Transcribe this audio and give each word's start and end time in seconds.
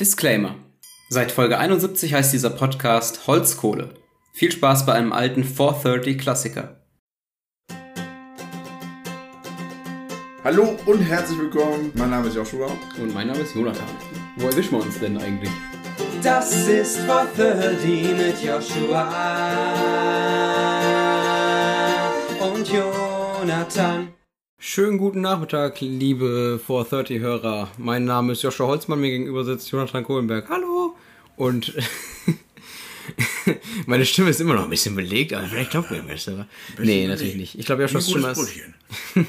Disclaimer. 0.00 0.54
Seit 1.10 1.30
Folge 1.30 1.58
71 1.58 2.14
heißt 2.14 2.32
dieser 2.32 2.48
Podcast 2.48 3.26
Holzkohle. 3.26 3.90
Viel 4.32 4.50
Spaß 4.50 4.86
bei 4.86 4.94
einem 4.94 5.12
alten 5.12 5.44
430 5.44 6.16
Klassiker. 6.16 6.80
Hallo 10.42 10.74
und 10.86 11.02
herzlich 11.02 11.38
willkommen. 11.38 11.92
Mein 11.96 12.08
Name 12.08 12.28
ist 12.28 12.34
Joshua. 12.34 12.68
Und 12.98 13.12
mein 13.12 13.26
Name 13.26 13.40
ist 13.40 13.54
Jonathan. 13.54 13.84
Wo 14.36 14.46
erwischen 14.46 14.78
wir 14.78 14.82
uns 14.82 14.98
denn 14.98 15.18
eigentlich? 15.18 15.52
Das 16.22 16.66
ist 16.66 17.00
430 17.00 18.16
mit 18.16 18.42
Joshua 18.42 19.10
und 22.40 22.66
Jonathan. 22.66 24.19
Schönen 24.62 24.98
guten 24.98 25.22
Nachmittag, 25.22 25.80
liebe 25.80 26.60
430-Hörer. 26.68 27.68
Mein 27.78 28.04
Name 28.04 28.34
ist 28.34 28.42
Joshua 28.42 28.66
Holzmann, 28.66 29.00
mir 29.00 29.08
gegenüber 29.08 29.42
sitzt 29.42 29.70
Jonathan 29.70 30.04
Kohlenberg. 30.04 30.50
Hallo! 30.50 30.94
Und 31.36 31.72
meine 33.86 34.04
Stimme 34.04 34.28
ist 34.28 34.38
immer 34.38 34.52
noch 34.52 34.64
ein 34.64 34.70
bisschen 34.70 34.94
belegt, 34.94 35.32
aber 35.32 35.46
vielleicht 35.46 35.70
glaubt 35.70 35.90
mir 35.90 36.02
besser. 36.02 36.46
Nee, 36.78 37.06
natürlich 37.06 37.36
nicht. 37.36 37.58
Ich 37.58 37.64
glaube, 37.64 37.80
Joshuas 37.80 38.06
Stimme 38.06 38.32
ist 38.32 39.24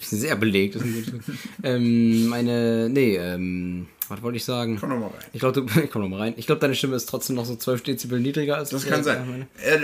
sehr 0.10 0.34
belegt. 0.34 0.74
Ist 0.74 0.82
ein 0.82 1.22
ähm, 1.62 2.26
meine, 2.26 2.88
nee, 2.88 3.14
ähm, 3.18 3.86
was 4.12 4.22
wollte 4.22 4.36
ich 4.36 4.44
sagen? 4.44 4.76
Komm 4.78 4.90
noch 4.90 4.98
mal 4.98 5.06
rein. 5.06 5.24
Ich 5.32 5.40
glaube, 5.40 5.64
komm 5.92 6.02
noch 6.02 6.08
mal 6.08 6.18
rein. 6.20 6.34
Ich 6.36 6.46
glaube, 6.46 6.60
deine 6.60 6.74
Stimme 6.74 6.96
ist 6.96 7.06
trotzdem 7.08 7.36
noch 7.36 7.44
so 7.44 7.56
12 7.56 7.82
Dezibel 7.82 8.20
niedriger 8.20 8.56
als 8.58 8.70
Das 8.70 8.86
kann 8.86 9.02
sein. 9.02 9.46
Äh, 9.64 9.78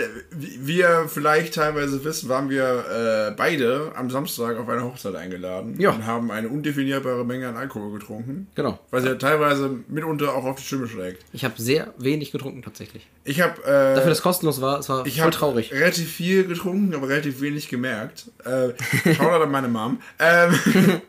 ihr 0.71 1.05
vielleicht 1.07 1.55
teilweise 1.55 2.03
wisst, 2.03 2.29
waren 2.29 2.49
wir 2.49 2.85
äh, 3.29 3.35
beide 3.35 3.91
am 3.95 4.09
Samstag 4.09 4.57
auf 4.57 4.69
eine 4.69 4.83
Hochzeit 4.83 5.15
eingeladen 5.15 5.79
Ja. 5.79 5.91
und 5.91 6.05
haben 6.05 6.31
eine 6.31 6.47
undefinierbare 6.49 7.25
Menge 7.25 7.47
an 7.49 7.57
Alkohol 7.57 7.97
getrunken. 7.99 8.47
Genau. 8.55 8.79
Was 8.91 9.03
ja 9.05 9.15
teilweise 9.15 9.69
mitunter 9.87 10.33
auch 10.35 10.45
auf 10.45 10.57
die 10.57 10.63
Stimme 10.63 10.87
schlägt. 10.87 11.25
Ich 11.33 11.43
habe 11.43 11.55
sehr 11.57 11.93
wenig 11.97 12.31
getrunken 12.31 12.61
tatsächlich. 12.61 13.07
Ich 13.25 13.41
habe 13.41 13.55
Dafür, 13.61 13.91
äh, 13.91 13.95
dass 13.95 14.17
es 14.17 14.21
kostenlos 14.21 14.61
war, 14.61 14.79
es 14.79 14.89
war 14.89 15.05
ich 15.05 15.21
voll 15.21 15.31
traurig. 15.31 15.71
relativ 15.73 16.11
viel 16.11 16.45
getrunken, 16.45 16.93
aber 16.95 17.09
relativ 17.09 17.41
wenig 17.41 17.67
gemerkt. 17.67 18.31
Äh, 18.45 18.69
Shoutout 19.13 19.43
an 19.43 19.51
meine 19.51 19.67
Mom. 19.67 19.99
Ähm, 20.19 20.53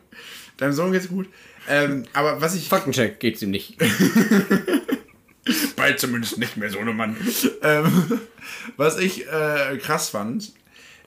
deinem 0.57 0.73
Sohn 0.73 0.91
geht's 0.91 1.07
gut. 1.07 1.27
Ähm, 1.67 2.03
aber 2.13 2.41
was 2.41 2.55
ich 2.55 2.67
Faktencheck 2.67 3.19
geht's 3.19 3.41
ihm 3.41 3.51
nicht. 3.51 3.77
Bald 5.75 5.99
zumindest 5.99 6.37
nicht 6.37 6.57
mehr 6.57 6.69
so 6.69 6.79
eine 6.79 6.93
Mann. 6.93 7.15
ähm, 7.63 8.21
was 8.77 8.97
ich 8.99 9.27
äh, 9.27 9.77
krass 9.77 10.09
fand, 10.09 10.53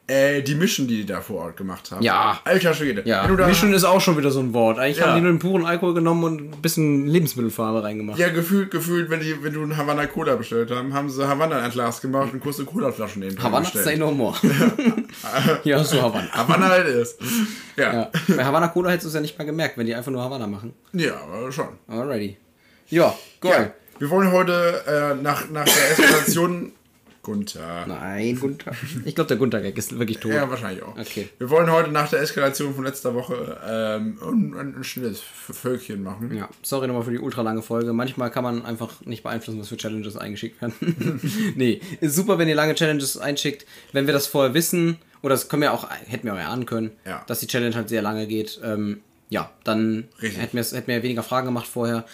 äh, 0.07 0.43
die 0.43 0.55
Mischen, 0.55 0.87
die 0.87 0.99
die 0.99 1.07
da 1.07 1.21
vor 1.23 1.41
Ort 1.47 1.57
gemacht 1.57 1.91
haben. 1.91 2.03
Ja. 2.03 2.39
Alter 2.45 2.75
Schwede. 2.75 3.03
Ja, 3.07 3.27
Mischen 3.27 3.73
ist 3.73 3.85
auch 3.85 4.01
schon 4.01 4.19
wieder 4.19 4.31
so 4.31 4.41
ein 4.41 4.53
Wort. 4.53 4.79
Eigentlich 4.79 4.99
Ja. 4.99 5.07
haben 5.07 5.15
die 5.17 5.23
nur 5.23 5.33
den 5.33 5.39
puren 5.39 5.65
Alkohol 5.65 5.95
genommen 5.95 6.25
und 6.25 6.41
ein 6.55 6.61
bisschen 6.63 7.07
Lebensmittelfarbe 7.07 7.83
reingemacht. 7.83 8.19
ja, 8.19 8.29
gefühlt, 8.29 8.71
gefühlt, 8.71 9.09
wenn, 9.11 9.21
die, 9.21 9.43
wenn 9.43 9.53
du 9.55 9.63
einen 9.63 9.77
Havanna 9.77 10.07
Cola 10.07 10.37
bestellt 10.37 10.71
haben, 10.71 10.93
haben 10.93 11.09
sie 11.09 11.27
Havanna 11.27 11.59
ein 11.63 11.71
Glas 11.71 12.01
gemacht 12.03 12.33
und 12.35 12.41
kurze 12.41 12.65
Cola-Flaschen 12.65 13.21
neben 13.23 13.43
Havanna 13.43 13.65
say 13.73 13.97
no 13.97 14.11
more. 14.11 14.37
ja, 15.65 15.83
so 15.83 16.03
Havanna. 16.03 16.31
Havanna 16.33 16.69
halt 16.69 16.87
ist. 16.89 17.19
Ja. 17.77 17.93
Ja. 17.93 18.11
Bei 18.37 18.45
Havanna 18.45 18.69
Cola 18.69 18.91
hättest 18.91 19.05
du 19.07 19.09
es 19.09 19.15
ja 19.15 19.21
nicht 19.21 19.39
mal 19.39 19.45
gemerkt, 19.45 19.79
wenn 19.79 19.87
die 19.87 19.95
einfach 19.95 20.13
nur 20.13 20.23
Havanna 20.23 20.47
machen. 20.47 20.75
ja, 20.93 21.15
aber 21.17 21.51
schon. 21.51 21.69
Alrighty. 21.89 22.37
Ja, 22.89 23.15
Ja. 23.43 23.51
geil. 23.51 23.75
Wir 23.99 24.11
wollen 24.11 24.31
heute 24.33 24.83
äh, 24.87 25.23
nach, 25.23 25.49
nach 25.51 25.65
der 25.65 25.91
Eskalation. 25.93 26.73
Gunther. 27.25 27.86
Nein, 27.89 28.39
Gunther. 28.39 28.70
Ich 29.05 29.17
glaube, 29.17 29.27
der 29.28 29.36
Gunther-Gag 29.39 29.77
ist 29.77 29.98
wirklich 29.98 30.19
tot. 30.19 30.33
Ja, 30.33 30.48
wahrscheinlich 30.48 30.84
auch. 30.84 30.97
Okay. 30.97 31.28
Wir 31.39 31.50
wollen 31.50 31.69
heute 31.72 31.91
nach 31.91 32.08
der 32.08 32.20
Eskalation 32.20 32.72
von 32.75 32.84
letzter 32.84 33.14
Woche 33.14 33.58
ähm, 33.69 34.19
ein, 34.22 34.77
ein 34.78 34.84
schnelles 34.84 35.20
Völkchen 35.20 36.02
machen. 36.05 36.33
Ja, 36.36 36.48
sorry 36.62 36.86
nochmal 36.86 37.02
für 37.02 37.11
die 37.11 37.19
ultra 37.19 37.42
lange 37.42 37.62
Folge. 37.62 37.92
Manchmal 37.92 38.30
kann 38.30 38.45
man 38.45 38.64
einfach 38.64 39.00
nicht 39.05 39.22
beeinflussen, 39.25 39.58
was 39.61 39.69
für 39.69 39.77
Challenges 39.77 40.17
eingeschickt 40.17 40.61
werden. 40.62 40.75
nee, 41.56 41.80
ist 42.00 42.14
super, 42.14 42.39
wenn 42.39 42.48
ihr 42.48 42.55
lange 42.55 42.75
Challenges 42.77 43.19
einschickt. 43.19 43.67
Wenn 43.92 44.06
wir 44.06 44.14
das 44.14 44.27
vorher 44.28 44.55
wissen, 44.55 44.98
oder 45.23 45.34
das 45.34 45.48
können 45.48 45.63
wir 45.63 45.73
auch, 45.73 45.89
hätten 46.07 46.27
wir 46.27 46.34
auch 46.34 46.39
erahnen 46.39 46.67
können, 46.67 46.92
Ja. 47.05 47.24
dass 47.27 47.40
die 47.40 47.46
Challenge 47.46 47.74
halt 47.74 47.89
sehr 47.89 48.02
lange 48.02 48.27
geht, 48.27 48.61
ähm, 48.63 49.01
ja, 49.30 49.51
dann 49.64 50.08
Richtig. 50.20 50.40
hätten 50.42 50.52
wir, 50.55 50.61
es- 50.61 50.73
hätten 50.74 50.89
wir 50.89 51.02
weniger 51.02 51.23
Fragen 51.23 51.46
gemacht 51.46 51.67
vorher. 51.67 52.05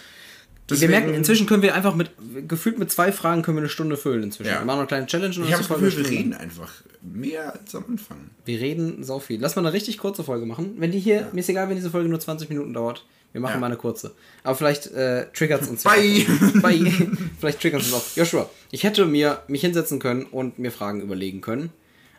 Deswegen- 0.70 0.92
wir 0.92 1.00
merken, 1.00 1.14
inzwischen 1.14 1.46
können 1.46 1.62
wir 1.62 1.74
einfach 1.74 1.94
mit, 1.94 2.10
gefühlt 2.48 2.78
mit 2.78 2.90
zwei 2.90 3.12
Fragen 3.12 3.42
können 3.42 3.56
wir 3.56 3.62
eine 3.62 3.68
Stunde 3.68 3.96
füllen 3.96 4.22
inzwischen. 4.24 4.50
Ja. 4.50 4.60
Wir 4.60 4.64
machen 4.64 4.76
noch 4.76 4.80
eine 4.80 4.86
kleine 4.86 5.06
Challenge 5.06 5.34
und 5.36 5.44
Ich 5.44 5.52
habe 5.52 5.62
das 5.62 5.68
Gefühl, 5.68 6.04
wir 6.04 6.10
reden 6.10 6.34
einfach 6.34 6.70
mehr 7.02 7.52
als 7.54 7.74
am 7.74 7.84
Anfang. 7.88 8.30
Wir 8.44 8.60
reden 8.60 9.02
so 9.04 9.18
viel. 9.20 9.40
Lass 9.40 9.56
mal 9.56 9.62
eine 9.64 9.72
richtig 9.72 9.98
kurze 9.98 10.24
Folge 10.24 10.46
machen. 10.46 10.74
Wenn 10.78 10.92
die 10.92 10.98
hier, 11.00 11.28
mir 11.32 11.40
ist 11.40 11.48
egal, 11.48 11.68
wenn 11.68 11.76
diese 11.76 11.90
Folge 11.90 12.08
nur 12.08 12.20
20 12.20 12.48
Minuten 12.48 12.72
dauert. 12.72 13.04
Wir 13.32 13.40
machen 13.40 13.54
Ja. 13.54 13.60
mal 13.60 13.66
eine 13.66 13.76
kurze. 13.76 14.12
Aber 14.42 14.56
vielleicht 14.56 14.88
äh, 14.88 15.26
triggert 15.32 15.62
es 15.62 15.68
uns. 15.68 15.84
Bye. 15.84 16.02
ja. 16.26 16.60
Bye. 16.60 16.90
vielleicht 17.38 17.60
triggert 17.60 17.82
es 17.82 17.92
uns 17.92 18.02
auch. 18.02 18.16
Joshua, 18.16 18.50
ich 18.72 18.82
hätte 18.82 19.06
mir 19.06 19.42
mich 19.46 19.60
hinsetzen 19.60 20.00
können 20.00 20.24
und 20.24 20.58
mir 20.58 20.72
Fragen 20.72 21.00
überlegen 21.00 21.40
können. 21.40 21.70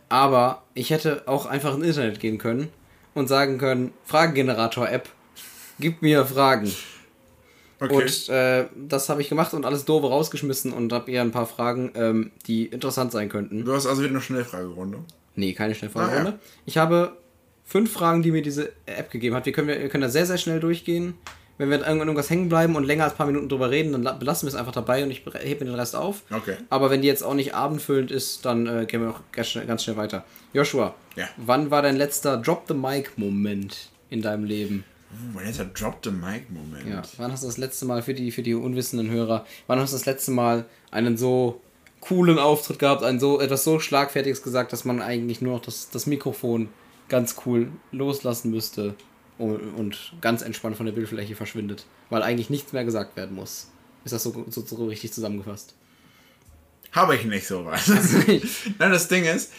Aber 0.07 0.63
ich 0.73 0.89
hätte 0.89 1.23
auch 1.27 1.45
einfach 1.45 1.75
ins 1.75 1.85
Internet 1.85 2.19
gehen 2.21 2.37
können 2.37 2.69
und 3.13 3.27
sagen 3.27 3.57
können, 3.57 3.91
Fragengenerator-App, 4.05 5.09
gib 5.79 6.01
mir 6.01 6.25
Fragen. 6.25 6.71
Okay. 7.81 7.95
Und 7.95 8.29
äh, 8.29 8.65
das 8.87 9.09
habe 9.09 9.21
ich 9.21 9.27
gemacht 9.29 9.53
und 9.55 9.65
alles 9.65 9.83
doofe 9.85 10.07
rausgeschmissen 10.07 10.71
und 10.71 10.93
habe 10.93 11.09
ihr 11.11 11.19
ein 11.21 11.31
paar 11.31 11.47
Fragen, 11.47 11.91
ähm, 11.95 12.31
die 12.47 12.67
interessant 12.67 13.11
sein 13.11 13.27
könnten. 13.27 13.65
du 13.65 13.73
hast 13.73 13.87
also 13.87 14.01
wieder 14.03 14.11
eine 14.11 14.21
Schnellfragerunde. 14.21 14.99
Nee, 15.35 15.53
keine 15.53 15.73
Schnellfragerunde. 15.75 16.29
Ah, 16.29 16.33
ja. 16.33 16.39
Ich 16.65 16.77
habe 16.77 17.17
fünf 17.65 17.91
Fragen, 17.91 18.21
die 18.21 18.31
mir 18.31 18.41
diese 18.43 18.71
App 18.85 19.09
gegeben 19.11 19.35
hat. 19.35 19.45
Wir 19.45 19.53
können, 19.53 19.67
wir 19.69 19.89
können 19.89 20.03
da 20.03 20.09
sehr, 20.09 20.25
sehr 20.27 20.37
schnell 20.37 20.59
durchgehen. 20.59 21.15
Wenn 21.57 21.69
wir 21.69 21.85
an 21.87 21.99
irgendwas 21.99 22.29
hängen 22.29 22.49
bleiben 22.49 22.75
und 22.75 22.85
länger 22.85 23.03
als 23.03 23.13
ein 23.13 23.17
paar 23.17 23.27
Minuten 23.27 23.47
drüber 23.49 23.69
reden, 23.69 23.91
dann 23.91 24.01
la- 24.03 24.13
belassen 24.13 24.47
wir 24.47 24.49
es 24.49 24.55
einfach 24.55 24.71
dabei 24.71 25.03
und 25.03 25.11
ich 25.11 25.23
hebe 25.41 25.63
mir 25.65 25.71
den 25.71 25.79
Rest 25.79 25.95
auf. 25.95 26.23
Okay. 26.31 26.55
Aber 26.69 26.89
wenn 26.89 27.01
die 27.01 27.07
jetzt 27.07 27.23
auch 27.23 27.35
nicht 27.35 27.53
abendfüllend 27.53 28.09
ist, 28.09 28.45
dann 28.45 28.65
äh, 28.67 28.85
gehen 28.87 29.01
wir 29.01 29.11
auch 29.11 29.19
ganz 29.31 29.49
schnell, 29.49 29.65
ganz 29.67 29.83
schnell 29.83 29.95
weiter. 29.97 30.23
Joshua, 30.53 30.95
Ja. 31.15 31.25
wann 31.37 31.69
war 31.69 31.81
dein 31.83 31.97
letzter 31.97 32.37
Drop-the-Mic-Moment 32.37 33.89
in 34.09 34.21
deinem 34.21 34.43
Leben? 34.43 34.83
Uh, 35.11 35.33
mein 35.33 35.45
letzter 35.45 35.65
Drop 35.65 35.99
the 36.03 36.11
Mic-Moment. 36.11 36.87
Ja, 36.87 37.01
wann 37.17 37.31
hast 37.31 37.43
du 37.43 37.47
das 37.47 37.57
letzte 37.57 37.85
Mal 37.85 38.01
für 38.01 38.13
die, 38.13 38.31
für 38.31 38.43
die 38.43 38.53
unwissenden 38.53 39.09
Hörer, 39.09 39.45
wann 39.67 39.79
hast 39.79 39.93
du 39.93 39.97
das 39.97 40.05
letzte 40.05 40.31
Mal 40.31 40.65
einen 40.89 41.17
so 41.17 41.61
coolen 41.99 42.39
Auftritt 42.39 42.79
gehabt, 42.79 43.03
ein 43.03 43.19
so 43.19 43.39
etwas 43.39 43.63
so 43.63 43.79
schlagfertiges 43.79 44.41
gesagt, 44.41 44.73
dass 44.73 44.85
man 44.85 45.01
eigentlich 45.01 45.41
nur 45.41 45.55
noch 45.55 45.61
das, 45.61 45.89
das 45.89 46.07
Mikrofon 46.07 46.69
ganz 47.09 47.35
cool 47.45 47.71
loslassen 47.91 48.51
müsste 48.51 48.95
und, 49.37 49.59
und 49.75 50.13
ganz 50.21 50.41
entspannt 50.41 50.77
von 50.77 50.85
der 50.85 50.93
Bildfläche 50.93 51.35
verschwindet, 51.35 51.85
weil 52.09 52.23
eigentlich 52.23 52.49
nichts 52.49 52.73
mehr 52.73 52.85
gesagt 52.85 53.15
werden 53.15 53.35
muss. 53.35 53.69
Ist 54.03 54.13
das 54.13 54.23
so, 54.23 54.45
so, 54.49 54.61
so 54.65 54.85
richtig 54.87 55.13
zusammengefasst? 55.13 55.75
Habe 56.91 57.15
ich 57.15 57.23
nicht 57.23 57.47
sowas. 57.47 57.87
Nein, 58.79 58.91
das 58.91 59.07
Ding 59.07 59.23
ist, 59.23 59.53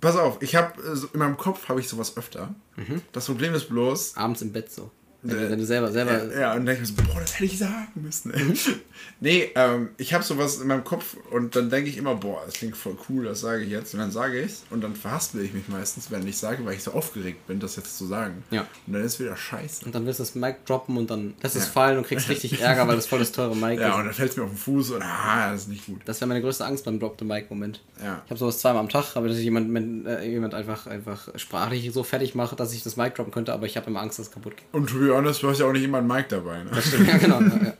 pass 0.00 0.16
auf, 0.16 0.42
ich 0.42 0.56
habe 0.56 0.80
in 1.12 1.18
meinem 1.18 1.36
Kopf 1.36 1.68
habe 1.68 1.80
ich 1.80 1.88
sowas 1.88 2.16
öfter. 2.16 2.54
Mhm. 2.76 3.02
Das 3.12 3.26
Problem 3.26 3.54
ist 3.54 3.68
bloß, 3.68 4.16
Abends 4.16 4.42
im 4.42 4.52
Bett 4.52 4.72
so. 4.72 4.90
Wenn, 5.22 5.36
du- 5.36 5.50
wenn 5.50 5.58
du 5.58 5.66
selber, 5.66 5.90
selber. 5.90 6.12
Ja, 6.32 6.40
ja, 6.40 6.50
und 6.52 6.58
dann 6.58 6.66
denke 6.66 6.82
ich 6.84 6.90
mir 6.96 7.02
so, 7.04 7.12
boah, 7.12 7.20
das 7.20 7.34
hätte 7.34 7.44
ich 7.46 7.58
sagen 7.58 7.88
müssen. 7.96 8.32
ey. 8.32 8.44
Mhm. 8.44 8.54
nee, 9.20 9.50
ähm, 9.56 9.88
ich 9.96 10.14
habe 10.14 10.22
sowas 10.22 10.60
in 10.60 10.68
meinem 10.68 10.84
Kopf 10.84 11.16
und 11.32 11.56
dann 11.56 11.70
denke 11.70 11.90
ich 11.90 11.96
immer, 11.96 12.14
boah, 12.14 12.42
das 12.46 12.54
klingt 12.54 12.76
voll 12.76 12.96
cool, 13.08 13.24
das 13.24 13.40
sage 13.40 13.64
ich 13.64 13.70
jetzt. 13.70 13.94
Und 13.94 14.00
dann 14.00 14.12
sage 14.12 14.38
ich 14.40 14.46
es 14.46 14.64
und 14.70 14.80
dann 14.80 14.94
verhaspel 14.94 15.42
ich 15.44 15.52
mich 15.52 15.66
meistens, 15.68 16.10
wenn 16.12 16.24
ich 16.26 16.38
sage, 16.38 16.64
weil 16.64 16.74
ich 16.74 16.84
so 16.84 16.92
aufgeregt 16.92 17.46
bin, 17.48 17.58
das 17.58 17.74
jetzt 17.76 17.98
zu 17.98 18.06
sagen. 18.06 18.44
Ja. 18.52 18.60
Und 18.86 18.92
dann 18.92 19.02
ist 19.02 19.18
wieder 19.18 19.36
scheiße. 19.36 19.84
Und 19.86 19.94
dann 19.94 20.06
willst 20.06 20.20
du 20.20 20.22
das 20.22 20.34
Mic 20.36 20.56
droppen 20.66 20.96
und 20.96 21.10
dann 21.10 21.34
lässt 21.42 21.56
es 21.56 21.64
Ja. 21.66 21.70
fallen 21.72 21.98
und 21.98 22.06
kriegst 22.06 22.28
richtig 22.28 22.60
Ärger, 22.60 22.86
weil 22.86 22.94
das 22.96 23.06
voll 23.06 23.18
das 23.18 23.32
teure 23.32 23.56
Mic 23.56 23.80
Ja, 23.80 23.88
ist. 23.90 23.94
und 23.96 24.04
dann 24.04 24.14
fällt 24.14 24.30
es 24.30 24.36
mir 24.36 24.44
auf 24.44 24.50
den 24.50 24.56
Fuß 24.58 24.90
und 24.92 25.02
ah, 25.02 25.50
das 25.50 25.62
ist 25.62 25.68
nicht 25.68 25.86
gut. 25.86 26.00
Das 26.04 26.20
wäre 26.20 26.28
meine 26.28 26.40
größte 26.42 26.64
Angst 26.64 26.84
beim 26.84 27.00
Drop-the-Mic-Moment. 27.00 27.82
Ja. 28.00 28.22
Ich 28.24 28.30
habe 28.30 28.38
sowas 28.38 28.60
zweimal 28.60 28.80
am 28.82 28.88
Tag, 28.88 29.16
aber 29.16 29.26
dass 29.26 29.36
ich 29.38 29.42
jemand, 29.44 29.74
wenn, 29.74 30.06
äh, 30.06 30.24
jemand 30.28 30.54
einfach, 30.54 30.86
einfach 30.86 31.28
sprachlich 31.34 31.90
so 31.92 32.04
fertig 32.04 32.36
mache, 32.36 32.54
dass 32.54 32.72
ich 32.72 32.84
das 32.84 32.96
Mic 32.96 33.14
droppen 33.16 33.32
könnte, 33.32 33.52
aber 33.52 33.66
ich 33.66 33.76
habe 33.76 33.88
immer 33.90 34.00
Angst, 34.00 34.20
dass 34.20 34.28
es 34.28 34.32
kaputt 34.32 34.56
geht. 34.56 34.66
Und 34.72 34.92
be 34.96 35.08
honest, 35.18 35.42
du 35.42 35.48
hast 35.50 35.58
ja 35.60 35.66
auch 35.66 35.72
nicht 35.72 35.84
immer 35.84 35.98
ein 35.98 36.06
Mic 36.06 36.26
dabei. 36.28 36.64
Ne? 36.64 36.70
ja, 37.06 37.16
genau. 37.18 37.40
Ja, 37.40 37.46
ja. 37.64 37.72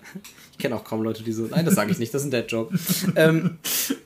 Ich 0.52 0.58
kenne 0.58 0.74
auch 0.74 0.84
kaum 0.84 1.02
Leute, 1.02 1.22
die 1.22 1.32
so. 1.32 1.44
Nein, 1.44 1.64
das 1.64 1.74
sage 1.76 1.92
ich 1.92 1.98
nicht, 1.98 2.12
das 2.12 2.22
ist 2.22 2.28
ein 2.28 2.30
Dead-Joke. 2.32 2.76
ähm, 3.16 3.58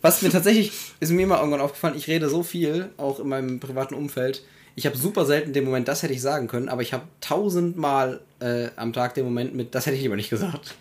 was 0.03 0.21
mir 0.23 0.29
tatsächlich, 0.31 0.73
ist 1.01 1.11
mir 1.11 1.23
immer 1.23 1.39
irgendwann 1.39 1.61
aufgefallen, 1.63 1.95
ich 1.97 2.07
rede 2.09 2.29
so 2.29 2.43
viel, 2.43 2.91
auch 2.99 3.21
in 3.21 3.29
meinem 3.29 3.59
privaten 3.59 3.95
Umfeld. 3.95 4.43
Ich 4.75 4.87
habe 4.87 4.97
super 4.97 5.25
selten 5.27 5.53
den 5.53 5.65
Moment, 5.65 5.89
das 5.89 6.03
hätte 6.03 6.13
ich 6.15 6.21
sagen 6.23 6.49
können, 6.49 6.69
aber 6.69 6.83
ich 6.83 6.93
habe 6.93 7.05
tausendmal 7.21 8.21
äh, 8.41 8.69
am 8.77 8.93
Tag 8.93 9.15
den 9.15 9.25
Moment 9.25 9.55
mit, 9.55 9.75
das 9.75 9.87
hätte 9.87 9.97
ich 9.97 10.03
lieber 10.03 10.17
nicht 10.17 10.31
gesagt. 10.31 10.75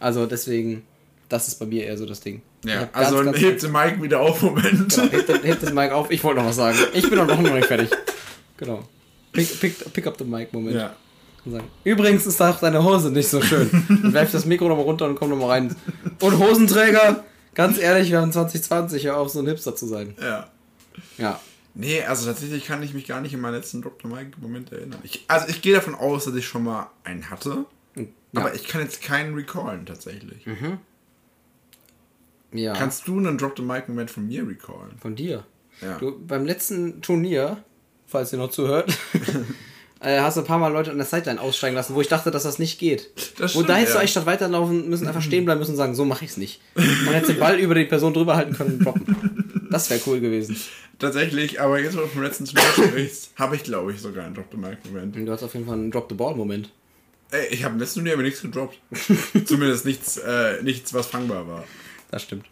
Also 0.00 0.26
deswegen, 0.26 0.82
das 1.28 1.46
ist 1.48 1.58
bei 1.58 1.66
mir 1.66 1.84
eher 1.86 1.96
so 1.98 2.06
das 2.06 2.20
Ding. 2.20 2.42
Ja, 2.64 2.88
also 2.92 3.16
ganz, 3.16 3.26
ganz- 3.32 3.38
hebt 3.40 3.62
den 3.62 3.72
Mic 3.72 4.02
wieder 4.02 4.20
auf, 4.20 4.42
Moment. 4.42 4.94
Genau, 4.94 5.10
hebt, 5.10 5.28
das- 5.28 5.42
hebt 5.42 5.62
das 5.62 5.72
Mic 5.72 5.90
auf. 5.92 6.10
Ich 6.10 6.22
wollte 6.24 6.40
noch 6.40 6.46
was 6.48 6.56
sagen. 6.56 6.78
Ich 6.94 7.08
bin 7.10 7.18
auch 7.18 7.26
noch 7.26 7.40
nicht 7.40 7.66
fertig. 7.66 7.90
Genau. 8.56 8.84
Pick, 9.32 9.60
pick, 9.60 9.92
pick 9.92 10.06
up 10.06 10.16
the 10.18 10.24
mic, 10.24 10.52
Moment. 10.52 10.76
Ja. 10.76 10.94
Und 11.44 11.62
Übrigens 11.84 12.26
ist 12.26 12.40
auch 12.42 12.58
deine 12.60 12.84
Hose 12.84 13.10
nicht 13.10 13.28
so 13.28 13.40
schön. 13.40 13.70
Dann 13.88 14.12
werf 14.12 14.30
das 14.30 14.44
Mikro 14.44 14.68
nochmal 14.68 14.84
runter 14.84 15.06
und 15.06 15.14
komm 15.16 15.30
nochmal 15.30 15.50
rein. 15.50 15.74
Und 16.20 16.38
Hosenträger, 16.38 17.24
ganz 17.54 17.78
ehrlich, 17.78 18.10
wir 18.10 18.20
haben 18.20 18.32
2020 18.32 19.04
ja 19.04 19.16
auf 19.16 19.30
so 19.30 19.40
ein 19.40 19.46
Hipster 19.46 19.74
zu 19.74 19.86
sein. 19.86 20.14
ja. 20.20 20.48
Ja. 21.16 21.40
Nee, 21.72 22.02
also 22.02 22.26
tatsächlich 22.26 22.66
kann 22.66 22.82
ich 22.82 22.94
mich 22.94 23.06
gar 23.06 23.20
nicht 23.20 23.32
in 23.32 23.40
meinen 23.40 23.54
letzten 23.54 23.80
Drop 23.80 24.00
the 24.02 24.08
Mic 24.08 24.32
Moment 24.38 24.72
erinnern. 24.72 24.98
Ich, 25.04 25.24
also 25.28 25.46
ich 25.48 25.62
gehe 25.62 25.72
davon 25.74 25.94
aus, 25.94 26.24
dass 26.24 26.34
ich 26.34 26.44
schon 26.46 26.64
mal 26.64 26.90
einen 27.04 27.30
hatte. 27.30 27.64
Aber 28.34 28.54
ich 28.54 28.66
kann 28.66 28.80
jetzt 28.80 29.02
keinen 29.02 29.34
recallen 29.34 29.86
tatsächlich. 29.86 30.46
Ja. 32.52 32.72
Kannst 32.74 33.06
du 33.06 33.18
einen 33.18 33.38
Drop 33.38 33.56
the 33.56 33.62
Mic 33.62 33.84
Moment 33.88 34.10
von 34.10 34.26
mir 34.26 34.46
recallen? 34.46 34.98
Von 35.00 35.14
dir. 35.14 35.44
Ja. 35.80 35.98
Du, 35.98 36.18
beim 36.18 36.44
letzten 36.44 37.00
Turnier, 37.02 37.62
falls 38.06 38.32
ihr 38.32 38.38
noch 38.38 38.50
zuhört, 38.50 38.92
äh, 40.00 40.20
hast 40.20 40.36
du 40.36 40.40
ein 40.40 40.46
paar 40.46 40.58
Mal 40.58 40.72
Leute 40.72 40.90
an 40.90 40.96
der 40.96 41.06
Sideline 41.06 41.40
aussteigen 41.40 41.74
lassen, 41.74 41.94
wo 41.94 42.00
ich 42.00 42.08
dachte, 42.08 42.30
dass 42.30 42.42
das 42.44 42.58
nicht 42.58 42.78
geht. 42.78 43.10
Das 43.38 43.54
wo 43.54 43.58
stimmt, 43.60 43.68
da 43.68 43.76
hättest 43.76 43.92
du 43.92 43.94
ja. 43.96 44.00
eigentlich 44.00 44.10
statt 44.10 44.26
weiterlaufen 44.26 44.88
müssen, 44.88 45.06
einfach 45.06 45.22
stehen 45.22 45.44
bleiben 45.44 45.58
müssen 45.60 45.72
und 45.72 45.76
sagen, 45.76 45.94
so 45.94 46.04
mache 46.04 46.24
ich 46.24 46.32
es 46.32 46.36
nicht. 46.36 46.60
Man 46.74 47.14
hätte 47.14 47.34
den 47.34 47.40
Ball 47.40 47.58
über 47.58 47.74
die 47.74 47.84
Person 47.84 48.14
drüber 48.14 48.36
halten 48.36 48.54
können 48.54 48.78
und 48.78 48.84
droppen. 48.84 49.68
Das 49.70 49.88
wäre 49.90 50.00
cool 50.06 50.20
gewesen. 50.20 50.56
Tatsächlich, 50.98 51.60
aber 51.60 51.78
jetzt, 51.80 51.96
wo 51.96 52.00
du 52.00 52.06
vom 52.08 52.22
letzten 52.22 52.44
Turnier 52.44 52.68
sprichst, 52.72 53.30
habe 53.36 53.56
ich, 53.56 53.62
glaube 53.62 53.92
ich, 53.92 54.00
sogar 54.00 54.24
einen 54.24 54.34
Drop 54.34 54.46
the 54.50 54.56
Mic 54.56 54.78
Moment. 54.84 55.16
Und 55.16 55.26
du 55.26 55.32
hast 55.32 55.42
auf 55.42 55.54
jeden 55.54 55.66
Fall 55.66 55.74
einen 55.74 55.90
Drop-the-Ball-Moment. 55.90 56.70
Ey, 57.30 57.46
ich 57.50 57.62
habe 57.62 57.74
im 57.74 57.80
letzten 57.80 58.00
Turnier 58.00 58.14
aber 58.14 58.22
nichts 58.22 58.42
gedroppt. 58.42 58.78
Zumindest 59.44 59.84
nichts, 59.84 60.16
äh, 60.16 60.62
nichts, 60.62 60.92
was 60.92 61.06
fangbar 61.06 61.46
war. 61.46 61.64
Das 62.10 62.22
stimmt. 62.22 62.46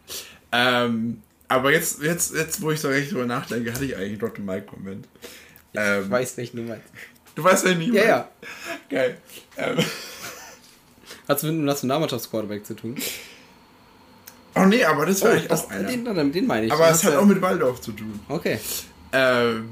Ähm, 0.53 1.23
aber 1.49 1.73
jetzt, 1.73 2.03
jetzt, 2.03 2.35
jetzt, 2.35 2.63
wo 2.63 2.71
ich 2.71 2.81
so 2.81 2.89
recht 2.89 3.11
drüber 3.11 3.27
nachdenke, 3.27 3.73
hatte 3.73 3.85
ich 3.85 3.97
eigentlich 3.97 4.11
einen 4.11 4.19
Drop 4.21 4.37
the 4.37 4.43
Mic 4.43 4.65
Moment. 4.73 5.09
Ich 5.73 5.81
Ähm, 5.81 6.11
weiß 6.11 6.37
nicht, 6.37 6.55
du 6.55 6.63
meinst. 6.63 6.85
Du 7.39 7.45
weißt 7.45 7.67
ja 7.67 7.75
nie. 7.75 7.93
Ja, 7.93 8.05
ja. 8.05 8.29
Geil. 8.91 9.19
Ähm, 9.57 9.79
Hat 11.29 11.37
es 11.37 11.43
mit 11.45 11.53
einem 11.53 11.65
Nationalmannschaftsquarterback 11.67 12.67
zu 12.67 12.75
tun? 12.75 12.97
oh 14.57 14.65
nee, 14.65 14.85
aber 14.85 15.07
das 15.07 15.23
war 15.23 15.31
eigentlich 15.31 15.47
das, 15.47 15.67
auch 15.67 15.71
einer. 15.71 15.89
den, 15.89 16.33
den, 16.33 16.47
meine 16.49 16.67
ich. 16.67 16.73
aber 16.73 16.91
es 16.91 17.05
hat 17.05 17.15
auch 17.15 17.25
mit 17.25 17.41
Waldorf 17.41 17.81
zu 17.81 17.93
tun. 17.93 18.19
Okay. 18.29 18.59
Ähm, 19.13 19.69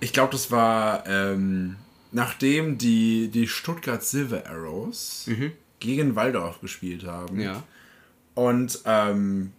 ich 0.00 0.12
glaube, 0.12 0.32
das 0.32 0.50
war 0.50 1.06
ähm, 1.06 1.76
nachdem 2.10 2.76
die, 2.76 3.28
die 3.28 3.46
Stuttgart 3.46 4.02
Silver 4.02 4.44
Arrows 4.48 5.28
gegen 5.78 6.16
Waldorf 6.16 6.60
gespielt 6.60 7.04
haben. 7.04 7.36
Mhm. 7.36 7.42
Ja. 7.42 7.62
Und, 8.34 8.80
ähm, 8.84 9.52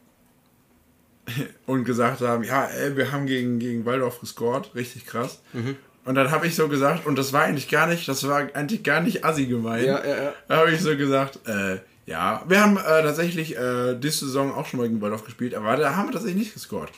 und 1.65 1.85
gesagt 1.85 2.19
haben, 2.19 2.43
ja, 2.43 2.65
ey, 2.65 2.97
wir 2.97 3.13
haben 3.13 3.25
gegen, 3.25 3.59
gegen 3.59 3.85
Waldorf 3.85 4.19
gescored, 4.19 4.75
richtig 4.75 5.05
krass. 5.05 5.41
Mhm. 5.53 5.77
Und 6.03 6.15
dann 6.15 6.31
habe 6.31 6.47
ich 6.47 6.55
so 6.55 6.67
gesagt, 6.67 7.05
und 7.05 7.17
das 7.17 7.31
war 7.31 7.43
eigentlich 7.43 7.69
gar 7.69 7.87
nicht, 7.87 8.07
das 8.07 8.27
war 8.27 8.47
eigentlich 8.53 8.83
gar 8.83 9.01
nicht 9.01 9.23
assi 9.23 9.45
gemeint. 9.45 9.85
Ja, 9.85 10.03
ja, 10.03 10.23
ja. 10.23 10.33
Da 10.47 10.57
habe 10.57 10.71
ich 10.71 10.81
so 10.81 10.97
gesagt, 10.97 11.39
äh, 11.47 11.77
ja, 12.07 12.43
wir 12.47 12.61
haben 12.61 12.77
äh, 12.77 13.03
tatsächlich 13.03 13.55
äh, 13.55 13.95
diese 13.95 14.25
Saison 14.25 14.53
auch 14.53 14.65
schon 14.65 14.79
mal 14.79 14.87
gegen 14.87 15.01
Waldorf 15.01 15.23
gespielt, 15.23 15.53
aber 15.53 15.77
da 15.77 15.95
haben 15.95 16.07
wir 16.07 16.13
tatsächlich 16.13 16.39
nicht 16.39 16.53
gescored. 16.53 16.89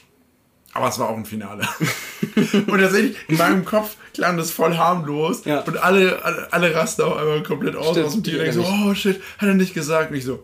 Aber 0.74 0.88
es 0.88 0.98
war 0.98 1.10
auch 1.10 1.18
ein 1.18 1.26
Finale. 1.26 1.68
und 2.36 2.80
tatsächlich, 2.80 3.16
in 3.28 3.38
meinem 3.38 3.64
Kopf 3.64 3.96
klang 4.14 4.38
das 4.38 4.50
voll 4.50 4.76
harmlos. 4.76 5.46
Ja. 5.46 5.60
Und 5.60 5.78
alle, 5.78 6.24
alle, 6.24 6.52
alle 6.52 6.74
rasten 6.74 7.04
auch 7.04 7.18
einmal 7.18 7.44
komplett 7.44 7.76
aus, 7.76 7.92
Stimmt, 7.92 8.08
aus 8.08 8.14
dem 8.14 8.18
Und 8.20 8.28
denken 8.28 8.54
so, 8.54 8.66
oh 8.66 8.94
shit, 8.96 9.22
hat 9.38 9.50
er 9.50 9.54
nicht 9.54 9.76
gesagt. 9.76 10.10
Und 10.10 10.18
ich 10.18 10.26
so, 10.26 10.44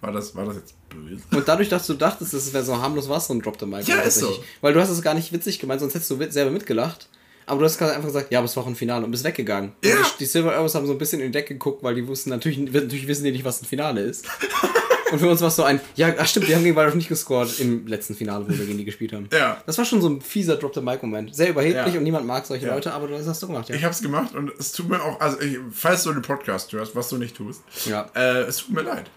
war 0.00 0.12
das, 0.12 0.34
war 0.34 0.46
das 0.46 0.56
jetzt 0.56 0.74
böse? 0.88 1.22
Und 1.32 1.46
dadurch, 1.46 1.68
dass 1.68 1.86
du 1.86 1.94
dachtest, 1.94 2.32
es 2.32 2.54
wäre 2.54 2.64
so 2.64 2.80
harmlos, 2.80 3.10
war 3.10 3.18
es 3.18 3.26
so 3.26 3.34
ein 3.34 3.42
Drop 3.42 3.58
the 3.60 3.66
Mic. 3.66 3.86
Ja, 3.86 3.96
ist 3.96 4.20
so. 4.20 4.42
Weil 4.62 4.72
du 4.72 4.80
hast 4.80 4.88
es 4.88 5.02
gar 5.02 5.14
nicht 5.14 5.32
witzig 5.32 5.58
gemeint, 5.58 5.80
sonst 5.80 5.94
hättest 5.94 6.10
du 6.10 6.30
selber 6.30 6.50
mitgelacht. 6.50 7.08
Aber 7.48 7.60
du 7.60 7.64
hast 7.64 7.78
gerade 7.78 7.92
einfach 7.92 8.06
gesagt, 8.08 8.30
ja, 8.30 8.38
aber 8.38 8.46
es 8.46 8.56
war 8.56 8.62
auch 8.64 8.68
ein 8.68 8.76
Finale 8.76 9.04
und 9.04 9.10
bist 9.10 9.24
weggegangen. 9.24 9.72
Ja. 9.84 9.96
Und 9.96 10.04
die, 10.14 10.18
die 10.20 10.24
Silver 10.26 10.54
Arrows 10.54 10.74
haben 10.74 10.86
so 10.86 10.92
ein 10.92 10.98
bisschen 10.98 11.20
in 11.20 11.26
den 11.26 11.32
Deck 11.32 11.46
geguckt, 11.46 11.82
weil 11.82 11.94
die 11.94 12.06
wussten, 12.06 12.30
natürlich, 12.30 12.58
natürlich 12.58 13.06
wissen 13.08 13.24
die 13.24 13.32
nicht, 13.32 13.44
was 13.44 13.62
ein 13.62 13.66
Finale 13.66 14.00
ist. 14.02 14.26
und 15.12 15.18
für 15.18 15.28
uns 15.28 15.40
war 15.40 15.48
es 15.48 15.56
so 15.56 15.62
ein, 15.64 15.80
ja, 15.96 16.12
ach 16.18 16.26
stimmt, 16.26 16.48
die 16.48 16.54
haben 16.54 16.62
gegen 16.64 16.76
Waldorf 16.76 16.94
nicht 16.94 17.08
gescored 17.08 17.58
im 17.60 17.86
letzten 17.86 18.14
Finale, 18.14 18.44
wo 18.46 18.50
wir 18.56 18.66
gegen 18.66 18.76
die 18.78 18.84
gespielt 18.84 19.12
haben. 19.12 19.28
Ja. 19.32 19.62
Das 19.66 19.78
war 19.78 19.84
schon 19.84 20.00
so 20.02 20.08
ein 20.08 20.20
fieser 20.20 20.56
Drop 20.56 20.74
the 20.74 20.80
Mic 20.80 20.98
Moment. 21.02 21.34
Sehr 21.34 21.50
überheblich 21.50 21.94
Ja. 21.94 21.98
und 21.98 22.04
niemand 22.04 22.26
mag 22.26 22.44
solche 22.46 22.66
Ja. 22.66 22.74
Leute, 22.74 22.92
aber 22.92 23.08
das 23.08 23.26
hast 23.26 23.42
du 23.42 23.46
gemacht, 23.46 23.68
ja. 23.70 23.74
Ich 23.74 23.84
hab's 23.84 24.02
gemacht 24.02 24.34
und 24.34 24.52
es 24.58 24.72
tut 24.72 24.88
mir 24.88 25.02
auch, 25.02 25.18
also 25.20 25.40
ich, 25.40 25.58
falls 25.72 26.02
du 26.04 26.12
den 26.12 26.22
Podcast 26.22 26.72
hörst, 26.72 26.94
was 26.94 27.08
du 27.08 27.16
nicht 27.16 27.36
tust, 27.36 27.62
Ja. 27.86 28.10
äh, 28.14 28.40
es 28.42 28.58
tut 28.58 28.74
mir 28.74 28.82
leid. 28.82 29.10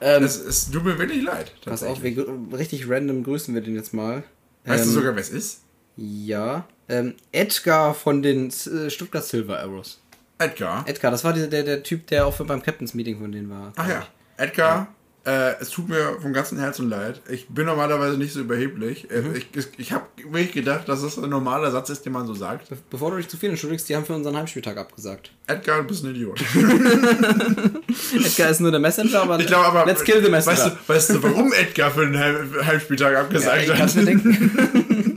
ähm, 0.00 0.24
Es, 0.24 0.36
es 0.40 0.70
tut 0.70 0.84
mir 0.84 0.98
wirklich 0.98 1.22
leid. 1.22 1.52
pass 1.64 1.82
auf, 1.84 2.02
wir, 2.02 2.26
richtig 2.52 2.88
random 2.88 3.22
grüßen 3.22 3.54
wir 3.54 3.60
den 3.62 3.76
jetzt 3.76 3.94
mal. 3.94 4.24
Weißt 4.64 4.84
du 4.84 4.88
Ähm, 4.88 4.94
sogar, 4.94 5.14
wer 5.14 5.22
es 5.22 5.30
ist? 5.30 5.60
Ja. 5.96 6.66
Ähm, 6.88 7.14
Edgar 7.32 7.94
von 7.94 8.22
den 8.22 8.48
äh, 8.48 8.90
Stuttgart 8.90 9.24
Silver 9.24 9.58
Arrows. 9.60 10.00
Edgar. 10.38 10.84
Edgar, 10.86 11.10
das 11.10 11.24
war 11.24 11.32
der, 11.32 11.46
der, 11.46 11.62
der 11.62 11.82
Typ, 11.82 12.06
der 12.08 12.26
auch 12.26 12.36
beim 12.36 12.62
Captain's 12.62 12.94
Meeting 12.94 13.18
von 13.18 13.32
denen 13.32 13.48
war. 13.50 13.72
Ach 13.76 13.88
ja, 13.88 14.06
Edgar, 14.36 14.88
äh, 15.24 15.54
es 15.60 15.70
tut 15.70 15.88
mir 15.88 16.18
vom 16.20 16.32
ganzen 16.32 16.58
Herzen 16.60 16.88
leid. 16.88 17.20
Ich 17.28 17.48
bin 17.48 17.66
normalerweise 17.66 18.16
nicht 18.18 18.32
so 18.32 18.40
überheblich. 18.40 19.10
Äh, 19.10 19.22
Mhm. 19.22 19.34
Ich, 19.34 19.48
ich, 19.56 19.66
ich 19.78 19.92
habe 19.92 20.04
wirklich 20.30 20.52
gedacht, 20.52 20.88
dass 20.88 21.02
das 21.02 21.18
ein 21.18 21.28
normaler 21.30 21.70
Satz 21.72 21.88
ist, 21.90 22.04
den 22.06 22.12
man 22.12 22.26
so 22.26 22.34
sagt. 22.34 22.68
Be 22.68 22.76
bevor 22.90 23.10
du 23.10 23.16
dich 23.16 23.28
zu 23.28 23.36
viel 23.36 23.48
entschuldigst, 23.50 23.88
die 23.88 23.96
haben 23.96 24.04
für 24.04 24.14
unseren 24.14 24.36
Heimspieltag 24.36 24.76
abgesagt. 24.76 25.32
Edgar, 25.48 25.78
du 25.78 25.84
bist 25.88 26.04
ein 26.04 26.10
Idiot. 26.10 26.38
Edgar 28.14 28.50
ist 28.50 28.60
nur 28.60 28.70
der 28.70 28.78
Messenger, 28.80 29.22
aber, 29.22 29.40
Ich 29.40 29.46
glaube 29.46 29.64
aber. 29.66 29.86
let's 29.86 30.04
kill 30.04 30.22
the 30.22 30.30
messenger. 30.30 30.58
Weißt 30.58 30.66
du, 30.66 30.92
weißt 30.92 31.10
du, 31.10 31.22
warum 31.22 31.52
Edgar 31.54 31.90
für 31.90 32.06
den 32.06 32.18
Heim 32.18 32.50
Heimspieltag 32.64 33.12
ja, 33.14 33.20
abgesagt 33.22 33.62
ich 33.64 33.70
hat? 33.72 33.90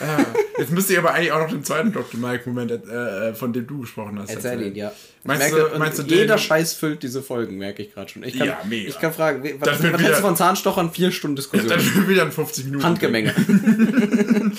Ah, 0.00 0.24
Jetzt 0.58 0.72
müsste 0.72 0.92
ich 0.92 0.98
aber 0.98 1.14
eigentlich 1.14 1.32
auch 1.32 1.40
noch 1.40 1.48
den 1.50 1.64
zweiten 1.64 1.92
Dr. 1.92 2.18
Mike-Moment, 2.20 2.70
äh, 2.70 3.34
von 3.34 3.52
dem 3.52 3.66
du 3.66 3.80
gesprochen 3.80 4.18
hast. 4.18 4.30
Erzähl 4.30 4.52
erzählen. 4.52 4.72
ihn, 4.72 4.76
ja. 4.76 4.92
Meinst 5.24 5.52
merke, 5.52 5.70
du- 5.72 5.78
meinst 5.78 5.98
du 5.98 6.02
jeder 6.02 6.36
den- 6.36 6.38
Scheiß 6.38 6.74
füllt 6.74 7.02
diese 7.02 7.22
Folgen, 7.22 7.58
merke 7.58 7.82
ich 7.82 7.92
gerade 7.94 8.08
schon. 8.10 8.22
Ich 8.24 8.36
kann, 8.38 8.46
Ja, 8.48 8.58
mega. 8.68 8.88
Ich 8.88 8.98
kann 8.98 9.12
fragen, 9.12 9.42
was, 9.42 9.68
was 9.68 9.82
wird 9.82 9.92
hältst 9.92 10.00
wieder- 10.06 10.16
du 10.16 10.20
von 10.22 10.36
Zahnstochern? 10.36 10.90
Vier 10.92 11.10
Stunden 11.12 11.36
Diskussion. 11.36 11.68
Dann 11.68 12.08
wieder 12.08 12.22
in 12.22 12.32
50 12.32 12.64
Minuten. 12.66 12.84
Handgemenge. 12.84 13.34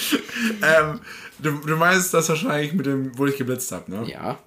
Ähm, 0.64 1.00
du, 1.40 1.52
du 1.52 1.76
meinst 1.76 2.14
das 2.14 2.30
wahrscheinlich 2.30 2.74
mit 2.74 2.86
dem, 2.86 3.18
wo 3.18 3.26
ich 3.28 3.38
geblitzt 3.38 3.72
habe, 3.72 3.90
ne? 3.92 4.04
Ja. 4.10 4.40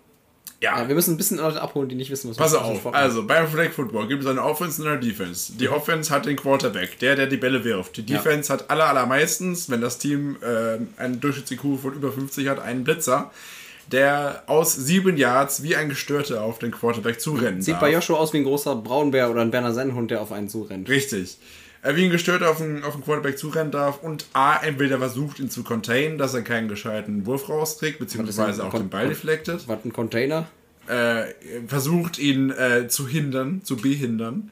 Ja. 0.65 0.79
ja. 0.81 0.89
Wir 0.89 0.95
müssen 0.95 1.15
ein 1.15 1.17
bisschen 1.17 1.39
Leute 1.39 1.61
abholen, 1.61 1.89
die 1.89 1.95
nicht 1.95 2.11
wissen, 2.11 2.31
was 2.31 2.37
Pass 2.37 2.55
auf, 2.55 2.93
also 2.95 3.27
beim 3.27 3.47
Flag 3.49 3.71
Football 3.71 4.09
gibt 4.09 4.23
es 4.23 4.29
eine 4.29 4.43
Offense 4.43 4.83
und 4.83 4.89
eine 4.89 4.99
Defense. 5.01 5.53
Die 5.53 5.69
Offense 5.69 6.11
hat 6.13 6.27
den 6.27 6.37
Quarterback, 6.37 6.99
der, 6.99 7.17
der 7.17 7.27
die 7.27 7.37
Bälle 7.37 7.63
wirft. 7.65 7.97
Die 7.97 8.01
Ja. 8.11 8.19
Defense 8.19 8.53
hat 8.53 8.71
aller, 8.71 8.87
allermeistens, 8.87 9.71
wenn 9.71 9.81
das 9.81 9.99
Team 9.99 10.37
äh, 10.43 10.79
einen 11.01 11.21
Durchschnitts-IQ 11.21 11.79
von 11.81 11.93
über 11.95 12.11
50 12.13 12.49
hat, 12.49 12.59
einen 12.61 12.85
Blitzer, 12.85 13.31
der 13.93 14.43
aus 14.47 14.75
sieben 14.75 15.17
Yards 15.19 15.63
wie 15.63 15.77
ein 15.77 15.91
Gestörter 15.91 16.43
auf 16.43 16.59
den 16.59 16.71
Quarterback 16.71 17.21
zurennen 17.21 17.61
Sieht 17.61 17.75
darf. 17.75 17.81
bei 17.83 17.93
Joshua 17.93 18.17
aus 18.19 18.33
wie 18.33 18.39
ein 18.39 18.45
großer 18.45 18.77
Braunbär 18.77 19.31
oder 19.31 19.43
ein 19.43 19.51
Berner 19.51 19.75
Sennenhund, 19.75 20.11
der 20.11 20.23
auf 20.23 20.33
einen 20.33 20.49
zurennt. 20.49 20.89
Richtig. 20.89 21.37
Äh, 21.85 21.95
wie 21.95 22.05
ein 22.05 22.11
Gestörter 22.11 22.51
auf 22.51 22.59
den, 22.59 22.83
auf 22.83 22.95
den 22.95 23.05
Quarterback 23.05 23.39
zurennen 23.39 23.71
darf 23.71 24.03
und 24.03 24.27
A, 24.33 24.57
entweder 24.57 24.99
versucht, 24.99 25.39
ihn 25.39 25.51
zu 25.51 25.63
containen, 25.63 26.19
dass 26.19 26.35
er 26.35 26.43
keinen 26.43 26.69
gescheiten 26.69 27.27
Wurf 27.27 27.49
rauskriegt, 27.49 28.01
beziehungsweise 28.01 28.65
auch 28.65 28.75
den 28.75 28.89
Ball 28.89 29.09
deflected. 29.09 29.69
Was, 29.69 29.85
ein 29.85 29.93
Container? 29.93 30.49
äh, 30.89 31.25
versucht, 31.67 32.19
ihn 32.19 32.51
äh, 32.51 32.89
zu 32.89 33.09
hindern, 33.09 33.63
zu 33.65 33.77
behindern. 33.77 34.51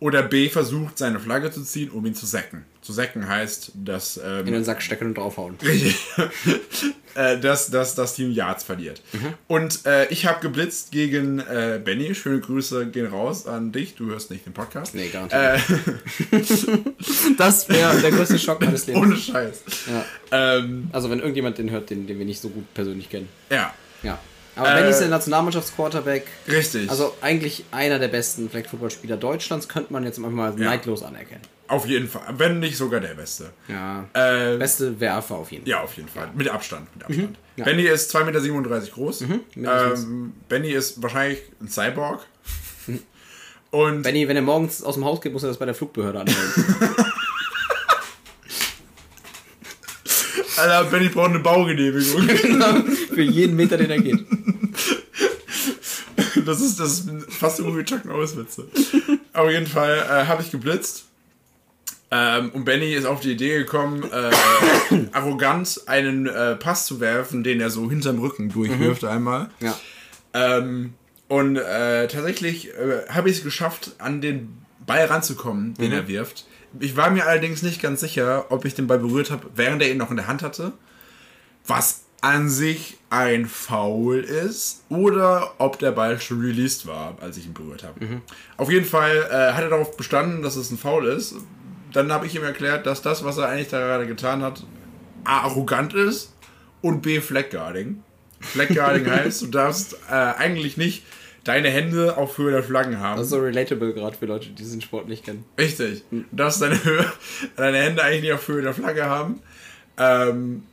Oder 0.00 0.22
B 0.22 0.48
versucht, 0.48 0.96
seine 0.96 1.18
Flagge 1.18 1.50
zu 1.50 1.62
ziehen, 1.62 1.90
um 1.90 2.06
ihn 2.06 2.14
zu 2.14 2.24
sacken. 2.26 2.64
Zu 2.88 2.94
sacken 2.94 3.28
heißt, 3.28 3.72
dass, 3.74 4.16
In 4.16 4.24
ähm, 4.24 4.46
den 4.46 4.64
Sack 4.64 4.80
stecken 4.80 5.08
und 5.08 5.18
draufhauen. 5.18 5.58
äh, 7.14 7.38
dass, 7.38 7.70
dass 7.70 7.94
das 7.94 8.14
Team 8.14 8.30
Yards 8.32 8.64
verliert. 8.64 9.02
Und 9.46 9.84
äh, 9.84 10.06
ich 10.08 10.24
habe 10.24 10.40
geblitzt 10.40 10.90
gegen 10.90 11.38
äh, 11.38 11.78
Benny. 11.84 12.14
Schöne 12.14 12.40
Grüße 12.40 12.86
gehen 12.86 13.04
raus 13.04 13.46
an 13.46 13.72
dich. 13.72 13.94
Du 13.94 14.06
hörst 14.06 14.30
nicht 14.30 14.46
den 14.46 14.54
Podcast. 14.54 14.94
Nee, 14.94 15.10
garantiert. 15.10 15.60
Äh, 16.32 16.38
Das 17.36 17.68
wäre 17.68 18.00
der 18.00 18.10
größte 18.10 18.38
Schock 18.38 18.62
meines 18.62 18.86
Lebens. 18.86 19.02
ohne 19.04 19.16
Scheiß. 19.18 19.62
Ja. 19.90 20.04
Ähm, 20.56 20.88
Also 20.90 21.10
wenn 21.10 21.18
irgendjemand 21.18 21.58
den 21.58 21.70
hört, 21.70 21.90
den, 21.90 22.06
den 22.06 22.18
wir 22.18 22.24
nicht 22.24 22.40
so 22.40 22.48
gut 22.48 22.72
persönlich 22.72 23.10
kennen. 23.10 23.28
ja, 23.50 23.74
Ja. 24.02 24.18
Aber 24.58 24.72
Äh, 24.72 24.74
Benny 24.76 24.90
ist 24.90 24.98
der 25.00 25.08
Nationalmannschaftsquarterback. 25.08 26.26
richtig. 26.48 26.90
Also 26.90 27.14
eigentlich 27.20 27.64
einer 27.70 27.98
der 27.98 28.08
besten 28.08 28.50
Flag 28.50 28.66
Football-Spieler 28.68 29.16
Deutschlands, 29.16 29.68
könnte 29.68 29.92
man 29.92 30.04
jetzt 30.04 30.18
einfach 30.18 30.30
mal 30.30 30.52
neidlos 30.54 31.02
anerkennen. 31.02 31.42
auf 31.68 31.86
jeden 31.86 32.08
Fall. 32.08 32.22
Wenn 32.36 32.58
nicht 32.60 32.76
sogar 32.76 33.00
der 33.00 33.14
Beste. 33.14 33.50
Ja. 33.68 34.08
Äh, 34.14 34.56
Beste 34.58 34.98
Werfer 35.00 35.36
auf 35.36 35.52
jeden 35.52 35.64
Fall. 35.64 35.70
Ja, 35.70 35.80
auf 35.82 35.94
jeden 35.96 36.08
Fall. 36.08 36.30
Mit 36.34 36.48
Abstand. 36.48 36.88
Mit 36.96 37.04
Abstand. 37.04 37.30
Mhm. 37.30 37.36
Ja. 37.56 37.64
Benny 37.64 37.82
ist 37.84 38.14
2,37 38.14 38.52
Meter 38.52 38.80
groß. 38.92 39.24
mindestens. 39.54 40.04
Ähm, 40.04 40.32
Benny 40.48 40.70
ist 40.70 41.02
wahrscheinlich 41.02 41.40
ein 41.60 41.68
Cyborg. 41.68 42.26
Und 43.70 44.02
Benny, 44.02 44.26
wenn 44.26 44.36
er 44.36 44.42
morgens 44.42 44.82
aus 44.82 44.94
dem 44.94 45.04
Haus 45.04 45.20
geht, 45.20 45.32
muss 45.32 45.42
er 45.42 45.50
das 45.50 45.58
bei 45.58 45.66
der 45.66 45.74
Flugbehörde 45.74 46.20
anmelden. 46.20 46.64
Alter, 50.56 50.84
Benny 50.90 51.08
braucht 51.08 51.30
eine 51.30 51.38
Baugenehmigung. 51.40 52.22
Für 53.14 53.22
jeden 53.22 53.54
Meter, 53.56 53.76
den 53.76 53.90
er 53.90 54.00
geht. 54.00 54.24
Das 56.48 56.62
ist, 56.62 56.80
das 56.80 57.00
ist 57.00 57.30
fast 57.34 57.58
so 57.58 57.76
wie 57.76 57.84
Chuck 57.84 58.06
Norris 58.06 58.34
Witze. 58.34 58.66
Auf 59.34 59.50
jeden 59.50 59.66
Fall 59.66 59.98
äh, 59.98 60.26
habe 60.26 60.40
ich 60.40 60.50
geblitzt. 60.50 61.04
Ähm, 62.10 62.50
und 62.52 62.64
Benny 62.64 62.94
ist 62.94 63.04
auf 63.04 63.20
die 63.20 63.32
Idee 63.32 63.58
gekommen, 63.58 64.02
äh, 64.10 64.30
arrogant 65.12 65.82
einen 65.84 66.26
äh, 66.26 66.56
Pass 66.56 66.86
zu 66.86 67.00
werfen, 67.00 67.44
den 67.44 67.60
er 67.60 67.68
so 67.68 67.90
hinterm 67.90 68.18
Rücken 68.18 68.48
durchwirft 68.48 69.04
einmal. 69.04 69.50
Ja. 69.60 69.78
Ähm, 70.32 70.94
und 71.28 71.56
äh, 71.56 72.08
tatsächlich 72.08 72.70
äh, 72.70 73.06
habe 73.10 73.28
ich 73.28 73.36
es 73.36 73.44
geschafft, 73.44 73.96
an 73.98 74.22
den 74.22 74.56
Ball 74.86 75.04
ranzukommen, 75.04 75.74
den 75.74 75.92
er 75.92 76.08
wirft. 76.08 76.46
Ich 76.80 76.96
war 76.96 77.10
mir 77.10 77.26
allerdings 77.26 77.60
nicht 77.62 77.82
ganz 77.82 78.00
sicher, 78.00 78.46
ob 78.48 78.64
ich 78.64 78.74
den 78.74 78.86
Ball 78.86 79.00
berührt 79.00 79.30
habe, 79.30 79.50
während 79.54 79.82
er 79.82 79.90
ihn 79.90 79.98
noch 79.98 80.10
in 80.10 80.16
der 80.16 80.28
Hand 80.28 80.40
hatte. 80.42 80.72
Was 81.66 82.04
an 82.20 82.48
sich 82.48 82.96
ein 83.10 83.46
Foul 83.46 84.18
ist 84.18 84.84
oder 84.88 85.52
ob 85.58 85.78
der 85.78 85.92
Ball 85.92 86.20
schon 86.20 86.40
released 86.40 86.86
war, 86.86 87.16
als 87.20 87.36
ich 87.36 87.46
ihn 87.46 87.54
berührt 87.54 87.84
habe. 87.84 88.20
Auf 88.56 88.70
jeden 88.70 88.86
Fall 88.86 89.16
äh, 89.30 89.52
hat 89.52 89.62
er 89.62 89.70
darauf 89.70 89.96
bestanden, 89.96 90.42
dass 90.42 90.56
es 90.56 90.70
ein 90.70 90.78
Foul 90.78 91.06
ist. 91.06 91.36
Dann 91.92 92.12
habe 92.12 92.26
ich 92.26 92.34
ihm 92.34 92.42
erklärt, 92.42 92.86
dass 92.86 93.02
das, 93.02 93.24
was 93.24 93.38
er 93.38 93.48
eigentlich 93.48 93.68
da 93.68 93.78
gerade 93.78 94.06
getan 94.06 94.42
hat, 94.42 94.64
A, 95.24 95.42
arrogant 95.42 95.94
ist 95.94 96.34
und 96.82 97.02
B, 97.02 97.20
Flaggguarding. 97.20 98.02
Flaggguarding 98.40 99.06
heißt, 99.10 99.42
du 99.42 99.46
darfst 99.46 99.94
äh, 100.10 100.14
eigentlich 100.14 100.76
nicht 100.76 101.04
deine 101.44 101.70
Hände 101.70 102.16
auf 102.16 102.36
Höhe 102.36 102.50
der 102.50 102.62
Flaggen 102.62 102.98
haben. 102.98 103.16
Das 103.16 103.26
ist 103.26 103.30
so 103.30 103.38
relatable 103.38 103.94
gerade 103.94 104.16
für 104.16 104.26
Leute, 104.26 104.48
die 104.48 104.54
diesen 104.54 104.82
Sport 104.82 105.08
nicht 105.08 105.24
kennen. 105.24 105.44
Richtig. 105.58 106.02
Du 106.10 106.24
darfst 106.32 106.60
deine, 106.60 106.82
Höhe, 106.84 107.06
deine 107.56 107.78
Hände 107.78 108.02
eigentlich 108.02 108.22
nicht 108.22 108.32
auf 108.32 108.46
Höhe 108.48 108.62
der 108.62 108.74
Flagge 108.74 109.06
haben. 109.06 109.40
Ähm, 109.96 110.64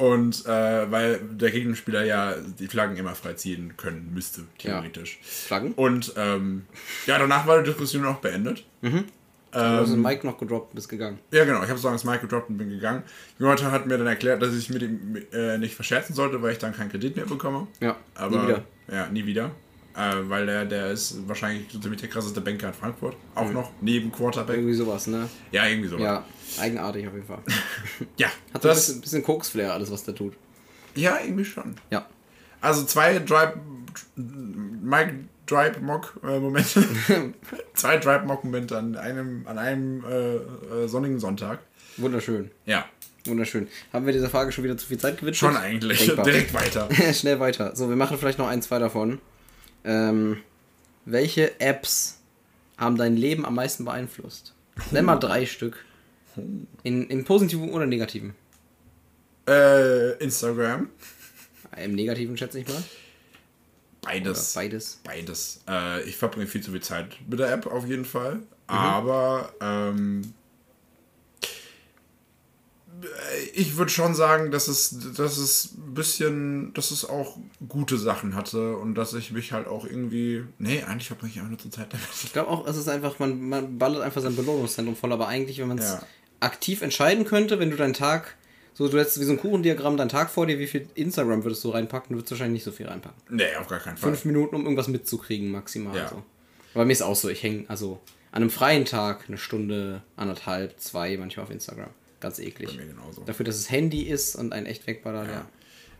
und 0.00 0.46
äh, 0.46 0.90
weil 0.90 1.18
der 1.18 1.50
Gegenspieler 1.50 2.04
ja 2.04 2.34
die 2.58 2.68
Flaggen 2.68 2.96
immer 2.96 3.14
frei 3.14 3.34
ziehen 3.34 3.76
können 3.76 4.12
müsste, 4.14 4.42
theoretisch. 4.56 5.18
Flaggen? 5.22 5.72
Und 5.74 6.14
ähm, 6.16 6.64
ja, 7.04 7.18
danach 7.18 7.46
war 7.46 7.58
die 7.58 7.68
Diskussion 7.68 8.06
auch 8.06 8.16
beendet. 8.16 8.64
du 9.58 9.60
hast 9.80 9.92
den 9.92 10.00
Mike 10.00 10.26
noch 10.26 10.38
gedroppt 10.38 10.70
und 10.70 10.76
bist 10.76 10.88
gegangen. 10.88 11.18
Ja, 11.32 11.44
genau. 11.44 11.62
Ich 11.62 11.68
habe 11.68 11.78
so 11.78 11.88
ans 11.88 12.04
Mike 12.04 12.20
gedroppt 12.20 12.48
und 12.48 12.56
bin 12.56 12.70
gegangen. 12.70 13.02
Jonathan 13.38 13.72
hat 13.72 13.86
mir 13.86 13.98
dann 13.98 14.06
erklärt, 14.06 14.40
dass 14.40 14.54
ich 14.54 14.70
mit 14.70 14.80
ihm 14.80 15.18
äh, 15.32 15.58
nicht 15.58 15.74
verscherzen 15.74 16.14
sollte, 16.14 16.40
weil 16.40 16.52
ich 16.52 16.58
dann 16.58 16.74
keinen 16.74 16.90
Kredit 16.90 17.16
mehr 17.16 17.26
bekomme. 17.26 17.66
Ja, 17.80 17.96
Aber, 18.14 18.36
nie 18.36 18.48
wieder. 18.48 18.64
Ja, 18.90 19.06
nie 19.08 19.26
wieder. 19.26 19.50
Äh, 20.00 20.30
weil 20.30 20.46
der, 20.46 20.64
der 20.64 20.90
ist 20.92 21.28
wahrscheinlich 21.28 21.70
so 21.70 21.78
ziemlich 21.78 22.00
der 22.00 22.08
krasseste 22.08 22.40
Banker 22.40 22.68
in 22.68 22.72
Frankfurt. 22.74 23.16
Auch 23.34 23.50
noch 23.52 23.70
neben 23.82 24.10
Quarterback. 24.10 24.56
Irgendwie 24.56 24.74
sowas, 24.74 25.06
ne? 25.06 25.28
Ja, 25.52 25.66
irgendwie 25.66 25.88
so. 25.88 25.98
Ja, 25.98 26.24
eigenartig 26.58 27.06
auf 27.06 27.12
jeden 27.12 27.26
Fall. 27.26 27.40
ja 28.16 28.28
Hat 28.54 28.62
so 28.62 28.68
ein 28.68 28.74
das, 28.74 28.86
bisschen, 28.86 29.00
bisschen 29.02 29.22
Koks-Flair, 29.22 29.74
alles, 29.74 29.90
was 29.90 30.04
der 30.04 30.14
tut. 30.14 30.34
ja, 30.94 31.18
irgendwie 31.22 31.44
schon. 31.44 31.74
Ja. 31.90 32.06
Also 32.62 32.84
zwei 32.84 33.18
Drive, 33.18 33.54
Mike 34.16 35.24
Drive 35.46 35.80
Mock 35.80 36.18
äh, 36.22 36.38
Momente, 36.38 36.82
zwei 37.74 37.98
Drive 37.98 38.24
Mock 38.24 38.42
Momente 38.44 38.78
an 38.78 38.96
einem, 38.96 39.46
an 39.46 39.58
einem 39.58 40.04
äh, 40.04 40.36
äh, 40.36 40.88
sonnigen 40.88 41.18
Sonntag. 41.18 41.58
Wunderschön. 41.98 42.50
Ja, 42.64 42.86
Wunderschön. 43.26 43.68
Haben 43.92 44.06
wir 44.06 44.14
dieser 44.14 44.30
Frage 44.30 44.50
schon 44.50 44.64
wieder 44.64 44.78
zu 44.78 44.86
viel 44.86 44.96
Zeit 44.96 45.16
gewidmet? 45.18 45.36
schon 45.36 45.54
eigentlich. 45.54 46.06
Denkbar. 46.06 46.24
Direkt 46.24 46.54
weiter. 46.54 46.88
Schnell 47.12 47.38
weiter. 47.38 47.76
So, 47.76 47.90
wir 47.90 47.96
machen 47.96 48.16
vielleicht 48.16 48.38
noch 48.38 48.48
ein, 48.48 48.62
zwei 48.62 48.78
davon. 48.78 49.20
Ähm, 49.84 50.42
welche 51.04 51.60
Apps 51.60 52.18
haben 52.76 52.96
dein 52.96 53.16
Leben 53.16 53.44
am 53.44 53.54
meisten 53.54 53.84
beeinflusst? 53.84 54.54
Nenn 54.90 55.04
mal 55.04 55.16
drei 55.16 55.46
Stück. 55.46 55.84
In, 56.82 57.08
in 57.08 57.24
positiven 57.24 57.70
oder 57.70 57.86
negativen? 57.86 58.34
Äh, 59.48 60.12
Instagram. 60.18 60.88
Im 61.76 61.94
negativen 61.94 62.36
schätze 62.36 62.60
ich 62.60 62.68
mal. 62.68 62.76
Oder 62.76 62.84
Beides. 64.02 64.54
beides. 64.54 65.00
Beides. 65.04 65.60
Äh, 65.68 66.02
ich 66.04 66.16
verbringe 66.16 66.46
viel 66.46 66.62
zu 66.62 66.70
viel 66.70 66.80
Zeit 66.80 67.16
mit 67.28 67.38
der 67.38 67.52
App 67.52 67.66
auf 67.66 67.86
jeden 67.86 68.04
Fall. 68.04 68.36
Mhm. 68.36 68.44
Aber 68.66 69.52
ähm, 69.60 70.32
ich 73.54 73.76
würde 73.76 73.90
schon 73.90 74.14
sagen, 74.14 74.50
dass 74.50 74.68
es, 74.68 74.96
dass 75.16 75.36
es 75.38 75.72
ein 75.76 75.94
bisschen, 75.94 76.72
dass 76.74 76.90
es 76.90 77.04
auch 77.04 77.38
gute 77.68 77.96
Sachen 77.98 78.34
hatte 78.34 78.76
und 78.76 78.94
dass 78.94 79.14
ich 79.14 79.30
mich 79.32 79.52
halt 79.52 79.66
auch 79.66 79.84
irgendwie. 79.86 80.44
Nee, 80.58 80.82
eigentlich 80.82 81.08
verbringe 81.08 81.32
ich 81.32 81.38
einfach 81.38 81.50
nur 81.50 81.58
zur 81.58 81.70
Zeit 81.70 81.92
damit. 81.92 82.06
Ich 82.24 82.32
glaube 82.32 82.48
auch, 82.50 82.66
es 82.66 82.76
ist 82.76 82.88
einfach, 82.88 83.18
man, 83.18 83.48
man 83.48 83.78
ballert 83.78 84.02
einfach 84.02 84.20
sein 84.20 84.36
Belohnungszentrum 84.36 84.96
voll, 84.96 85.12
aber 85.12 85.28
eigentlich, 85.28 85.58
wenn 85.58 85.68
man 85.68 85.78
es 85.78 85.90
Ja. 85.90 86.02
aktiv 86.40 86.82
entscheiden 86.82 87.24
könnte, 87.24 87.58
wenn 87.58 87.70
du 87.70 87.76
deinen 87.76 87.94
Tag, 87.94 88.36
so 88.74 88.88
du 88.88 88.98
hättest 88.98 89.20
wie 89.20 89.24
so 89.24 89.32
ein 89.32 89.38
Kuchendiagramm 89.40 89.96
deinen 89.96 90.08
Tag 90.08 90.30
vor 90.30 90.46
dir, 90.46 90.58
wie 90.58 90.66
viel 90.66 90.88
Instagram 90.94 91.44
würdest 91.44 91.64
du 91.64 91.70
reinpacken? 91.70 92.10
Du 92.10 92.16
würdest 92.18 92.30
wahrscheinlich 92.32 92.64
nicht 92.64 92.64
so 92.64 92.72
viel 92.72 92.86
reinpacken. 92.86 93.20
Nee, 93.28 93.54
auf 93.58 93.66
gar 93.66 93.78
keinen 93.80 93.96
Fall. 93.96 94.10
Fünf 94.10 94.24
Minuten, 94.24 94.54
um 94.56 94.62
irgendwas 94.62 94.88
mitzukriegen, 94.88 95.50
maximal. 95.50 95.96
Ja. 95.96 96.08
So. 96.08 96.22
Aber 96.74 96.84
mir 96.84 96.92
ist 96.92 97.02
auch 97.02 97.16
so, 97.16 97.28
ich 97.28 97.42
hänge 97.42 97.64
also 97.68 98.00
an 98.32 98.42
einem 98.42 98.50
freien 98.50 98.84
Tag 98.84 99.24
eine 99.26 99.38
Stunde, 99.38 100.02
anderthalb, 100.16 100.78
zwei 100.80 101.16
manchmal 101.16 101.44
auf 101.46 101.50
Instagram. 101.50 101.90
Ganz 102.20 102.38
eklig. 102.38 102.70
Bei 102.76 102.84
mir 102.84 102.92
genauso. 102.92 103.22
Dafür, 103.24 103.44
dass 103.44 103.56
es 103.56 103.70
Handy 103.70 104.02
ist 104.02 104.36
und 104.36 104.52
ein 104.52 104.66
echt 104.66 104.86
wegballert, 104.86 105.28
ja. 105.28 105.46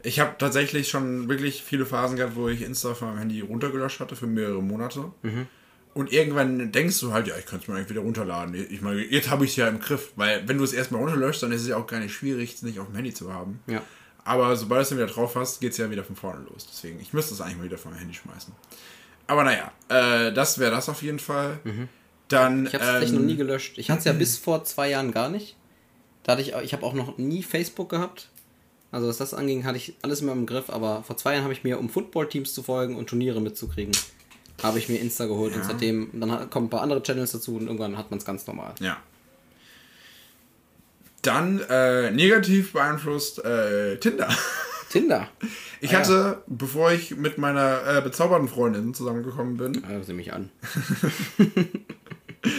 Ich 0.02 0.18
habe 0.18 0.34
tatsächlich 0.38 0.88
schon 0.88 1.28
wirklich 1.28 1.62
viele 1.62 1.84
Phasen 1.84 2.16
gehabt, 2.16 2.34
wo 2.34 2.48
ich 2.48 2.62
Insta 2.62 2.94
von 2.94 3.08
meinem 3.08 3.18
Handy 3.18 3.40
runtergelöscht 3.40 4.00
hatte 4.00 4.16
für 4.16 4.26
mehrere 4.26 4.62
Monate. 4.62 5.12
Mhm. 5.22 5.46
Und 5.92 6.12
irgendwann 6.12 6.72
denkst 6.72 7.00
du 7.00 7.12
halt, 7.12 7.26
ja, 7.26 7.34
ich 7.36 7.46
könnte 7.46 7.64
es 7.64 7.68
mir 7.68 7.74
eigentlich 7.74 7.90
wieder 7.90 8.00
runterladen. 8.00 8.54
Ich 8.70 8.80
meine, 8.80 9.02
jetzt 9.04 9.28
habe 9.28 9.44
ich 9.44 9.50
es 9.50 9.56
ja 9.56 9.68
im 9.68 9.80
Griff. 9.80 10.12
Weil 10.16 10.46
wenn 10.48 10.56
du 10.56 10.64
es 10.64 10.72
erstmal 10.72 11.02
runterlöscht, 11.02 11.42
dann 11.42 11.52
ist 11.52 11.62
es 11.62 11.68
ja 11.68 11.76
auch 11.76 11.86
gar 11.86 12.00
nicht 12.00 12.14
schwierig, 12.14 12.54
es 12.54 12.62
nicht 12.62 12.78
auf 12.78 12.86
dem 12.86 12.94
Handy 12.94 13.12
zu 13.12 13.32
haben. 13.32 13.60
Ja. 13.66 13.82
Aber 14.24 14.56
sobald 14.56 14.78
du 14.78 14.82
es 14.82 14.88
dann 14.90 14.98
wieder 14.98 15.08
drauf 15.08 15.34
hast, 15.34 15.60
geht 15.60 15.72
es 15.72 15.78
ja 15.78 15.90
wieder 15.90 16.04
von 16.04 16.14
vorne 16.16 16.44
los. 16.48 16.66
Deswegen, 16.70 17.00
ich 17.00 17.12
müsste 17.12 17.34
es 17.34 17.40
eigentlich 17.40 17.58
mal 17.58 17.64
wieder 17.64 17.78
von 17.78 17.90
meinem 17.90 18.00
Handy 18.00 18.14
schmeißen. 18.14 18.54
Aber 19.26 19.44
naja, 19.44 19.72
äh, 19.88 20.32
das 20.32 20.58
wäre 20.58 20.70
das 20.70 20.88
auf 20.88 21.02
jeden 21.02 21.18
Fall. 21.18 21.58
Dann, 22.28 22.60
Mhm. 22.60 22.66
Ich 22.68 22.74
habe 22.74 23.04
es 23.04 23.10
ähm, 23.10 23.16
noch 23.16 23.22
nie 23.24 23.36
gelöscht. 23.36 23.76
Ich 23.76 23.90
hatte 23.90 23.98
es 23.98 24.04
ja 24.04 24.12
bis 24.18 24.38
vor 24.38 24.64
zwei 24.64 24.90
Jahren 24.90 25.12
gar 25.12 25.28
nicht. 25.28 25.56
Da 26.22 26.32
hatte 26.32 26.42
ich, 26.42 26.54
ich 26.62 26.72
habe 26.72 26.84
auch 26.84 26.92
noch 26.94 27.16
nie 27.18 27.42
Facebook 27.42 27.88
gehabt. 27.88 28.28
Also 28.92 29.06
was 29.08 29.18
das 29.18 29.34
anging, 29.34 29.64
hatte 29.64 29.76
ich 29.78 29.94
alles 30.02 30.20
immer 30.20 30.32
im 30.32 30.46
Griff. 30.46 30.68
Aber 30.70 31.02
vor 31.02 31.16
zwei 31.16 31.32
Jahren 31.34 31.44
habe 31.44 31.52
ich 31.52 31.64
mir, 31.64 31.78
um 31.78 31.88
Football-Teams 31.88 32.52
zu 32.54 32.62
folgen 32.62 32.96
und 32.96 33.08
Turniere 33.08 33.40
mitzukriegen, 33.40 33.92
habe 34.62 34.78
ich 34.78 34.88
mir 34.88 34.98
Insta 35.00 35.26
geholt. 35.26 35.54
Und 35.54 35.60
Ja. 35.60 35.66
seitdem, 35.66 36.10
dann 36.20 36.50
kommen 36.50 36.66
ein 36.66 36.70
paar 36.70 36.82
andere 36.82 37.02
Channels 37.02 37.32
dazu 37.32 37.54
und 37.56 37.62
irgendwann 37.66 37.96
hat 37.96 38.10
man 38.10 38.18
es 38.18 38.24
ganz 38.24 38.46
normal. 38.46 38.74
Ja. 38.80 38.96
Dann 41.22 41.60
äh, 41.68 42.10
negativ 42.10 42.72
beeinflusst 42.72 43.44
äh, 43.44 43.96
Tinder. 43.98 44.28
Tinder. 44.90 45.28
Ich 45.80 45.90
Ah, 45.90 45.92
ja. 45.92 45.98
hatte, 46.00 46.42
bevor 46.48 46.90
ich 46.92 47.14
mit 47.16 47.38
meiner 47.38 47.86
äh, 47.86 48.00
bezaubernden 48.02 48.48
Freundin 48.48 48.92
zusammengekommen 48.94 49.56
bin, 49.56 49.84
Ja, 49.88 50.02
sieh 50.02 50.14
mich 50.14 50.32
an. 50.32 50.50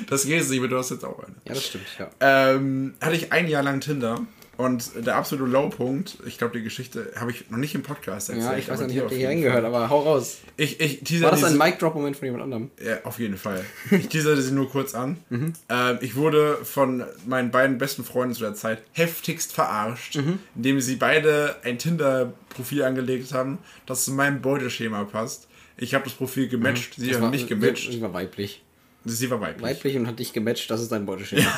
das 0.09 0.25
geht 0.25 0.47
nicht, 0.49 0.59
aber 0.59 0.67
du 0.67 0.77
hast 0.77 0.91
jetzt 0.91 1.05
auch 1.05 1.19
eine, 1.19 1.35
Ja, 1.47 1.53
das 1.53 1.65
stimmt, 1.65 1.85
ja. 1.99 2.09
ähm, 2.19 2.93
hatte 3.01 3.15
ich 3.15 3.31
ein 3.31 3.47
Jahr 3.47 3.63
lang 3.63 3.79
Tinder. 3.81 4.21
Und 4.57 4.91
der 5.07 5.15
absolute 5.15 5.49
Lowpunkt, 5.49 6.17
ich 6.27 6.37
glaube, 6.37 6.55
die 6.55 6.63
Geschichte 6.63 7.13
habe 7.15 7.31
ich 7.31 7.49
noch 7.49 7.57
nicht 7.57 7.73
im 7.73 7.81
Podcast 7.81 8.29
erzählt. 8.29 8.45
Ja, 8.51 8.57
ich 8.57 8.69
weiß 8.69 8.81
nicht, 8.81 8.99
ob 8.99 9.05
auf 9.07 9.11
ihr 9.11 9.17
hier 9.17 9.29
jeden 9.31 9.41
hingehört, 9.41 9.65
aber 9.65 9.89
hau 9.89 10.01
raus. 10.01 10.37
Ich, 10.55 10.79
ich 10.79 11.21
War 11.23 11.31
das 11.31 11.43
ein 11.45 11.57
Mic-Drop-Moment 11.57 12.15
von 12.15 12.25
jemand 12.25 12.43
anderem? 12.43 12.69
Ja, 12.83 12.97
auf 13.03 13.17
jeden 13.17 13.37
Fall. 13.37 13.65
Ich 13.91 14.09
teaserte 14.09 14.39
sie 14.41 14.51
nur 14.51 14.69
kurz 14.69 14.93
an. 14.93 15.17
Mhm. 15.29 15.53
Ähm, 15.67 15.97
ich 16.01 16.15
wurde 16.15 16.57
von 16.63 17.03
meinen 17.25 17.49
beiden 17.49 17.79
besten 17.79 18.03
Freunden 18.03 18.35
zu 18.35 18.41
der 18.41 18.53
Zeit 18.53 18.83
heftigst 18.91 19.51
verarscht, 19.51 20.17
Mhm. 20.17 20.37
indem 20.55 20.79
sie 20.79 20.97
beide 20.97 21.55
ein 21.63 21.79
Tinder-Profil 21.79 22.83
angelegt 22.83 23.33
haben, 23.33 23.57
das 23.87 24.03
zu 24.05 24.11
meinem 24.11 24.41
Beuteschema 24.43 25.05
passt. 25.05 25.47
Ich 25.77 25.95
habe 25.95 26.03
das 26.03 26.13
Profil 26.13 26.49
gematcht, 26.49 26.95
sie 26.97 27.07
Mhm. 27.07 27.11
Das 27.13 27.21
haben 27.21 27.29
nicht 27.31 27.47
gematcht. 27.47 27.91
Sie 27.91 28.01
war 28.01 28.13
weiblich. 28.13 28.61
Sie 29.05 29.29
war 29.31 29.41
weiblich. 29.41 29.63
Weiblich 29.63 29.97
und 29.97 30.07
hat 30.07 30.19
dich 30.19 30.33
gematcht, 30.33 30.69
das 30.69 30.81
ist 30.81 30.91
dein 30.91 31.05
Beuteschema. 31.05 31.51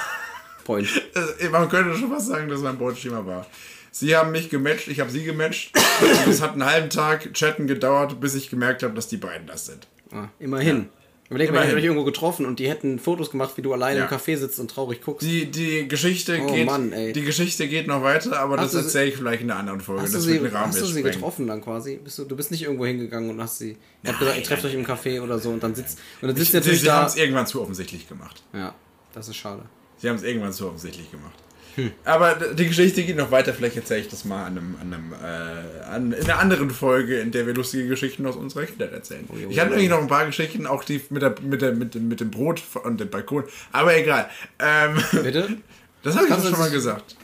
Point. 0.64 0.88
Äh, 1.40 1.50
Man 1.50 1.70
könnte 1.70 1.96
schon 1.98 2.10
fast 2.10 2.28
sagen, 2.28 2.48
dass 2.48 2.62
mein 2.62 2.78
Beuteschema 2.78 3.26
war. 3.26 3.46
Sie 3.92 4.16
haben 4.16 4.32
mich 4.32 4.50
gematcht, 4.50 4.88
ich 4.88 5.00
habe 5.00 5.12
sie 5.12 5.24
gematcht. 5.24 5.72
es 6.28 6.42
hat 6.42 6.54
einen 6.54 6.66
halben 6.66 6.90
Tag 6.90 7.34
Chatten 7.34 7.68
gedauert, 7.68 8.20
bis 8.20 8.34
ich 8.34 8.50
gemerkt 8.50 8.82
habe, 8.82 8.94
dass 8.94 9.08
die 9.08 9.18
beiden 9.18 9.46
das 9.46 9.66
sind. 9.68 9.88
Ah, 10.12 10.30
immerhin. 10.40 10.90
Überleg 11.34 11.52
mal, 11.52 11.62
ich 11.62 11.68
hätte 11.70 11.78
euch 11.78 11.84
irgendwo 11.84 12.04
getroffen 12.04 12.46
und 12.46 12.60
die 12.60 12.70
hätten 12.70 13.00
Fotos 13.00 13.32
gemacht, 13.32 13.54
wie 13.58 13.63
du 13.63 13.74
alleine 13.74 14.00
Ja. 14.02 14.06
im 14.06 14.12
Café 14.12 14.38
sitzt 14.38 14.60
und 14.60 14.70
traurig 14.70 15.02
guckst. 15.02 15.28
Die, 15.28 15.50
die 15.50 15.88
Geschichte 15.88 16.40
Oh 16.44 16.54
geht 16.54 16.68
Mann, 16.68 16.92
ey. 16.94 17.12
die 17.12 17.24
Geschichte 17.24 17.68
geht 17.68 17.88
noch 17.88 18.04
weiter, 18.04 18.40
aber 18.40 18.58
Hast 18.58 18.74
das 18.75 18.82
sie- 18.82 18.88
erzähle 19.00 19.06
ich 19.10 19.16
vielleicht 19.18 19.42
in 19.42 19.50
einer 19.50 19.60
anderen 19.60 19.82
Folge. 19.82 20.04
Hast 20.04 20.13
du 20.13 20.20
sie, 20.20 20.40
hast 20.54 20.80
du 20.80 20.86
sie 20.86 21.02
getroffen 21.02 21.48
dann 21.48 21.62
quasi? 21.62 22.00
Bist 22.04 22.20
du, 22.20 22.25
du 22.25 22.36
bist 22.36 22.52
nicht 22.52 22.62
irgendwo 22.62 22.86
hingegangen 22.86 23.32
und 23.32 23.42
hast 23.42 23.58
sie. 23.58 23.78
Ihr 24.04 24.10
habt 24.12 24.20
gesagt, 24.20 24.38
ihr 24.38 24.44
trefft 24.44 24.66
euch 24.66 24.75
im 24.75 24.86
Café 24.86 25.22
oder 25.22 25.40
so 25.40 25.50
und 25.50 25.63
dann 25.63 25.74
sitzt. 25.74 25.98
Und 26.22 26.28
dann 26.28 26.36
sitzt 26.38 26.50
ihr 26.54 26.62
Sie, 26.62 26.68
natürlich 26.68 26.82
sie 26.82 26.92
haben 26.92 27.02
da. 27.02 27.08
es 27.08 27.16
irgendwann 27.16 27.48
zu 27.48 27.62
offensichtlich 27.62 28.08
gemacht. 28.08 28.44
Ja, 28.54 28.75
das 29.13 29.28
ist 29.28 29.38
schade. 29.38 29.63
Sie 29.98 30.08
haben 30.10 30.18
es 30.18 30.24
irgendwann 30.24 30.54
zu 30.54 30.68
offensichtlich 30.68 31.10
gemacht. 31.10 31.34
Hm. 31.75 31.92
Aber 32.06 32.36
die 32.36 32.68
Geschichte 32.68 33.03
geht 33.03 33.18
noch 33.18 33.32
weiter. 33.32 33.53
Vielleicht 33.53 33.75
erzähle 33.75 34.01
ich 34.01 34.08
das 34.08 34.25
mal 34.25 34.46
an 34.46 34.58
einem, 34.58 34.75
an 34.80 34.94
einem, 34.94 35.13
äh, 35.13 35.84
an, 35.86 36.12
in 36.13 36.24
einer 36.24 36.39
anderen 36.39 36.70
Folge, 36.70 37.20
in 37.20 37.32
der 37.32 37.48
wir 37.48 37.53
lustige 37.53 37.88
Geschichten 37.88 38.25
aus 38.25 38.36
unserer 38.36 38.65
Kindheit 38.65 38.92
erzählen. 38.92 39.27
Oh, 39.32 39.36
jo, 39.38 39.50
ich 39.50 39.60
hatte 39.60 39.72
nämlich 39.72 39.89
noch 39.89 40.00
ein 40.01 40.08
paar 40.08 40.25
Geschichten, 40.25 40.68
auch 40.68 40.84
die 40.84 41.01
mit, 41.10 41.22
der, 41.22 41.36
mit, 41.42 41.62
der, 41.62 41.72
mit, 41.74 41.96
dem, 41.96 42.08
mit 42.08 42.20
dem 42.20 42.32
Brot 42.32 42.62
und 42.84 43.00
dem 43.00 43.10
Balkon. 43.10 43.44
Aber 43.72 43.96
egal. 43.96 44.30
Ähm, 44.60 44.98
Bitte? 45.12 45.58
das 46.03 46.15
habe 46.15 46.27
ich 46.27 46.34
schon 46.34 46.51
mal 46.60 46.70
gesagt. 46.70 47.15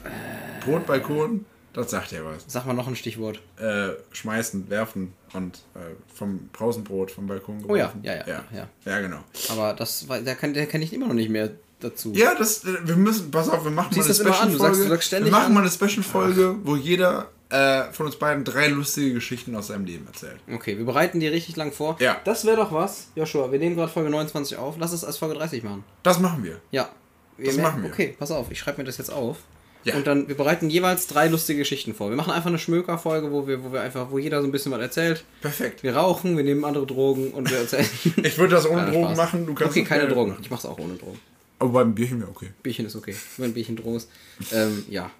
Brot, 0.64 0.86
Balkon, 0.86 1.46
das 1.72 1.90
sagt 1.90 2.10
ja 2.10 2.24
was. 2.24 2.44
Sag 2.48 2.66
mal 2.66 2.72
noch 2.72 2.88
ein 2.88 2.96
Stichwort. 2.96 3.40
Äh, 3.58 3.90
schmeißen, 4.12 4.68
werfen 4.70 5.12
und 5.32 5.58
äh, 5.74 5.78
vom 6.12 6.48
Pausenbrot 6.52 7.12
vom 7.12 7.28
Balkon 7.28 7.64
Oh 7.68 7.76
ja, 7.76 7.86
geworfen. 7.86 8.00
ja, 8.02 8.14
ja, 8.14 8.26
ja. 8.26 8.44
ja. 8.52 8.68
Ja, 8.84 9.00
genau. 9.00 9.20
Aber 9.50 9.74
das 9.74 10.08
war, 10.08 10.20
der 10.20 10.34
kann, 10.34 10.52
der 10.54 10.66
kenne 10.66 10.84
ich 10.84 10.92
immer 10.92 11.06
noch 11.06 11.14
nicht 11.14 11.30
mehr 11.30 11.50
dazu. 11.80 12.12
Ja, 12.14 12.34
das, 12.34 12.64
wir 12.64 12.96
müssen, 12.96 13.30
pass 13.30 13.48
auf, 13.48 13.64
wir 13.64 13.70
machen 13.70 13.96
mal 13.96 14.04
eine 14.04 14.14
Special-Folge. 14.14 15.24
Wir 15.24 15.30
machen 15.30 15.54
mal 15.54 15.60
eine 15.60 15.70
Special-Folge, 15.70 16.56
wo 16.64 16.76
jeder 16.76 17.28
äh, 17.50 17.84
von 17.92 18.06
uns 18.06 18.16
beiden 18.16 18.44
drei 18.44 18.68
lustige 18.68 19.14
Geschichten 19.14 19.54
aus 19.56 19.68
seinem 19.68 19.84
Leben 19.84 20.06
erzählt. 20.06 20.40
Okay, 20.52 20.78
wir 20.78 20.84
bereiten 20.84 21.20
die 21.20 21.28
richtig 21.28 21.56
lang 21.56 21.72
vor. 21.72 21.96
Ja. 22.00 22.20
Das 22.24 22.44
wäre 22.44 22.56
doch 22.56 22.72
was. 22.72 23.08
Joshua, 23.16 23.50
wir 23.50 23.58
nehmen 23.58 23.76
gerade 23.76 23.92
Folge 23.92 24.10
29 24.10 24.56
auf. 24.56 24.76
Lass 24.78 24.92
es 24.92 25.04
als 25.04 25.18
Folge 25.18 25.34
30 25.34 25.62
machen. 25.62 25.84
Das 26.02 26.20
machen 26.20 26.44
wir. 26.44 26.60
Ja. 26.70 26.88
Wir 27.36 27.46
Das 27.46 27.56
machen 27.56 27.82
wir. 27.82 27.90
Okay, 27.90 28.14
pass 28.18 28.30
auf, 28.30 28.50
ich 28.50 28.58
schreibe 28.58 28.78
mir 28.78 28.84
das 28.84 28.98
jetzt 28.98 29.12
auf. 29.12 29.38
Ja. 29.84 29.94
Und 29.96 30.06
dann, 30.06 30.28
wir 30.28 30.36
bereiten 30.36 30.68
jeweils 30.68 31.06
drei 31.06 31.28
lustige 31.28 31.60
Geschichten 31.60 31.94
vor. 31.94 32.10
Wir 32.10 32.16
machen 32.16 32.32
einfach 32.32 32.50
eine 32.50 32.58
Schmöker-Folge, 32.58 33.32
wo 33.32 33.46
wir, 33.46 33.64
wo 33.64 33.72
wir 33.72 33.80
einfach, 33.80 34.10
wo 34.10 34.18
jeder 34.18 34.42
so 34.42 34.46
ein 34.46 34.52
bisschen 34.52 34.72
was 34.72 34.80
erzählt. 34.80 35.24
Perfekt. 35.40 35.82
Wir 35.82 35.96
rauchen, 35.96 36.36
wir 36.36 36.44
nehmen 36.44 36.64
andere 36.64 36.86
Drogen 36.86 37.30
und 37.30 37.50
wir 37.50 37.58
erzählen. 37.58 37.88
Ich 38.22 38.36
würde 38.36 38.56
das 38.56 38.68
ohne 38.68 38.90
Drogen 38.90 39.16
machen. 39.16 39.46
Du 39.46 39.54
kannst 39.54 39.76
okay, 39.76 39.84
keine 39.84 40.06
Drogen. 40.06 40.32
machen. 40.32 40.42
Ich 40.42 40.50
mach's 40.50 40.66
auch 40.66 40.78
ohne 40.78 40.94
Drogen. 40.94 41.18
Aber 41.60 41.70
beim 41.70 41.94
Bierchen 41.94 42.20
wäre 42.20 42.30
okay. 42.30 42.50
Bierchen 42.62 42.86
ist 42.86 42.96
okay. 42.96 43.14
Wenn 43.36 43.50
ein 43.50 43.54
Bierchen 43.54 43.76
ist. 43.94 44.08
Ähm, 44.50 44.84
ja. 44.88 45.10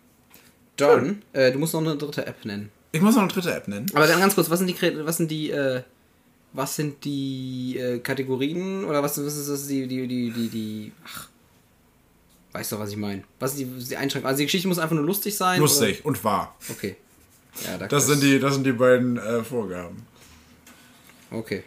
Dann, 0.76 1.23
äh, 1.35 1.52
du 1.52 1.59
musst 1.59 1.75
noch 1.75 1.82
eine 1.82 1.97
dritte 1.97 2.26
App 2.26 2.44
nennen. 2.47 2.70
Ich 2.92 3.02
muss 3.02 3.14
noch 3.14 3.23
eine 3.23 3.30
dritte 3.30 3.54
App 3.54 3.68
nennen. 3.68 3.87
Aber 3.92 4.06
dann 4.06 4.18
ganz 4.18 4.35
kurz, 4.35 4.49
was 4.49 4.59
sind 4.59 4.68
die, 4.68 5.04
was 5.04 5.18
sind 5.18 5.30
die, 5.30 5.50
äh, 5.50 5.82
was 6.54 6.75
sind 6.75 7.04
die 7.04 7.76
äh, 7.78 7.99
Kategorien 7.99 8.85
oder 8.87 9.02
was, 9.02 9.23
was 9.23 9.37
ist 9.37 9.50
das, 9.50 9.66
die, 9.68 9.87
die, 9.87 10.09
die, 10.09 10.30
die, 10.30 10.49
die, 10.49 10.92
ach, 11.04 11.28
weißt 12.52 12.73
du, 12.73 12.78
was 12.78 12.90
ich 12.90 12.97
meine? 12.97 13.23
Was 13.38 13.52
ist 13.52 13.61
die, 13.61 13.66
die 13.66 13.97
Einschränkung? 13.97 14.28
Also 14.28 14.38
die 14.38 14.47
Geschichte 14.47 14.66
muss 14.66 14.78
einfach 14.78 14.97
nur 14.97 15.04
lustig 15.04 15.37
sein? 15.37 15.61
Lustig 15.61 16.02
und 16.04 16.25
wahr. 16.25 16.56
Oder? 16.64 16.75
Okay. 16.75 16.97
Ja, 17.66 17.76
da 17.76 17.87
Das 17.87 18.06
sind 18.06 18.23
die, 18.23 18.40
das 18.40 18.54
sind 18.54 18.64
die 18.64 18.73
beiden 18.73 19.18
äh, 19.18 19.44
Vorgaben. 19.44 20.06
Okay. 21.30 21.64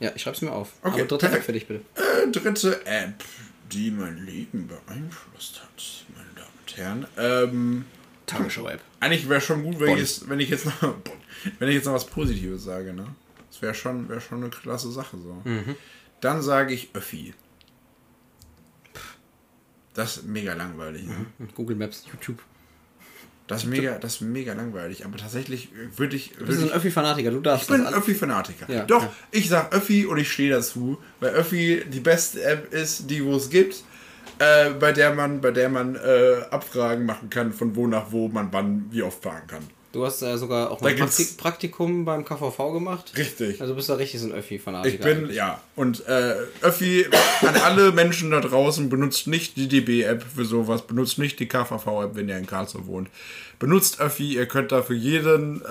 Ja, 0.00 0.10
ich 0.14 0.22
schreib's 0.22 0.42
mir 0.42 0.52
auf. 0.52 0.72
Okay, 0.82 1.02
Aber 1.02 1.04
dritte 1.04 1.26
App 1.26 1.32
perfekt. 1.32 1.46
für 1.46 1.52
dich 1.52 1.68
bitte. 1.68 1.84
Dritte 2.32 2.84
App, 2.86 3.24
die 3.72 3.90
mein 3.90 4.24
Leben 4.24 4.68
beeinflusst 4.68 5.62
hat, 5.62 6.04
meine 6.14 6.28
Damen 6.34 6.48
und 6.60 6.76
Herren. 6.76 7.06
Ähm, 7.16 7.84
Tagesschau-App. 8.26 8.80
eigentlich 9.00 9.28
wäre 9.28 9.40
schon 9.40 9.62
gut, 9.62 9.80
wenn 9.80 9.88
Bonn. 9.88 9.96
ich, 9.96 10.00
jetzt, 10.00 10.28
wenn 10.28 10.40
ich 10.40 10.48
jetzt 10.48 10.66
noch, 10.66 10.82
wenn 11.58 11.68
ich 11.68 11.74
jetzt 11.74 11.84
noch 11.84 11.94
was 11.94 12.06
Positives 12.06 12.64
sage, 12.64 12.92
ne? 12.92 13.14
Das 13.50 13.62
wäre 13.62 13.74
schon, 13.74 14.08
wär 14.08 14.20
schon 14.20 14.42
eine 14.42 14.50
klasse 14.50 14.90
Sache 14.90 15.16
so. 15.18 15.40
Mhm. 15.44 15.76
Dann 16.20 16.42
sage 16.42 16.74
ich 16.74 16.90
Öffi. 16.94 17.34
Das 19.92 20.16
ist 20.16 20.24
mega 20.24 20.54
langweilig. 20.54 21.04
Ne? 21.06 21.26
Und 21.38 21.54
Google 21.54 21.76
Maps, 21.76 22.04
YouTube. 22.10 22.42
Das 23.46 23.62
ist 23.64 23.68
mega, 23.68 23.98
das 23.98 24.14
ist 24.14 24.20
mega 24.22 24.54
langweilig. 24.54 25.04
Aber 25.04 25.18
tatsächlich 25.18 25.68
würde 25.96 26.16
ich, 26.16 26.32
Du 26.38 26.46
bist 26.46 26.62
ein 26.62 26.70
Öffi-Fanatiker, 26.70 27.30
du 27.30 27.40
darfst 27.40 27.68
Ich 27.70 27.76
bin 27.76 27.84
alles- 27.86 27.98
Öffi-Fanatiker. 27.98 28.72
Ja, 28.72 28.84
Doch, 28.84 29.02
ja. 29.02 29.12
ich 29.32 29.48
sag 29.50 29.74
Öffi 29.74 30.06
und 30.06 30.16
ich 30.18 30.32
stehe 30.32 30.50
dazu, 30.50 30.96
weil 31.20 31.34
Öffi 31.34 31.84
die 31.86 32.00
beste 32.00 32.42
App 32.42 32.72
ist, 32.72 33.10
die 33.10 33.22
wo 33.22 33.36
es 33.36 33.50
gibt, 33.50 33.84
äh, 34.38 34.70
bei 34.70 34.92
der 34.92 35.14
man, 35.14 35.40
bei 35.42 35.50
der 35.50 35.68
man 35.68 35.94
äh, 35.96 36.36
Abfragen 36.50 37.04
machen 37.04 37.28
kann, 37.28 37.52
von 37.52 37.76
wo 37.76 37.86
nach 37.86 38.10
wo 38.12 38.28
man 38.28 38.48
wann 38.50 38.86
wie 38.90 39.02
oft 39.02 39.22
fahren 39.22 39.42
kann. 39.46 39.62
Du 39.94 40.04
hast 40.04 40.20
äh, 40.22 40.36
sogar 40.36 40.72
auch 40.72 40.80
gibt's- 40.80 40.98
Praktik 40.98 41.36
Praktikum 41.36 42.04
beim 42.04 42.24
KVV 42.24 42.72
gemacht. 42.72 43.12
Richtig. 43.16 43.60
Also 43.60 43.76
bist 43.76 43.88
du 43.88 43.92
richtig 43.92 44.20
so 44.20 44.26
ein 44.26 44.32
Öffi-Fanatiker. 44.32 44.94
Ich 44.94 45.00
bin, 45.00 45.30
ja. 45.32 45.60
Und 45.76 46.04
äh, 46.08 46.34
Öffi, 46.62 47.06
an 47.42 47.54
alle 47.56 47.92
Menschen 47.92 48.32
da 48.32 48.40
draußen, 48.40 48.88
benutzt 48.88 49.28
nicht 49.28 49.56
die 49.56 49.68
DB-App 49.68 50.24
für 50.24 50.44
sowas, 50.44 50.82
benutzt 50.82 51.18
nicht 51.18 51.38
die 51.38 51.46
KVV-App, 51.46 52.16
wenn 52.16 52.28
ihr 52.28 52.36
in 52.36 52.46
Karlsruhe 52.46 52.86
wohnt. 52.86 53.08
Benutzt 53.60 54.00
Öffi, 54.00 54.34
ihr 54.34 54.46
könnt 54.46 54.72
da 54.72 54.82
für 54.82 54.94
jeden, 54.96 55.62
äh, 55.64 55.68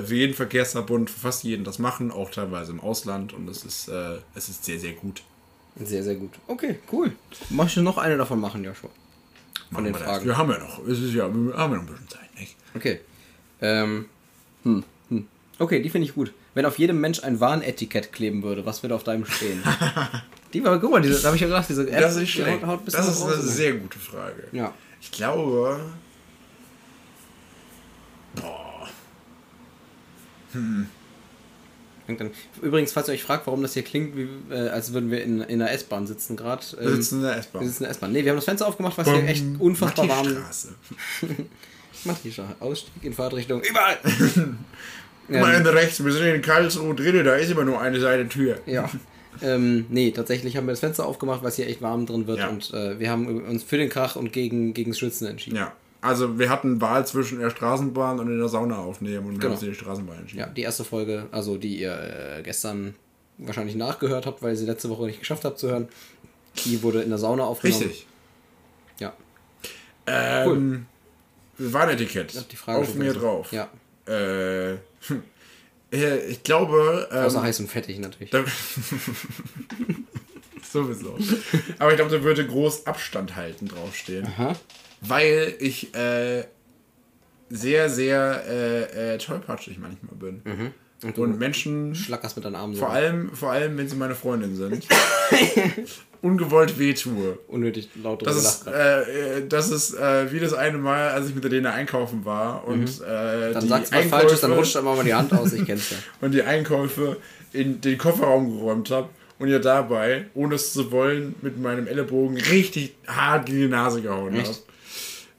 äh, 0.00 0.02
für 0.04 0.14
jeden 0.14 0.34
Verkehrsverbund, 0.34 1.08
für 1.08 1.18
fast 1.20 1.42
jeden 1.44 1.64
das 1.64 1.78
machen, 1.78 2.10
auch 2.10 2.30
teilweise 2.30 2.72
im 2.72 2.80
Ausland. 2.80 3.32
Und 3.32 3.48
es 3.48 3.64
ist, 3.64 3.88
äh, 3.88 4.18
es 4.34 4.50
ist 4.50 4.66
sehr, 4.66 4.78
sehr 4.78 4.92
gut. 4.92 5.22
Sehr, 5.82 6.02
sehr 6.02 6.16
gut. 6.16 6.32
Okay, 6.46 6.78
cool. 6.92 7.12
Möchtest 7.48 7.78
du 7.78 7.82
noch 7.82 7.96
eine 7.96 8.18
davon 8.18 8.38
machen, 8.38 8.62
Joshua? 8.64 8.90
Von 9.72 9.82
den 9.84 9.94
wir 9.94 9.98
das. 10.00 10.08
Fragen. 10.08 10.26
Wir 10.26 10.36
haben 10.36 10.50
ja 10.50 10.58
noch, 10.58 10.86
es 10.86 10.98
ist 11.00 11.14
ja, 11.14 11.24
wir 11.34 11.54
haben 11.56 11.72
ja 11.72 11.78
noch 11.78 11.84
ein 11.84 11.86
bisschen 11.86 12.08
Zeit, 12.08 12.38
nicht? 12.38 12.54
Okay. 12.74 13.00
Ähm. 13.60 14.06
Hm, 14.64 14.84
hm. 15.08 15.26
Okay, 15.58 15.80
die 15.82 15.88
finde 15.90 16.06
ich 16.08 16.14
gut. 16.14 16.32
Wenn 16.54 16.64
auf 16.66 16.78
jedem 16.78 17.00
Mensch 17.00 17.22
ein 17.22 17.38
Warnetikett 17.40 18.12
kleben 18.12 18.42
würde, 18.42 18.64
was 18.66 18.82
würde 18.82 18.94
auf 18.94 19.04
deinem 19.04 19.26
stehen? 19.26 19.62
die 20.52 20.64
war, 20.64 20.78
guck 20.80 20.90
mal, 20.90 21.02
diese, 21.02 21.20
da 21.20 21.26
habe 21.28 21.36
ich 21.36 21.42
ja 21.42 21.48
gedacht, 21.48 21.68
diese 21.68 21.88
App. 21.90 22.00
Das 22.00 22.16
ist 22.16 22.28
schlecht. 22.30 22.62
haut- 22.62 22.66
haut 22.66 22.80
Das 22.86 23.08
ist 23.08 23.22
eine 23.22 23.36
ne? 23.36 23.42
sehr 23.42 23.74
gute 23.74 23.98
Frage. 23.98 24.44
Ja. 24.52 24.72
Ich 25.00 25.10
glaube. 25.10 25.80
Boah. 28.34 28.88
Dann- 32.06 32.30
Übrigens, 32.62 32.92
falls 32.92 33.08
ihr 33.08 33.14
euch 33.14 33.22
fragt, 33.24 33.46
warum 33.46 33.62
das 33.62 33.74
hier 33.74 33.82
klingt, 33.82 34.16
wie, 34.16 34.28
äh, 34.50 34.68
als 34.68 34.92
würden 34.92 35.10
wir 35.10 35.22
in, 35.24 35.40
in 35.40 35.60
einer 35.60 35.70
S-Bahn 35.72 36.06
sitzen 36.06 36.36
gerade. 36.36 36.64
Wir 36.78 36.90
sitzen 36.96 37.16
in 37.16 37.22
der 37.24 37.36
S-Bahn. 37.36 37.62
wir 37.62 37.68
sitzen 37.68 37.82
in 37.82 37.88
der 37.88 37.90
S-Bahn. 37.90 38.12
Nee, 38.12 38.24
wir 38.24 38.30
haben 38.30 38.36
das 38.36 38.44
Fenster 38.44 38.66
aufgemacht, 38.66 38.96
was 38.96 39.08
hier 39.08 39.24
echt 39.26 39.44
unfassbar 39.58 40.08
warm 40.08 40.26
Matthistraße. 40.26 40.74
Mattischer. 42.06 42.56
Ausstieg 42.60 42.92
in 43.02 43.12
Fahrtrichtung. 43.12 43.62
Überall! 43.62 43.98
Mal 45.28 45.54
ähm, 45.54 45.60
in 45.62 45.66
rechts, 45.66 46.04
wir 46.04 46.12
sind 46.12 46.24
in 46.26 46.40
Karlsruhe 46.42 46.94
drin, 46.94 47.24
da 47.24 47.34
ist 47.34 47.50
immer 47.50 47.64
nur 47.64 47.80
eine 47.80 48.00
Seite 48.00 48.28
Tür. 48.28 48.58
ja. 48.66 48.88
Ähm, 49.42 49.84
nee, 49.90 50.12
tatsächlich 50.12 50.56
haben 50.56 50.66
wir 50.66 50.72
das 50.72 50.80
Fenster 50.80 51.04
aufgemacht, 51.04 51.42
weil 51.42 51.50
es 51.50 51.56
hier 51.56 51.66
echt 51.66 51.82
warm 51.82 52.06
drin 52.06 52.26
wird 52.26 52.38
Ja. 52.38 52.48
und 52.48 52.72
äh, 52.72 52.98
wir 52.98 53.10
haben 53.10 53.26
uns 53.44 53.62
für 53.64 53.76
den 53.76 53.90
Krach 53.90 54.16
und 54.16 54.32
gegen, 54.32 54.72
gegen 54.72 54.92
das 54.92 54.98
Schwitzen 54.98 55.26
entschieden. 55.26 55.56
Ja. 55.56 55.74
Also 56.00 56.38
wir 56.38 56.48
hatten 56.48 56.80
Wahl 56.80 57.06
zwischen 57.06 57.40
der 57.40 57.50
Straßenbahn 57.50 58.18
und 58.18 58.28
in 58.28 58.38
der 58.38 58.48
Sauna 58.48 58.78
aufnehmen 58.78 59.26
und 59.26 59.32
wir 59.32 59.38
Genau. 59.40 59.44
haben 59.46 59.50
uns 59.52 59.60
für 59.60 59.68
die 59.68 59.74
Straßenbahn 59.74 60.20
entschieden. 60.20 60.40
Ja, 60.40 60.46
die 60.46 60.62
erste 60.62 60.84
Folge, 60.84 61.26
also 61.32 61.58
die 61.58 61.78
ihr 61.80 61.92
äh, 62.38 62.42
gestern 62.44 62.94
wahrscheinlich 63.36 63.76
nachgehört 63.76 64.24
habt, 64.24 64.40
weil 64.42 64.52
ihr 64.52 64.56
sie 64.56 64.64
letzte 64.64 64.88
Woche 64.88 65.04
nicht 65.04 65.18
geschafft 65.18 65.44
habt 65.44 65.58
zu 65.58 65.68
hören, 65.68 65.88
die 66.64 66.82
wurde 66.82 67.02
in 67.02 67.10
der 67.10 67.18
Sauna 67.18 67.44
aufgenommen. 67.44 67.82
Richtig. 67.82 68.06
Ja. 69.00 69.12
Ähm, 70.06 70.86
Warnetikett. 71.58 72.36
Auf 72.66 72.94
mir 72.94 73.12
vergessen. 73.12 73.20
drauf. 73.20 73.52
Ja. 73.52 73.68
Äh, 74.08 74.74
ich 76.30 76.42
glaube. 76.42 77.08
Ähm, 77.10 77.24
Außer 77.24 77.42
heiß 77.42 77.60
und 77.60 77.68
fettig 77.68 77.98
natürlich. 77.98 78.30
Sowieso. 80.72 81.16
Aber 81.78 81.90
ich 81.90 81.96
glaube, 81.96 82.10
da 82.16 82.22
würde 82.22 82.46
groß 82.46 82.86
Abstand 82.86 83.36
halten 83.36 83.68
draufstehen. 83.68 84.26
Aha. 84.26 84.56
Weil 85.00 85.54
ich 85.60 85.94
äh, 85.94 86.44
sehr, 87.48 87.88
sehr 87.88 88.42
äh, 88.48 89.14
äh, 89.14 89.18
tollpatschig 89.18 89.78
manchmal 89.78 90.16
bin. 90.16 90.42
Mhm. 90.44 90.72
Und 91.02 91.18
Und 91.18 91.38
Menschen, 91.38 91.94
schlackerst 91.94 92.36
mit 92.36 92.46
deinen 92.46 92.54
Armen 92.56 92.74
so 92.74 92.80
vor 92.80 92.90
allem, 92.90 93.30
vor 93.34 93.50
allem, 93.52 93.76
wenn 93.76 93.86
sie 93.86 93.96
meine 93.96 94.14
Freundin 94.14 94.56
sind, 94.56 94.86
ungewollt 96.22 96.78
wehtue. 96.78 97.38
unnötig 97.48 97.88
laut 98.02 98.26
Das 98.26 98.36
ist, 98.36 98.66
äh, 98.66 99.38
äh, 99.38 99.46
das 99.48 99.70
ist 99.70 99.94
äh, 99.94 100.30
wie 100.32 100.40
das 100.40 100.52
eine 100.54 100.78
Mal, 100.78 101.08
als 101.10 101.28
ich 101.28 101.34
mit 101.34 101.44
der 101.44 101.50
Lena 101.50 101.72
einkaufen 101.72 102.24
war 102.24 102.66
und 102.66 102.84
äh, 103.06 103.48
Mhm. 103.48 103.52
Dann 103.52 103.62
die 103.62 103.68
sagst 103.68 103.92
du 103.92 103.96
was 103.98 104.06
Falsches, 104.06 104.40
dann 104.40 104.50
Einkäufe- 104.52 104.58
rutscht 104.58 104.76
einmal 104.76 104.96
mal 104.96 105.04
die 105.04 105.14
Hand 105.14 105.32
aus, 105.32 105.52
ich 105.52 105.64
kenn's 105.64 105.90
ja. 105.90 105.96
und 106.20 106.32
die 106.32 106.42
Einkäufe 106.42 107.16
in 107.52 107.80
den 107.80 107.96
Kofferraum 107.98 108.58
geräumt 108.58 108.90
habe 108.90 109.08
und 109.38 109.48
ihr 109.48 109.60
dabei, 109.60 110.26
ohne 110.34 110.54
es 110.56 110.72
zu 110.72 110.90
wollen, 110.92 111.34
mit 111.42 111.58
meinem 111.60 111.86
Ellenbogen 111.86 112.36
richtig 112.38 112.94
hart 113.06 113.46
gegen 113.46 113.58
die 113.60 113.68
Nase 113.68 114.02
gehauen 114.02 114.32
habe. 114.32 114.38
Echt? 114.48 114.62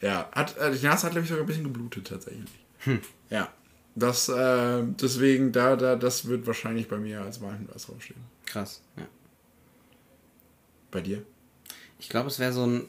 Ja, 0.02 0.30
hat, 0.32 0.56
äh, 0.58 0.72
die 0.72 0.86
Nase 0.86 1.04
hat, 1.08 1.12
glaube 1.12 1.24
ich, 1.24 1.30
sogar 1.30 1.44
ein 1.44 1.48
bisschen 1.48 1.64
geblutet 1.64 2.08
tatsächlich. 2.08 2.50
Hm. 2.80 3.00
Ja. 3.30 3.50
Das, 3.96 4.30
äh, 4.30 4.84
deswegen, 5.02 5.52
da, 5.52 5.76
da, 5.76 5.96
das 5.96 6.28
wird 6.28 6.46
wahrscheinlich 6.46 6.88
bei 6.88 6.98
mir 6.98 7.22
als 7.22 7.42
Warnhinweis 7.42 7.88
draufstehen. 7.88 8.20
Krass, 8.46 8.82
ja. 8.96 9.04
Bei 10.98 11.02
dir? 11.02 11.22
Ich 12.00 12.10
glaube, 12.10 12.28
es 12.28 12.40
wäre 12.40 12.52
so 12.52 12.66
ein. 12.66 12.86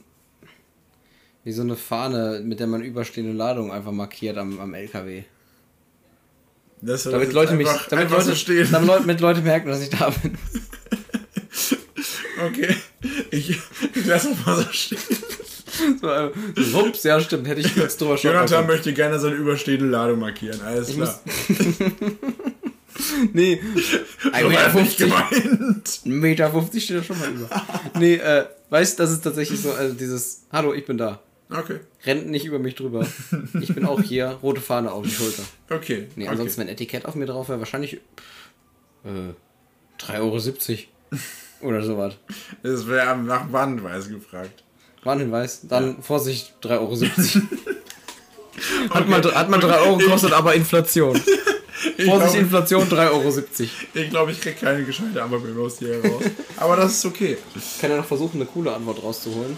Wie 1.44 1.52
so 1.52 1.60
eine 1.60 1.76
Fahne, 1.76 2.40
mit 2.42 2.58
der 2.58 2.66
man 2.66 2.80
überstehende 2.80 3.34
Ladung 3.34 3.70
einfach 3.70 3.92
markiert 3.92 4.38
am, 4.38 4.58
am 4.60 4.72
LKW. 4.72 5.24
Das 6.80 7.02
Damit 7.02 7.34
Leute 7.34 7.52
mich. 7.54 7.68
einfach, 7.68 7.86
Damit 7.88 8.04
einfach 8.06 8.16
Leute, 8.18 8.30
so 8.30 8.34
stehen. 8.34 8.66
damit 8.72 9.20
Leute, 9.20 9.42
merken, 9.42 9.68
dass 9.68 9.82
ich 9.82 9.90
da 9.90 10.08
bin. 10.10 10.38
Okay. 12.46 12.72
Ich, 13.32 13.50
ich 13.50 14.06
lasse 14.06 14.30
es 14.30 14.46
mal 14.46 14.56
so 14.62 14.72
stehen. 14.72 14.98
So, 16.00 16.08
äh, 16.08 16.30
so, 16.56 16.86
ups, 16.86 17.04
ja, 17.04 17.20
stimmt, 17.20 17.46
hätte 17.46 17.60
ich 17.60 17.76
jetzt 17.76 18.00
drüber 18.00 18.16
schon. 18.18 18.32
Jonathan 18.32 18.66
möchte 18.66 18.92
gerne 18.92 19.18
seine 19.20 19.36
überstehende 19.36 19.86
Ladung 19.86 20.18
markieren. 20.18 20.60
Alles 20.60 20.88
Ich 20.88 20.96
klar. 20.96 21.20
Nee. 23.32 23.60
So 23.74 24.28
1,50 24.30 24.44
war 24.44 24.50
das 24.52 24.74
nicht 24.74 25.00
Meter. 25.00 25.28
gemeint. 25.30 25.88
1,50 25.88 26.08
Meter 26.08 26.50
50 26.50 26.84
steht 26.84 26.96
da 26.98 27.02
schon 27.02 27.18
mal 27.18 27.30
über. 27.30 27.48
Nee, 27.98 28.14
äh, 28.14 28.46
weißt 28.70 28.98
du, 28.98 29.02
das 29.02 29.12
ist 29.12 29.22
tatsächlich 29.22 29.60
so, 29.60 29.72
also 29.72 29.94
dieses, 29.94 30.44
hallo, 30.52 30.74
ich 30.74 30.84
bin 30.86 30.98
da. 30.98 31.20
Okay. 31.50 31.80
Rennt 32.04 32.28
nicht 32.28 32.44
über 32.44 32.58
mich 32.58 32.74
drüber. 32.74 33.06
Ich 33.60 33.74
bin 33.74 33.86
auch 33.86 34.02
hier, 34.02 34.38
rote 34.42 34.60
Fahne 34.60 34.92
auf 34.92 35.04
die 35.04 35.10
Schulter. 35.10 35.42
Okay. 35.70 36.08
Nee, 36.14 36.24
okay. 36.24 36.32
ansonsten, 36.32 36.60
wenn 36.60 36.68
Etikett 36.68 37.06
auf 37.06 37.14
mir 37.14 37.26
drauf 37.26 37.48
wäre, 37.48 37.58
wahrscheinlich 37.58 38.00
äh, 39.04 39.32
3,70 40.00 40.18
Euro. 40.20 41.68
Oder 41.68 41.82
sowas. 41.82 42.14
Das 42.62 42.86
wäre 42.86 43.16
nach 43.16 43.50
Warnweise 43.50 44.10
gefragt. 44.10 44.62
Warnhinweis. 45.04 45.62
Dann 45.66 46.02
Vorsicht, 46.02 46.54
3,70 46.62 46.70
Euro. 46.78 46.96
hat, 48.94 49.08
man, 49.08 49.24
hat 49.24 49.48
man 49.48 49.60
3 49.60 49.78
Euro 49.80 49.96
gekostet, 49.96 50.32
aber 50.32 50.54
Inflation. 50.54 51.20
Ich 51.96 52.04
Vorsicht, 52.06 52.32
glaube, 52.32 52.38
Inflation, 52.38 52.88
3,70 52.88 53.10
Euro. 53.10 53.28
ich, 53.94 54.10
glaub, 54.10 54.28
ich 54.28 54.40
krieg 54.40 54.60
keine 54.60 54.84
gescheite 54.84 55.22
Antwort 55.22 55.42
hier 55.78 56.02
raus. 56.04 56.22
Aber 56.56 56.76
das 56.76 56.92
ist 56.92 57.04
okay. 57.06 57.36
Ich 57.54 57.80
kann 57.80 57.90
ja 57.90 57.96
noch 57.98 58.04
versuchen, 58.04 58.36
eine 58.40 58.46
coole 58.46 58.74
Antwort 58.74 59.02
rauszuholen. 59.02 59.56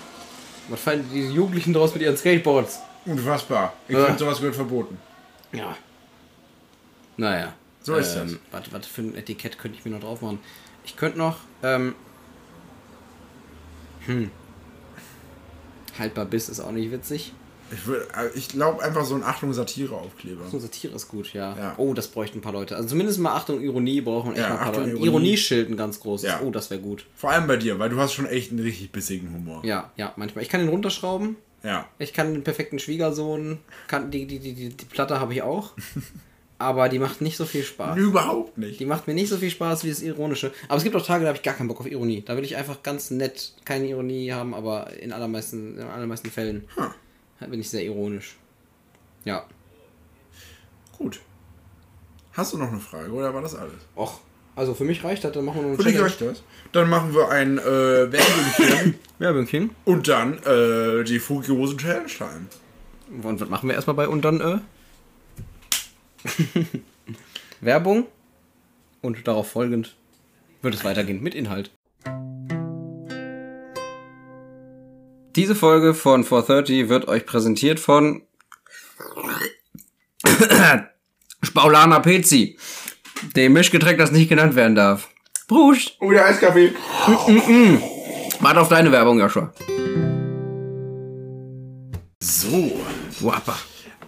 Was 0.69 0.81
fallen 0.81 1.05
die 1.13 1.27
Jugendlichen 1.29 1.73
draus 1.73 1.95
mit 1.95 2.03
ihren 2.03 2.17
Skateboards? 2.17 2.81
Unfassbar. 3.07 3.73
Ich 3.89 3.95
Ja. 3.97 4.05
finde, 4.05 4.19
sowas 4.19 4.39
gehört 4.39 4.55
verboten. 4.55 4.99
Ja. 5.53 5.77
Naja. 7.17 7.55
So 7.83 7.95
ist 7.97 8.15
das. 8.15 8.33
ähm, 8.33 8.39
Was, 8.51 8.71
was 8.73 8.87
für 8.87 9.01
ein 9.03 9.15
Etikett 9.17 9.59
könnte 9.59 9.79
ich 9.79 9.85
mir 9.85 9.93
noch 9.93 10.01
drauf 10.01 10.21
machen? 10.21 10.39
Ich 10.85 10.97
könnte 10.97 11.19
noch, 11.19 11.39
ähm, 11.63 11.95
hm. 14.07 14.31
Haltbar 15.99 16.25
bis 16.27 16.49
ist 16.49 16.61
auch 16.61 16.71
nicht 16.73 16.91
witzig. 16.93 17.33
Ich, 17.73 17.89
äh, 17.89 18.31
ich 18.35 18.49
glaube 18.49 18.83
einfach 18.83 19.05
so 19.05 19.15
ein 19.15 19.23
Achtung 19.23 19.53
Satire-Aufkleber. 19.53 20.49
So 20.51 20.59
Satire 20.59 20.95
ist 20.95 21.09
gut, 21.09 21.33
ja. 21.33 21.57
Ja. 21.57 21.75
Oh, 21.77 21.95
das 21.95 22.09
bräuchten 22.09 22.39
ein 22.39 22.43
paar 22.43 22.53
Leute. 22.53 22.77
Also 22.77 22.89
zumindest 22.89 23.19
mal 23.19 23.35
Achtung, 23.35 23.61
Ironie 23.61 24.01
brauchen 24.01 24.33
echt 24.33 24.41
Ja, 24.41 24.49
mal 24.49 24.53
ein 24.55 24.59
paar 24.59 24.69
Achtung, 24.69 24.83
Leute. 24.85 24.97
Ironie. 24.97 25.07
Ironieschild 25.07 25.71
ein 25.71 25.77
ganz 25.77 26.01
großes. 26.01 26.29
Ja. 26.29 26.41
Oh, 26.45 26.51
das 26.51 26.71
wäre 26.71 26.81
gut. 26.81 27.07
Vor 27.15 27.31
allem 27.31 27.47
bei 27.47 27.57
dir, 27.57 27.79
weil 27.79 27.91
du 27.91 27.99
hast 27.99 28.13
schon 28.15 28.27
echt 28.27 28.51
einen 28.51 28.61
richtig 28.61 28.91
bissigen 28.93 29.33
Humor. 29.33 29.65
Ja, 29.65 29.91
ja, 29.97 30.13
manchmal. 30.17 30.43
Ich 30.43 30.51
kann 30.51 30.61
den 30.61 30.69
runterschrauben. 30.69 31.37
Ja. 31.63 31.87
Ich 31.99 32.13
kann 32.13 32.33
den 32.33 32.43
perfekten 32.43 32.79
Schwiegersohn. 32.79 33.59
Kann, 33.87 34.11
die, 34.11 34.27
die, 34.27 34.39
die, 34.39 34.55
die, 34.55 34.69
die 34.71 34.85
Platte 34.87 35.21
habe 35.21 35.33
ich 35.33 35.43
auch. 35.43 35.73
Aber 36.59 36.91
die 36.91 36.99
macht 36.99 37.23
nicht 37.23 37.39
so 37.39 37.47
viel 37.47 37.63
Spaß. 37.63 37.97
Überhaupt 37.97 38.59
nicht. 38.59 38.81
Die 38.81 38.85
macht 38.85 39.07
mir 39.07 39.15
nicht 39.15 39.31
so 39.31 39.39
viel 39.39 39.49
Spaß 39.49 39.83
wie 39.85 39.89
das 39.89 40.03
Ironische. 40.03 40.53
Aber 40.69 40.77
es 40.77 40.85
gibt 40.85 40.95
auch 40.95 41.05
Tage, 41.05 41.23
da 41.23 41.29
habe 41.29 41.39
ich 41.39 41.43
gar 41.43 41.55
keinen 41.55 41.69
Bock 41.69 41.81
auf 41.81 41.91
Ironie. 41.91 42.23
Da 42.27 42.37
will 42.37 42.45
ich 42.45 42.55
einfach 42.55 42.83
ganz 42.83 43.11
nett 43.11 43.55
keine 43.65 43.87
Ironie 43.87 44.33
haben, 44.33 44.53
aber 44.53 44.93
in 45.01 45.13
allermeisten, 45.13 45.79
in 45.79 45.85
allermeisten 45.85 46.31
Fällen 46.31 46.69
bin 46.77 46.85
ich 47.61 47.71
sehr 47.71 47.85
ironisch. 47.85 48.37
Ja. 49.25 49.45
Gut. 50.97 51.21
Hast 52.33 52.53
du 52.53 52.59
noch 52.59 52.69
eine 52.69 52.81
Frage 52.81 53.11
oder 53.11 53.35
war 53.35 53.43
das 53.43 53.55
alles? 53.55 53.75
Och, 53.97 54.21
also 54.57 54.75
für 54.75 54.85
mich 54.85 55.03
reicht 55.03 55.25
das, 55.25 55.33
dann 55.33 55.45
machen 55.45 55.57
wir 55.57 55.63
noch 55.63 55.69
eine 55.71 55.77
Für 55.79 55.91
dich 55.91 56.01
reicht 56.01 56.21
das. 56.21 56.43
Dann 56.73 56.89
machen 56.89 57.15
wir 57.15 57.29
ein 57.29 57.59
äh, 57.59 57.63
Werbebildchen 57.65 58.95
Werbungchen. 59.19 59.71
und 59.85 60.09
dann 60.09 60.39
äh, 60.45 61.03
die 61.05 61.19
furiosen 61.19 61.79
Challenge 61.79 62.07
Time. 62.07 62.47
Und 63.23 63.41
was 63.41 63.49
machen 63.49 63.69
wir 63.69 63.75
erstmal 63.75 63.97
bei 63.97 64.09
und 64.09 64.23
dann 64.23 64.41
äh? 64.41 64.59
Werbung 67.61 68.07
und 69.03 69.27
darauf 69.27 69.51
folgend 69.51 69.97
wird 70.63 70.75
es 70.75 70.85
weitergehen 70.85 71.23
mit 71.23 71.35
Inhalt. 71.35 71.71
Diese 75.41 75.55
Folge 75.55 75.95
von 75.95 76.23
430 76.23 76.91
wird 76.91 77.09
euch 77.09 77.25
präsentiert 77.25 77.81
von 77.81 78.21
Spaulana 81.43 82.01
Pezi, 82.01 82.59
dem 83.35 83.55
Mischgetränk, 83.55 83.97
das 83.97 84.13
nicht 84.13 84.29
genannt 84.29 84.55
werden 84.55 84.75
darf. 84.75 85.09
Brust! 85.49 85.97
Oh, 85.99 86.11
der 86.11 86.27
Eiskaffee. 86.27 86.75
Warte 88.41 88.61
auf 88.61 88.69
deine 88.69 88.93
Werbung, 88.93 89.19
Joshua. 89.19 89.51
So, 92.23 92.79
Wappa. 93.21 93.59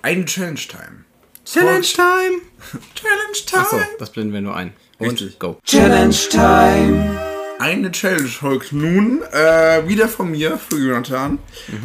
ein 0.03 0.27
Challenge 0.27 0.61
Time. 0.61 1.07
Challenge 1.47 1.81
Time! 1.81 2.42
Challenge 2.95 3.47
Time. 3.47 3.62
Achso, 3.62 3.81
das 3.99 4.11
blenden 4.11 4.35
wir 4.35 4.42
nur 4.42 4.55
ein. 4.55 4.75
Und 4.99 5.12
Richtig. 5.12 5.38
go. 5.38 5.59
Challenge 5.64 6.14
Time. 6.29 7.32
Eine 7.62 7.92
Challenge 7.92 8.27
folgt 8.27 8.72
nun 8.72 9.22
äh, 9.31 9.87
wieder 9.87 10.09
von 10.09 10.33
mir 10.33 10.59
für 10.59 10.79
Jonathan. 10.79 11.38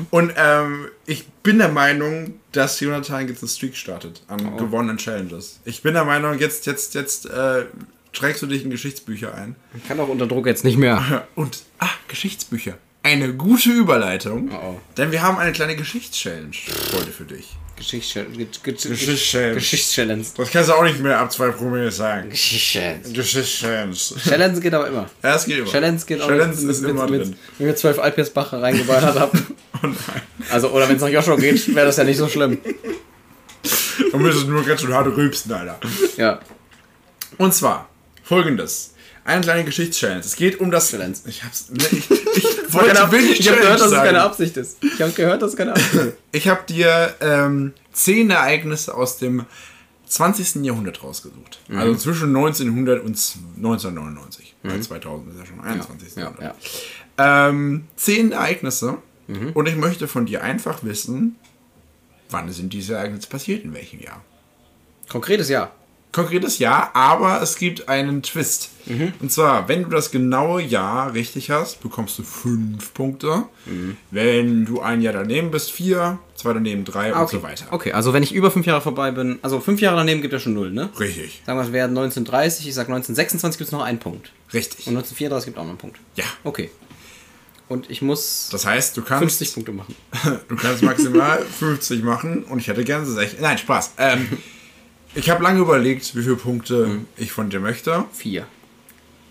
Und 0.10 0.34
ähm, 0.36 0.88
ich 1.06 1.28
bin 1.44 1.60
der 1.60 1.70
Meinung, 1.70 2.40
dass 2.52 2.80
Jonathan 2.80 3.28
jetzt 3.28 3.44
einen 3.44 3.50
Streak 3.50 3.78
startet 3.78 4.24
an 4.28 4.58
gewonnenen 4.58 4.98
Challenges. 4.98 5.60
Ich 5.66 5.84
bin 5.84 5.94
der 5.94 6.04
Meinung, 6.04 6.40
jetzt, 6.40 6.66
jetzt, 6.66 6.96
jetzt 6.96 7.28
äh, 7.28 7.66
trägst 8.12 8.42
du 8.42 8.48
dich 8.48 8.64
in 8.64 8.72
Geschichtsbücher 8.72 9.36
ein. 9.36 9.56
Ich 9.76 9.88
kann 9.88 10.00
auch 10.00 10.08
unter 10.08 10.26
Druck 10.26 10.48
jetzt 10.48 10.64
nicht 10.64 10.80
mehr. 10.80 11.28
Und, 11.36 11.62
ah, 11.78 11.90
Geschichtsbücher. 12.08 12.80
Eine 13.08 13.34
gute 13.34 13.70
Überleitung. 13.70 14.50
Oh, 14.52 14.56
oh. 14.56 14.80
Denn 14.98 15.14
wir 15.14 15.22
haben 15.22 15.38
eine 15.38 15.54
kleine 15.54 15.78
Geschichtschallenge 15.78 16.52
heute 16.92 17.10
für 17.10 17.24
dich. 17.24 17.56
Geschichtschallenge. 17.78 18.48
Geschichtschallenge. 18.62 19.56
Geschichtschallenge. 19.56 20.26
Das 20.36 20.52
kannst 20.52 20.70
du 20.70 20.74
auch 20.74 20.84
nicht 20.84 21.00
mehr 21.00 21.18
ab 21.18 21.32
zwei 21.32 21.48
Promille 21.52 21.90
sagen. 21.90 22.30
Geschichtschallenge. 22.30 23.14
Geschichtschallenge. 23.14 23.94
Challenge 23.94 24.60
geht 24.60 24.74
aber 24.74 24.90
immer. 24.90 25.10
Ja, 25.24 25.36
es 25.36 25.46
geht 25.46 25.58
immer. 25.58 25.72
Challenge 25.72 26.02
geht 26.06 26.20
auch 26.20 26.28
Challenge 26.28 26.54
mit, 26.54 26.70
ist 26.70 26.82
mit, 26.82 26.90
immer 26.90 27.10
mit, 27.10 27.22
drin. 27.22 27.36
wenn 27.58 27.68
wir 27.68 27.76
zwölf 27.78 27.98
Alpirsbacher 27.98 28.62
reingeballert 28.62 29.18
haben. 29.18 29.48
Oh 29.84 29.86
nein. 29.86 30.22
Also, 30.50 30.72
oder 30.72 30.90
wenn 30.90 30.96
es 30.96 31.04
nach 31.04 31.08
Joshua 31.08 31.36
geht, 31.36 31.76
wäre 31.76 31.86
das 31.86 31.98
ja 31.98 32.04
nicht 32.04 32.18
so 32.18 32.28
schlimm. 32.28 32.58
Du 34.12 34.18
müsstest 34.18 34.48
nur 34.48 34.66
ganz 34.66 34.82
schön 34.82 34.92
hart 34.92 35.06
rülpsen, 35.06 35.54
Alter. 35.54 35.80
Ja. 36.18 36.40
Und 37.38 37.54
zwar 37.54 37.88
folgendes. 38.24 38.96
Eine 39.28 39.42
kleine 39.42 39.66
Geschichtschallenge. 39.66 40.22
Es 40.22 40.38
geht 40.38 40.62
um 40.62 40.72
das. 40.72 40.90
Challenge. 40.90 41.18
Ich 41.26 41.44
hab's. 41.44 41.70
Ne, 41.70 41.84
ich, 41.92 42.10
ich 42.10 42.46
wollte 42.74 43.12
will 43.12 43.22
nicht 43.24 43.42
Ich 43.42 43.50
habe 43.50 43.60
gehört, 43.60 43.82
dass 43.82 43.92
es 43.92 43.98
keine 43.98 44.22
Absicht 44.22 44.56
ist. 44.56 44.78
Ich 44.82 45.02
habe 45.02 45.12
gehört, 45.12 45.42
dass 45.42 45.52
es 45.52 45.58
keine 45.58 45.72
Absicht 45.72 45.94
ist. 45.96 46.14
Ich 46.32 46.48
habe 46.48 46.62
dir 46.66 47.14
ähm, 47.20 47.74
zehn 47.92 48.30
Ereignisse 48.30 48.94
aus 48.94 49.18
dem 49.18 49.46
20. 50.06 50.64
Jahrhundert 50.64 51.04
rausgesucht. 51.04 51.60
Mhm. 51.68 51.78
Also 51.78 51.96
zwischen 51.96 52.34
1900 52.34 53.04
und 53.04 53.20
1999. 53.58 54.56
Weil 54.64 54.82
2000 54.82 55.34
ist 55.34 55.40
ja 55.40 55.46
schon 55.46 55.60
21. 55.60 56.16
Ja, 56.16 56.22
Jahrhundert. 56.22 56.56
ja. 57.20 57.50
Ähm, 57.50 57.88
zehn 57.98 58.32
Ereignisse. 58.32 58.98
Mhm. 59.28 59.52
Und 59.54 59.68
ich 59.68 59.76
möchte 59.76 60.08
von 60.08 60.26
dir 60.26 60.42
einfach 60.42 60.86
wissen, 60.86 61.36
wann 62.30 62.50
sind 62.54 62.72
diese 62.72 62.94
Ereignisse 62.94 63.28
passiert, 63.28 63.66
in 63.66 63.74
welchem 63.74 64.00
Jahr. 64.00 64.24
Konkretes 65.10 65.50
Ja. 65.50 65.72
Konkretes 66.18 66.58
Jahr, 66.60 66.90
aber 66.96 67.42
es 67.42 67.58
gibt 67.58 67.88
einen 67.90 68.24
Twist. 68.24 68.70
Mhm. 68.88 69.14
Und 69.20 69.32
zwar, 69.32 69.68
wenn 69.68 69.84
du 69.84 69.90
das 69.90 70.10
genaue 70.12 70.62
Jahr 70.62 71.14
richtig 71.14 71.52
hast, 71.52 71.80
bekommst 71.82 72.18
du 72.18 72.24
fünf 72.24 72.94
Punkte. 72.94 73.44
Mhm. 73.66 73.98
Wenn 74.12 74.66
du 74.66 74.82
ein 74.82 75.02
Jahr 75.02 75.14
daneben 75.14 75.52
bist, 75.52 75.72
vier, 75.72 76.18
zwei 76.36 76.54
daneben, 76.54 76.86
drei 76.86 77.12
und 77.12 77.18
Ah, 77.18 77.24
Okay. 77.24 77.36
so 77.38 77.44
weiter. 77.44 77.66
Okay, 77.72 77.92
also 77.92 78.14
wenn 78.14 78.24
ich 78.24 78.34
über 78.34 78.50
fünf 78.50 78.66
Jahre 78.66 78.82
vorbei 78.82 79.12
bin, 79.12 79.38
also 79.44 79.60
fünf 79.60 79.80
Jahre 79.80 79.98
daneben 79.98 80.22
gibt 80.22 80.34
ja 80.34 80.40
schon 80.40 80.54
null, 80.56 80.72
ne? 80.72 80.90
Richtig, 81.00 81.42
Sagen 81.46 81.60
wir, 81.60 81.64
es 81.66 81.72
wäre 81.72 81.88
1930, 81.88 82.68
ich 82.68 82.74
sag 82.74 82.88
1926 82.88 83.58
gibt 83.60 83.68
es 83.68 83.72
noch 83.72 83.84
einen 83.84 84.00
Punkt. 84.00 84.32
richtig. 84.54 84.88
Und 84.88 84.94
1934 84.98 85.46
gibt 85.46 85.58
es 85.58 85.62
auch 85.62 85.66
noch 85.66 85.70
einen 85.72 85.78
Punkt. 85.78 86.00
Ja. 86.16 86.26
Okay. 86.44 86.72
Und 87.70 87.90
ich 87.92 88.02
muss 88.02 88.48
Das 88.52 88.66
heißt, 88.66 88.96
du 88.98 89.02
kannst, 89.02 89.20
50 89.40 89.54
Punkte 89.54 89.72
machen. 89.74 89.94
du 90.48 90.56
kannst 90.56 90.82
maximal 90.84 91.44
50 91.60 92.02
machen 92.02 92.44
und 92.46 92.60
ich 92.60 92.68
hätte 92.70 92.84
gerne 92.84 93.06
60. 93.06 93.40
Nein, 93.42 93.58
Spaß. 93.58 93.92
Ähm, 93.98 94.28
ich 95.18 95.30
habe 95.30 95.44
lange 95.44 95.60
überlegt, 95.60 96.16
wie 96.16 96.22
viele 96.24 96.36
Punkte 96.36 96.88
Mhm. 96.88 97.06
ich 97.18 97.32
von 97.32 97.50
dir 97.50 97.60
möchte. 97.60 98.06
Vier. 98.14 98.46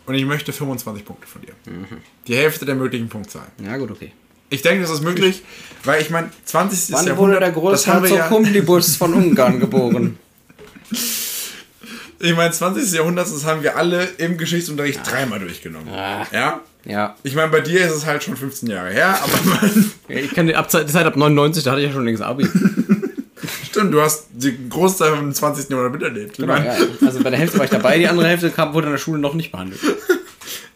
Und 0.07 0.15
ich 0.15 0.25
möchte 0.25 0.53
25 0.53 1.05
Punkte 1.05 1.27
von 1.27 1.43
dir. 1.43 1.53
Mhm. 1.67 1.87
Die 2.27 2.37
Hälfte 2.37 2.65
der 2.65 2.75
möglichen 2.75 3.09
Punktzahl. 3.09 3.47
Ja, 3.65 3.77
gut, 3.77 3.91
okay. 3.91 4.13
Ich 4.51 4.63
denke, 4.63 4.83
das 4.83 4.91
ist 4.91 5.03
möglich, 5.03 5.43
weil 5.85 6.01
ich 6.01 6.11
meine, 6.11 6.31
20. 6.45 6.93
Wann 6.95 7.07
Jahrhundert, 7.07 7.19
wurde 7.19 7.41
der 7.41 7.51
Großherzog 7.51 8.17
ja, 8.17 8.31
Humblibus 8.31 8.95
von 8.97 9.13
Ungarn 9.15 9.59
geboren? 9.61 10.19
Ich 12.21 12.35
meine, 12.35 12.53
20. 12.53 12.93
Jahrhundert, 12.93 13.27
das 13.27 13.45
haben 13.45 13.63
wir 13.65 13.77
alle 13.77 14.05
im 14.19 14.39
Geschichtsunterricht 14.39 15.01
dreimal 15.05 15.41
durchgenommen. 15.41 15.89
Ah. 15.93 16.25
Ja? 16.33 16.61
Ja. 16.85 17.17
Ich 17.25 17.35
meine, 17.35 17.49
bei 17.51 17.61
dir 17.61 17.85
ist 17.85 17.93
es 17.93 18.07
halt 18.07 18.23
schon 18.23 18.37
15 18.37 18.71
Jahre 18.71 18.91
her, 18.91 19.19
aber 19.21 19.51
man, 19.51 19.93
Ich 20.09 20.33
kann 20.33 20.47
die, 20.47 20.55
ab, 20.55 20.69
die 20.71 20.87
Zeit 20.87 21.05
ab 21.07 21.17
99, 21.17 21.65
da 21.65 21.73
hatte 21.73 21.81
ich 21.81 21.89
ja 21.89 21.93
schon 21.93 22.05
längst 22.05 22.23
Abi. 22.23 22.49
stimmt, 23.77 23.93
du 23.95 24.01
hast 24.01 24.27
den 24.31 24.69
Großteil 24.71 25.17
vom 25.17 25.33
20. 25.33 25.69
Jahrhundert 25.71 25.93
miterlebt. 25.93 26.37
Genau, 26.37 26.57
ja. 26.57 26.77
Also 27.05 27.23
bei 27.23 27.31
der 27.31 27.39
Hälfte 27.39 27.59
war 27.59 27.65
ich 27.67 27.71
dabei, 27.71 27.99
die 27.99 28.09
andere 28.09 28.27
Hälfte 28.27 28.51
kam, 28.51 28.73
wurde 28.75 28.87
in 28.87 28.93
der 28.93 28.99
Schule 28.99 29.19
noch 29.19 29.35
nicht 29.35 29.53
behandelt. 29.53 29.81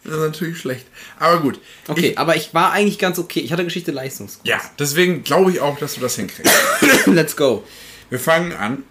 Das 0.03 0.15
ist 0.15 0.19
natürlich 0.19 0.57
schlecht. 0.57 0.87
Aber 1.19 1.41
gut. 1.41 1.59
Okay, 1.87 2.07
Ich, 2.09 2.17
aber 2.17 2.35
ich 2.35 2.55
war 2.55 2.71
eigentlich 2.71 2.97
ganz 2.97 3.19
okay. 3.19 3.39
Ich 3.41 3.51
hatte 3.53 3.63
Geschichte 3.63 3.91
Leistungskurs. 3.91 4.45
ja, 4.45 4.59
deswegen 4.79 5.23
glaube 5.23 5.51
ich 5.51 5.59
auch, 5.61 5.77
dass 5.77 5.93
du 5.93 6.01
das 6.01 6.15
hinkriegst. 6.15 6.51
Let's 7.05 7.35
go. 7.37 7.63
Wir 8.09 8.19
fangen 8.19 8.51
an. 8.51 8.83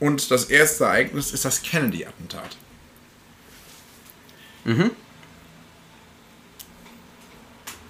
Und 0.00 0.30
das 0.30 0.44
erste 0.44 0.84
Ereignis 0.84 1.32
ist 1.32 1.46
das 1.46 1.62
Kennedy-Attentat. 1.62 2.58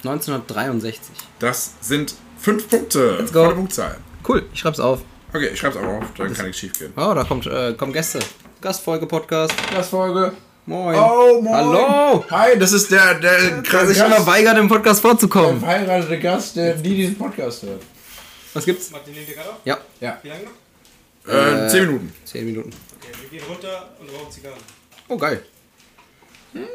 1963. 0.03 1.13
Das 1.39 1.73
sind 1.81 2.15
fünf 2.39 2.69
Punkte. 2.69 3.25
go. 3.33 3.43
Volle 3.43 3.55
Punktzahl. 3.55 3.97
Cool, 4.27 4.45
ich 4.53 4.59
schreib's 4.61 4.79
auf. 4.79 5.01
Okay, 5.35 5.49
ich 5.51 5.59
schreib's 5.59 5.75
aber 5.75 5.89
auf, 5.89 6.03
dann 6.17 6.33
kann 6.33 6.45
nichts 6.45 6.59
schief 6.61 6.71
gehen. 6.79 6.93
Oh, 6.95 7.13
da 7.13 7.25
kommt, 7.25 7.45
äh, 7.45 7.73
kommen 7.73 7.91
Gäste. 7.91 8.19
Gastfolge-Podcast. 8.61 9.53
Gastfolge. 9.73 10.31
Moin. 10.65 10.95
Oh, 10.97 11.41
moin. 11.41 11.53
Hallo. 11.53 12.25
Hi, 12.31 12.57
das 12.57 12.71
ist 12.71 12.89
der, 12.89 13.15
der, 13.15 13.61
Der 13.61 13.85
sich 13.85 13.97
immer 13.97 14.25
weigert, 14.25 14.57
im 14.57 14.69
Podcast 14.69 15.01
vorzukommen. 15.01 15.59
verheiratete 15.59 16.19
Gast, 16.19 16.55
der 16.55 16.75
nie 16.77 16.95
diesen 16.95 17.17
Podcast 17.17 17.63
hört. 17.63 17.81
Was 18.53 18.63
gibt's? 18.63 18.89
Gerade 18.91 19.49
auf? 19.49 19.57
Ja, 19.65 19.77
Ja. 19.99 20.17
Wie 20.23 20.29
lange 20.29 20.43
noch? 20.45 21.33
Äh, 21.33 21.67
zehn 21.69 21.85
Minuten. 21.85 22.13
10 22.23 22.45
Minuten. 22.45 22.69
Okay, 23.01 23.11
wir 23.21 23.37
gehen 23.37 23.47
runter 23.49 23.89
und 23.99 24.07
rauchen 24.13 24.31
Zigarren. 24.31 24.59
Oh, 25.09 25.17
geil. 25.17 25.43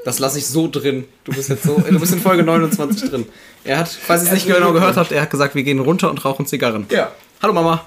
Das 0.04 0.18
lasse 0.18 0.38
ich 0.38 0.46
so 0.46 0.68
drin. 0.68 1.06
Du 1.24 1.32
bist 1.32 1.48
jetzt 1.48 1.62
so, 1.62 1.78
du 1.78 1.98
bist 1.98 2.12
in 2.12 2.20
Folge 2.20 2.42
29 2.42 3.08
drin. 3.08 3.26
Er 3.64 3.78
hat, 3.78 3.88
falls 3.88 4.22
ihr 4.24 4.26
es 4.28 4.34
nicht 4.34 4.46
genau 4.46 4.74
gehört 4.74 4.98
habt, 4.98 5.12
er 5.12 5.22
hat 5.22 5.30
gesagt, 5.30 5.54
wir 5.54 5.62
gehen 5.62 5.80
runter 5.80 6.10
und 6.10 6.22
rauchen 6.26 6.44
Zigarren. 6.44 6.84
Ja. 6.90 7.10
Hallo 7.40 7.54
Mama. 7.54 7.86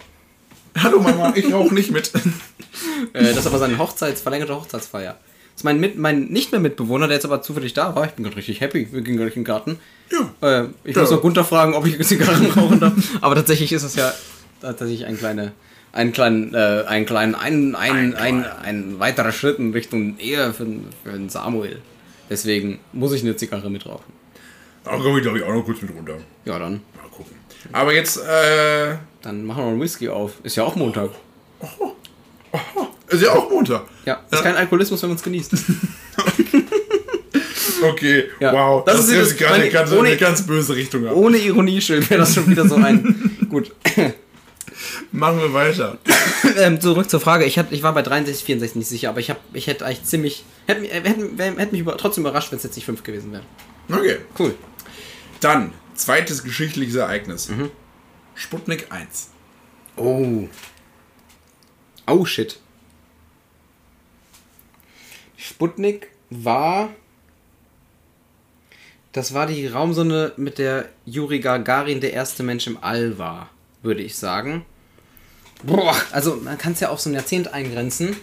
Hallo 0.77 0.99
Mama, 0.99 1.33
ich 1.35 1.51
rauche 1.53 1.73
nicht 1.73 1.91
mit. 1.91 2.11
Äh, 3.13 3.25
das 3.25 3.37
ist 3.39 3.47
aber 3.47 3.59
seine 3.59 3.77
Hochzeits, 3.77 4.21
verlängerte 4.21 4.55
Hochzeitsfeier. 4.55 5.11
Das 5.11 5.57
ist 5.57 5.63
mein, 5.63 5.79
mit, 5.79 5.97
mein 5.97 6.25
nicht 6.25 6.51
mehr 6.51 6.59
Mitbewohner, 6.59 7.07
der 7.07 7.15
jetzt 7.17 7.25
aber 7.25 7.41
zufällig 7.43 7.73
da 7.73 7.95
war. 7.95 8.05
Ich 8.05 8.11
bin 8.11 8.23
gerade 8.23 8.35
richtig 8.37 8.61
happy. 8.61 8.87
Wir 8.91 9.01
gehen 9.01 9.17
gleich 9.17 9.35
in 9.35 9.41
den 9.41 9.45
Garten. 9.45 9.77
Ja. 10.11 10.31
Äh, 10.63 10.67
ich 10.83 10.95
Ja. 10.95 11.01
muss 11.03 11.11
noch 11.11 11.21
Gunther 11.21 11.43
fragen, 11.43 11.75
ob 11.75 11.85
ich 11.85 12.01
Zigarren 12.07 12.47
rauchen 12.51 12.79
darf. 12.79 12.93
Aber 13.21 13.35
tatsächlich 13.35 13.71
ist 13.73 13.83
es 13.83 13.95
ja 13.95 14.11
tatsächlich 14.61 15.05
ein 15.05 15.17
kleiner, 15.17 15.51
ein 15.91 16.11
kleinen, 16.13 16.53
äh, 16.55 16.83
ein 16.87 17.05
kleinen, 17.05 17.35
ein, 17.35 17.75
ein, 17.75 18.15
ein, 18.15 18.45
ein 18.45 18.99
weiterer 18.99 19.31
Schritt 19.31 19.59
in 19.59 19.71
Richtung 19.73 20.17
Ehe 20.17 20.51
für, 20.53 20.65
für 21.03 21.11
den 21.11 21.29
Samuel. 21.29 21.79
Deswegen 22.29 22.79
muss 22.91 23.13
ich 23.13 23.21
eine 23.21 23.35
Zigarre 23.35 23.69
mit 23.69 23.85
rauchen. 23.85 24.11
Da 24.83 24.91
komme 24.97 25.17
ich, 25.17 25.23
glaube 25.23 25.37
ich, 25.37 25.43
auch 25.43 25.53
noch 25.53 25.63
kurz 25.63 25.81
mit 25.81 25.93
runter. 25.95 26.17
Ja, 26.45 26.57
dann. 26.57 26.81
Aber 27.71 27.93
jetzt, 27.93 28.17
äh, 28.17 28.95
Dann 29.21 29.45
machen 29.45 29.63
wir 29.63 29.69
einen 29.69 29.81
Whisky 29.81 30.09
auf. 30.09 30.33
Ist 30.43 30.55
ja 30.57 30.63
auch 30.63 30.75
Montag. 30.75 31.09
ist 33.07 33.21
ja 33.21 33.31
auch 33.31 33.49
Montag. 33.49 33.83
Ja, 34.05 34.21
ist 34.29 34.43
kein 34.43 34.55
Alkoholismus, 34.55 35.01
wenn 35.01 35.09
man 35.09 35.17
es 35.17 35.23
genießt. 35.23 35.53
Okay, 37.81 38.25
Ja. 38.39 38.53
wow. 38.53 38.85
Das 38.85 38.95
Das, 38.97 39.09
ist 39.09 39.13
jetzt- 39.15 39.37
gerade 39.37 39.59
meine- 39.59 39.69
ganz, 39.69 39.91
ohne- 39.91 40.07
eine 40.09 40.17
ganz 40.17 40.45
böse 40.45 40.73
Richtung. 40.75 41.05
ab. 41.05 41.15
Ohne 41.15 41.37
Ironie 41.37 41.81
schön 41.81 42.07
wäre 42.09 42.21
das 42.21 42.33
schon 42.33 42.47
wieder 42.47 42.65
so 42.67 42.75
ein. 42.75 43.45
Gut. 43.49 43.73
Machen 45.11 45.39
wir 45.39 45.53
weiter. 45.53 45.97
ähm, 46.59 46.79
zurück 46.79 47.09
zur 47.09 47.19
Frage. 47.19 47.43
Ich, 47.45 47.57
hatte, 47.59 47.73
ich 47.75 47.83
war 47.83 47.93
bei 47.93 48.01
63, 48.01 48.45
64 48.45 48.75
nicht 48.77 48.87
sicher, 48.87 49.09
aber 49.09 49.19
ich, 49.19 49.29
hab, 49.29 49.39
ich 49.53 49.67
hätte 49.67 49.85
eigentlich 49.85 50.03
ziemlich. 50.05 50.45
Hätte, 50.65 50.81
hätte, 50.87 51.29
hätte 51.37 51.71
mich 51.71 51.81
über, 51.81 51.97
trotzdem 51.97 52.23
überrascht, 52.23 52.51
wenn 52.51 52.57
es 52.57 52.63
jetzt 52.63 52.75
nicht 52.77 52.85
5 52.85 53.03
gewesen 53.03 53.33
wäre. 53.33 53.43
Okay. 53.91 54.17
Cool. 54.39 54.55
Dann, 55.41 55.73
zweites 55.95 56.43
geschichtliches 56.43 56.95
Ereignis. 56.95 57.49
Mhm. 57.49 57.71
Sputnik 58.35 58.91
1. 58.91 59.29
Oh. 59.95 60.47
Oh 62.07 62.25
shit. 62.25 62.59
Sputnik 65.37 66.09
war. 66.29 66.89
Das 69.11 69.33
war 69.33 69.45
die 69.45 69.67
Raumsonde, 69.67 70.33
mit 70.37 70.57
der 70.57 70.89
Juri 71.05 71.39
Gagarin 71.39 72.01
der 72.01 72.13
erste 72.13 72.41
Mensch 72.41 72.65
im 72.65 72.83
All 72.83 73.19
war, 73.19 73.49
würde 73.83 74.01
ich 74.01 74.15
sagen. 74.15 74.65
Boah, 75.61 75.95
also 76.11 76.37
man 76.37 76.57
kann 76.57 76.73
es 76.73 76.79
ja 76.79 76.89
auf 76.89 76.99
so 76.99 77.09
ein 77.09 77.13
Jahrzehnt 77.13 77.53
eingrenzen. 77.53 78.15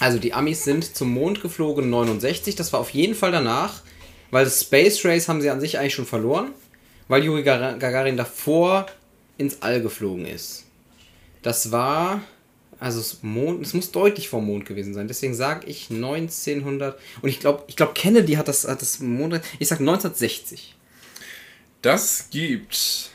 Also 0.00 0.18
die 0.18 0.34
Amis 0.34 0.64
sind 0.64 0.96
zum 0.96 1.12
Mond 1.12 1.40
geflogen 1.40 1.88
69, 1.88 2.56
das 2.56 2.72
war 2.72 2.80
auf 2.80 2.90
jeden 2.90 3.14
Fall 3.14 3.30
danach, 3.30 3.82
weil 4.30 4.44
das 4.44 4.60
Space 4.62 5.04
Race 5.04 5.28
haben 5.28 5.40
sie 5.40 5.50
an 5.50 5.60
sich 5.60 5.78
eigentlich 5.78 5.94
schon 5.94 6.06
verloren, 6.06 6.52
weil 7.08 7.22
Juri 7.24 7.42
Gar- 7.42 7.78
Gagarin 7.78 8.16
davor 8.16 8.86
ins 9.38 9.62
All 9.62 9.80
geflogen 9.82 10.26
ist. 10.26 10.64
Das 11.42 11.70
war, 11.72 12.22
also 12.80 12.98
das 12.98 13.18
Mond, 13.22 13.62
es 13.64 13.74
muss 13.74 13.90
deutlich 13.90 14.28
vor 14.28 14.40
Mond 14.40 14.64
gewesen 14.66 14.94
sein. 14.94 15.08
Deswegen 15.08 15.34
sage 15.34 15.66
ich 15.66 15.90
1900 15.90 16.98
und 17.22 17.28
ich 17.28 17.40
glaube, 17.40 17.64
ich 17.66 17.76
glaube 17.76 17.92
Kennedy 17.94 18.34
hat 18.34 18.48
das, 18.48 18.66
hat 18.66 18.80
das 18.82 19.00
Mond, 19.00 19.40
ich 19.58 19.68
sag 19.68 19.80
1960. 19.80 20.74
Das 21.82 22.28
gibt 22.30 23.10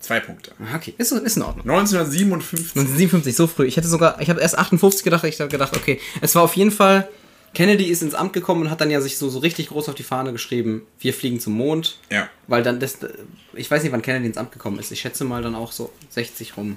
zwei 0.00 0.20
Punkte. 0.20 0.52
Ah, 0.58 0.76
Okay, 0.76 0.94
ist, 0.96 1.12
ist 1.12 1.36
in 1.36 1.42
Ordnung. 1.42 1.68
1957. 1.68 2.70
1957, 2.76 3.36
so 3.36 3.46
früh. 3.46 3.66
Ich 3.66 3.76
hätte 3.76 3.88
sogar, 3.88 4.20
ich 4.22 4.30
habe 4.30 4.40
erst 4.40 4.56
58 4.56 5.04
gedacht, 5.04 5.24
ich 5.24 5.38
habe 5.40 5.50
gedacht, 5.50 5.76
okay, 5.76 6.00
es 6.22 6.34
war 6.34 6.42
auf 6.42 6.56
jeden 6.56 6.70
Fall, 6.70 7.08
Kennedy 7.54 7.84
ist 7.84 8.02
ins 8.02 8.14
Amt 8.14 8.32
gekommen 8.32 8.62
und 8.62 8.70
hat 8.70 8.80
dann 8.80 8.90
ja 8.90 9.00
sich 9.00 9.18
so, 9.18 9.28
so 9.28 9.38
richtig 9.38 9.68
groß 9.68 9.88
auf 9.88 9.94
die 9.94 10.02
Fahne 10.02 10.32
geschrieben, 10.32 10.86
wir 11.00 11.14
fliegen 11.14 11.40
zum 11.40 11.54
Mond. 11.54 11.98
Ja. 12.10 12.28
Weil 12.46 12.62
dann 12.62 12.78
das, 12.80 12.98
ich 13.54 13.70
weiß 13.70 13.82
nicht, 13.82 13.92
wann 13.92 14.02
Kennedy 14.02 14.26
ins 14.26 14.36
Amt 14.36 14.52
gekommen 14.52 14.78
ist. 14.78 14.92
Ich 14.92 15.00
schätze 15.00 15.24
mal 15.24 15.42
dann 15.42 15.54
auch 15.54 15.72
so 15.72 15.92
60 16.10 16.56
rum. 16.56 16.76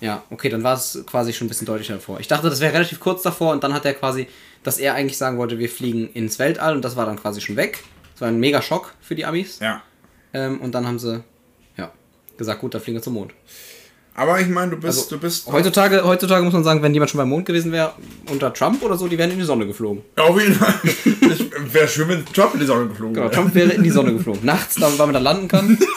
Ja, 0.00 0.22
okay, 0.30 0.48
dann 0.48 0.62
war 0.62 0.74
es 0.74 1.04
quasi 1.06 1.32
schon 1.32 1.46
ein 1.46 1.48
bisschen 1.48 1.66
deutlicher 1.66 1.94
davor. 1.94 2.20
Ich 2.20 2.28
dachte, 2.28 2.48
das 2.48 2.60
wäre 2.60 2.72
relativ 2.72 3.00
kurz 3.00 3.22
davor 3.22 3.52
und 3.52 3.64
dann 3.64 3.74
hat 3.74 3.84
er 3.84 3.94
quasi, 3.94 4.28
dass 4.62 4.78
er 4.78 4.94
eigentlich 4.94 5.18
sagen 5.18 5.38
wollte, 5.38 5.58
wir 5.58 5.68
fliegen 5.68 6.08
ins 6.12 6.38
Weltall 6.38 6.76
und 6.76 6.84
das 6.84 6.94
war 6.94 7.06
dann 7.06 7.18
quasi 7.18 7.40
schon 7.40 7.56
weg. 7.56 7.82
Das 8.12 8.20
war 8.20 8.28
ein 8.28 8.38
mega 8.38 8.62
Schock 8.62 8.94
für 9.00 9.14
die 9.14 9.24
Amis. 9.24 9.58
Ja. 9.60 9.82
Ähm, 10.32 10.60
und 10.60 10.72
dann 10.72 10.86
haben 10.86 10.98
sie, 10.98 11.22
ja, 11.76 11.92
gesagt, 12.36 12.60
gut, 12.60 12.74
dann 12.74 12.80
fliegen 12.80 12.98
wir 12.98 13.02
zum 13.02 13.14
Mond. 13.14 13.32
Aber 14.18 14.40
ich 14.40 14.48
meine, 14.48 14.72
du 14.72 14.76
bist, 14.78 14.98
Also, 14.98 15.14
du 15.14 15.20
bist. 15.20 15.46
Heutzutage, 15.46 16.02
heutzutage 16.04 16.42
muss 16.42 16.52
man 16.52 16.64
sagen, 16.64 16.82
wenn 16.82 16.92
jemand 16.92 17.08
schon 17.12 17.18
beim 17.18 17.28
Mond 17.28 17.46
gewesen 17.46 17.70
wäre, 17.70 17.92
unter 18.28 18.52
Trump 18.52 18.82
oder 18.82 18.96
so, 18.96 19.06
die 19.06 19.16
wären 19.16 19.30
in 19.30 19.38
die 19.38 19.44
Sonne 19.44 19.64
geflogen. 19.64 20.02
Ja, 20.16 20.24
auf 20.24 20.40
jeden 20.40 20.54
Fall. 20.54 20.74
Wäre 21.72 21.86
schön, 21.86 22.08
wenn 22.08 22.26
Trump 22.26 22.54
in 22.54 22.60
die 22.60 22.66
Sonne 22.66 22.88
geflogen 22.88 23.14
Genau, 23.14 23.26
wäre. 23.26 23.34
Trump 23.34 23.54
wäre 23.54 23.70
in 23.72 23.82
die 23.84 23.90
Sonne 23.90 24.12
geflogen. 24.14 24.40
Nachts, 24.44 24.80
weil 24.80 24.90
man 24.96 25.12
da 25.12 25.20
landen 25.20 25.46
kann. 25.46 25.78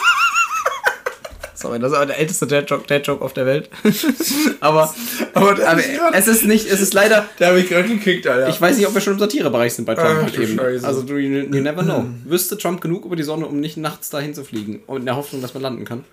Sorry, 1.54 1.78
das 1.78 1.92
ist 1.92 1.96
aber 1.96 2.06
der 2.06 2.18
älteste 2.18 2.46
Dad-Joke 2.46 2.86
Dad 2.88 3.06
-Joke 3.08 3.20
auf 3.20 3.32
der 3.34 3.46
Welt. 3.46 3.70
aber 4.60 4.92
Aber, 5.32 5.50
aber 5.52 5.80
es 6.12 6.26
ist 6.26 6.44
nicht, 6.44 6.66
es 6.68 6.80
ist 6.80 6.92
leider, 6.92 7.26
der 7.38 7.48
habe 7.48 7.60
ich 7.60 7.68
gerade 7.68 7.88
gekickt, 7.88 8.26
Alter. 8.26 8.48
ich 8.48 8.60
weiß 8.60 8.76
nicht, 8.76 8.86
ob 8.88 8.94
wir 8.94 9.00
schon 9.00 9.12
im 9.14 9.18
Satirebereich 9.20 9.72
sind 9.74 9.84
bei 9.84 9.94
Trump 9.94 10.08
Ach, 10.18 10.22
halt 10.24 10.38
eben. 10.38 10.56
Scheiße. 10.58 10.84
Also 10.86 11.02
du, 11.02 11.18
you, 11.18 11.44
you 11.54 11.62
never 11.62 11.82
know. 11.82 12.04
Wüsste 12.24 12.58
Trump 12.58 12.80
genug 12.80 13.04
über 13.04 13.14
die 13.14 13.22
Sonne, 13.22 13.46
um 13.46 13.60
nicht 13.60 13.76
nachts 13.76 14.10
dahin 14.10 14.34
zu 14.34 14.42
fliegen? 14.44 14.80
Und 14.86 15.00
in 15.00 15.06
der 15.06 15.16
Hoffnung, 15.16 15.40
dass 15.40 15.54
man 15.54 15.62
landen 15.62 15.84
kann. 15.84 16.04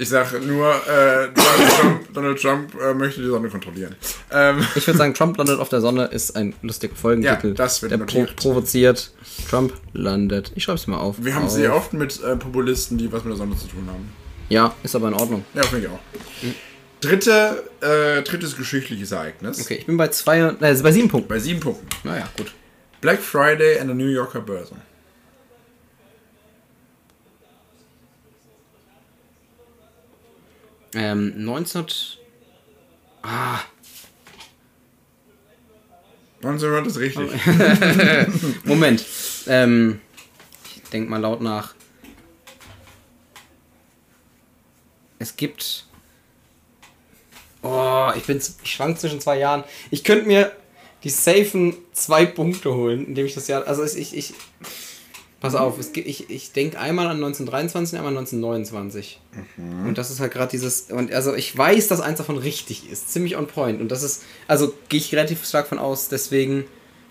Ich 0.00 0.08
sag 0.08 0.32
nur, 0.46 0.66
äh, 0.88 1.28
Donald 1.34 1.72
Trump, 1.78 2.14
Donald 2.14 2.40
Trump 2.40 2.74
äh, 2.80 2.94
möchte 2.94 3.20
die 3.20 3.26
Sonne 3.26 3.50
kontrollieren. 3.50 3.94
Ähm, 4.32 4.66
Ich 4.74 4.86
würde 4.86 4.96
sagen, 4.96 5.12
Trump 5.12 5.36
landet 5.36 5.60
auf 5.60 5.68
der 5.68 5.82
Sonne 5.82 6.06
ist 6.06 6.34
ein 6.36 6.54
lustiger 6.62 6.96
Folgentitel. 6.96 7.48
Ja, 7.48 7.52
das 7.54 7.82
wird 7.82 7.92
der 7.92 7.98
pro 7.98 8.24
provoziert. 8.34 9.10
Trump 9.50 9.74
landet. 9.92 10.52
Ich 10.54 10.64
schreibe 10.64 10.78
es 10.78 10.86
mal 10.86 10.96
auf. 10.96 11.16
wir 11.18 11.34
haben 11.34 11.44
auf. 11.44 11.50
sehr 11.50 11.74
oft 11.76 11.92
mit 11.92 12.18
äh, 12.22 12.34
Populisten, 12.34 12.96
die 12.96 13.12
was 13.12 13.24
mit 13.24 13.32
der 13.32 13.36
Sonne 13.36 13.58
zu 13.58 13.66
tun 13.66 13.86
haben. 13.88 14.10
Ja, 14.48 14.74
ist 14.82 14.96
aber 14.96 15.08
in 15.08 15.14
Ordnung. 15.14 15.44
Ja, 15.52 15.64
finde 15.64 15.86
ich 15.86 15.92
auch. 15.92 16.00
Dritte, 17.02 17.64
äh, 17.82 18.22
drittes 18.22 18.56
geschichtliches 18.56 19.12
Ereignis. 19.12 19.60
Okay, 19.60 19.74
ich 19.80 19.86
bin 19.86 19.98
bei 19.98 20.08
zwei, 20.08 20.38
äh, 20.40 20.54
bei 20.82 20.92
sieben 20.92 21.08
Punkten. 21.08 21.28
Bei 21.28 21.38
sieben 21.38 21.60
Punkten. 21.60 21.86
Naja, 22.04 22.26
gut. 22.38 22.52
Black 23.02 23.20
Friday 23.20 23.78
an 23.78 23.88
der 23.88 23.96
New 23.96 24.08
Yorker 24.08 24.40
Börse. 24.40 24.76
Ähm, 30.94 31.44
19. 31.44 31.86
Ah, 33.22 33.60
1900 36.42 36.86
ist 36.86 36.98
richtig. 36.98 37.30
Moment. 38.64 39.04
ähm, 39.46 40.00
ich 40.74 40.82
denk 40.90 41.08
mal 41.08 41.20
laut 41.20 41.42
nach. 41.42 41.74
Es 45.18 45.36
gibt. 45.36 45.84
Oh, 47.62 48.10
ich 48.16 48.24
bin 48.24 48.38
ich 48.38 48.72
schwank 48.72 48.98
zwischen 48.98 49.20
zwei 49.20 49.38
Jahren. 49.38 49.64
Ich 49.90 50.02
könnte 50.02 50.26
mir 50.26 50.50
die 51.04 51.10
safen 51.10 51.76
zwei 51.92 52.24
Punkte 52.24 52.74
holen, 52.74 53.06
indem 53.06 53.26
ich 53.26 53.34
das 53.34 53.46
Jahr. 53.48 53.66
Also 53.66 53.84
ich. 53.84 54.16
ich 54.16 54.32
pass 55.40 55.54
auf, 55.54 55.78
es 55.78 55.92
gibt, 55.92 56.06
ich, 56.06 56.30
ich 56.30 56.52
denke 56.52 56.78
einmal 56.78 57.06
an 57.06 57.16
1923 57.16 57.94
und 57.94 57.98
einmal 57.98 58.12
an 58.12 58.18
1929. 58.18 59.20
Und 59.86 59.98
das 59.98 60.10
ist 60.10 60.20
halt 60.20 60.32
gerade 60.32 60.50
dieses. 60.50 60.90
Und 60.90 61.12
also 61.12 61.34
ich 61.34 61.56
weiß, 61.56 61.88
dass 61.88 62.00
eins 62.00 62.18
davon 62.18 62.36
richtig 62.36 62.90
ist. 62.90 63.10
Ziemlich 63.12 63.36
on 63.36 63.46
point. 63.46 63.80
Und 63.80 63.88
das 63.88 64.02
ist. 64.02 64.22
Also 64.46 64.74
gehe 64.88 65.00
ich 65.00 65.12
relativ 65.12 65.44
stark 65.46 65.66
von 65.66 65.78
aus. 65.78 66.08
Deswegen 66.08 66.64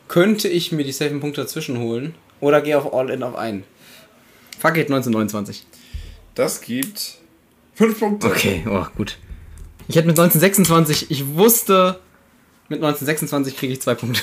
könnte 0.07 0.47
ich 0.47 0.71
mir 0.71 0.83
die 0.83 0.91
safen 0.91 1.19
Punkte 1.19 1.41
dazwischen 1.41 1.79
holen. 1.79 2.15
Oder 2.39 2.61
gehe 2.61 2.77
auf 2.77 2.93
All-In 2.93 3.23
auf 3.23 3.35
einen. 3.35 3.63
Fuck 4.57 4.77
it, 4.77 4.87
1929. 4.87 5.65
Das 6.35 6.61
gibt 6.61 7.17
fünf 7.73 7.99
Punkte. 7.99 8.27
Okay, 8.27 8.65
oh, 8.69 8.85
gut. 8.95 9.17
Ich 9.87 9.95
hätte 9.95 10.07
mit 10.07 10.19
1926, 10.19 11.09
ich 11.09 11.27
wusste, 11.35 11.99
mit 12.69 12.77
1926 12.77 13.57
kriege 13.57 13.73
ich 13.73 13.81
zwei 13.81 13.95
Punkte. 13.95 14.21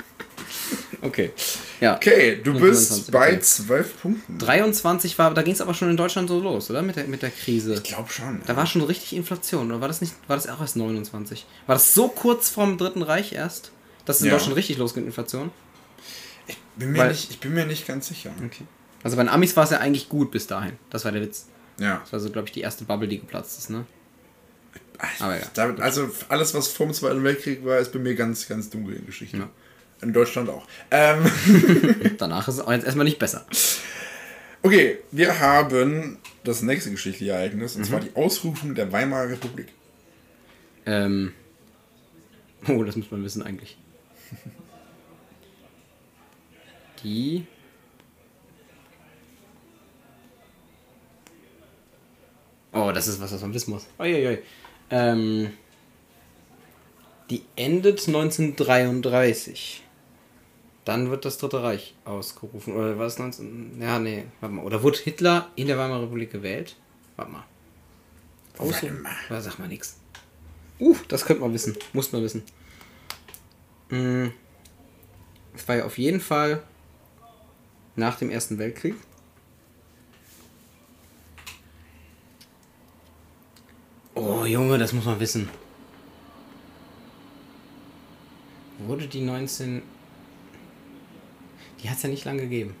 okay. 1.02 1.32
Ja. 1.80 1.96
Okay, 1.96 2.40
du 2.42 2.52
bist 2.58 2.90
1929, 2.90 3.12
bei 3.12 3.28
okay. 3.32 3.40
zwölf 3.40 4.02
Punkten. 4.02 4.38
23 4.38 5.18
war, 5.18 5.32
da 5.34 5.42
ging 5.42 5.52
es 5.54 5.60
aber 5.60 5.74
schon 5.74 5.90
in 5.90 5.96
Deutschland 5.96 6.28
so 6.28 6.40
los, 6.40 6.70
oder? 6.70 6.82
Mit 6.82 6.96
der, 6.96 7.04
mit 7.06 7.22
der 7.22 7.30
Krise. 7.30 7.74
Ich 7.74 7.82
glaube 7.84 8.10
schon. 8.10 8.40
Da 8.46 8.56
war 8.56 8.66
schon 8.66 8.82
richtig 8.82 9.14
Inflation, 9.14 9.70
oder 9.70 9.80
war 9.80 9.88
das 9.88 10.00
nicht, 10.00 10.14
war 10.26 10.36
das 10.36 10.48
auch 10.48 10.60
erst 10.60 10.76
29? 10.76 11.46
War 11.66 11.74
das 11.76 11.94
so 11.94 12.08
kurz 12.08 12.48
vorm 12.48 12.78
Dritten 12.78 13.02
Reich 13.02 13.32
erst, 13.32 13.70
dass 14.04 14.16
es 14.16 14.22
in 14.22 14.28
Ja. 14.28 14.32
Deutschland 14.34 14.56
richtig 14.56 14.78
losgeht, 14.78 15.04
Inflation? 15.04 15.50
bin 16.76 16.92
mir 16.92 16.98
weil- 16.98 17.08
nicht, 17.10 17.30
ich 17.30 17.40
bin 17.40 17.54
mir 17.54 17.66
nicht 17.66 17.86
ganz 17.86 18.08
sicher. 18.08 18.30
Okay. 18.44 18.64
Also 19.02 19.16
bei 19.16 19.22
den 19.22 19.28
Amis 19.28 19.56
war 19.56 19.64
es 19.64 19.70
ja 19.70 19.78
eigentlich 19.78 20.08
gut 20.08 20.30
bis 20.30 20.46
dahin. 20.46 20.72
Das 20.90 21.04
war 21.04 21.12
der 21.12 21.22
Witz. 21.22 21.46
Ja. 21.78 22.00
Das 22.02 22.12
war 22.12 22.20
so, 22.20 22.30
glaube 22.30 22.48
ich, 22.48 22.52
die 22.52 22.60
erste 22.60 22.84
Bubble, 22.84 23.08
die 23.08 23.18
geplatzt 23.20 23.58
ist, 23.58 23.70
ne? 23.70 23.84
Aber 25.20 25.36
ja. 25.36 25.44
Damit, 25.54 25.80
also 25.80 26.10
alles, 26.28 26.54
was 26.54 26.68
vor 26.68 26.86
dem 26.86 26.92
Zweiten 26.92 27.22
Weltkrieg 27.22 27.64
war, 27.64 27.78
ist 27.78 27.92
bei 27.92 28.00
mir 28.00 28.14
ganz, 28.16 28.48
ganz 28.48 28.68
dunkel 28.68 28.96
in 28.96 29.06
Geschichte. 29.06 29.36
Ja. 29.36 29.48
In 30.00 30.12
Deutschland 30.12 30.48
auch. 30.48 30.66
Ähm, 30.90 31.24
Danach 32.18 32.46
ist 32.48 32.54
es 32.54 32.60
auch 32.60 32.70
jetzt 32.72 32.84
erstmal 32.84 33.04
nicht 33.04 33.18
besser. 33.18 33.44
okay, 34.62 34.98
wir 35.10 35.40
haben 35.40 36.18
das 36.44 36.62
nächste 36.62 36.90
geschichtliche 36.90 37.32
Ereignis, 37.32 37.74
Mhm. 37.74 37.80
und 37.80 37.84
zwar 37.86 38.00
die 38.00 38.14
Ausrufung 38.14 38.74
der 38.74 38.92
Weimarer 38.92 39.30
Republik. 39.30 39.68
Ähm. 40.86 41.32
Oh, 42.68 42.82
das 42.84 42.96
muss 42.96 43.10
man 43.10 43.24
wissen 43.24 43.42
eigentlich. 43.42 43.76
Die. 47.02 47.46
Oh, 52.72 52.92
das 52.92 53.08
ist 53.08 53.20
was, 53.20 53.32
was 53.32 53.40
man 53.40 53.54
wissen 53.54 53.72
muss. 53.72 53.86
Uiuiui. 53.98 54.38
Ähm. 54.90 55.52
Die 57.30 57.42
endet 57.56 58.06
1933. 58.06 59.82
Dann 60.88 61.10
wird 61.10 61.26
das 61.26 61.36
Dritte 61.36 61.62
Reich 61.62 61.94
ausgerufen. 62.06 62.74
Oder 62.74 62.98
war 62.98 63.04
es 63.04 63.18
19. 63.18 63.78
Ja, 63.78 63.98
nee, 63.98 64.24
warte 64.40 64.54
mal. 64.54 64.64
Oder 64.64 64.82
wurde 64.82 64.96
Hitler 64.96 65.50
in 65.54 65.66
der 65.66 65.76
Weimarer 65.76 66.04
Republik 66.04 66.32
gewählt? 66.32 66.76
Warte 67.16 67.30
mal. 67.30 67.44
Ausrufen? 68.56 69.06
Oder 69.28 69.42
sag 69.42 69.58
mal 69.58 69.68
nix. 69.68 70.00
Uh, 70.80 70.96
das 71.08 71.26
könnte 71.26 71.42
man 71.42 71.52
wissen. 71.52 71.76
Muss 71.92 72.10
man 72.10 72.22
wissen. 72.22 72.42
Mm. 73.90 74.28
Es 75.54 75.68
war 75.68 75.76
ja 75.76 75.84
auf 75.84 75.98
jeden 75.98 76.20
Fall 76.20 76.62
Nach 77.94 78.16
dem 78.16 78.30
Ersten 78.30 78.56
Weltkrieg. 78.56 78.94
Oh, 84.14 84.46
Junge, 84.46 84.78
das 84.78 84.94
muss 84.94 85.04
man 85.04 85.20
wissen. 85.20 85.50
Wurde 88.78 89.06
die 89.06 89.20
19. 89.20 89.82
Die 91.82 91.88
hat 91.88 91.96
es 91.96 92.02
ja 92.02 92.08
nicht 92.08 92.24
lange 92.24 92.42
gegeben. 92.42 92.74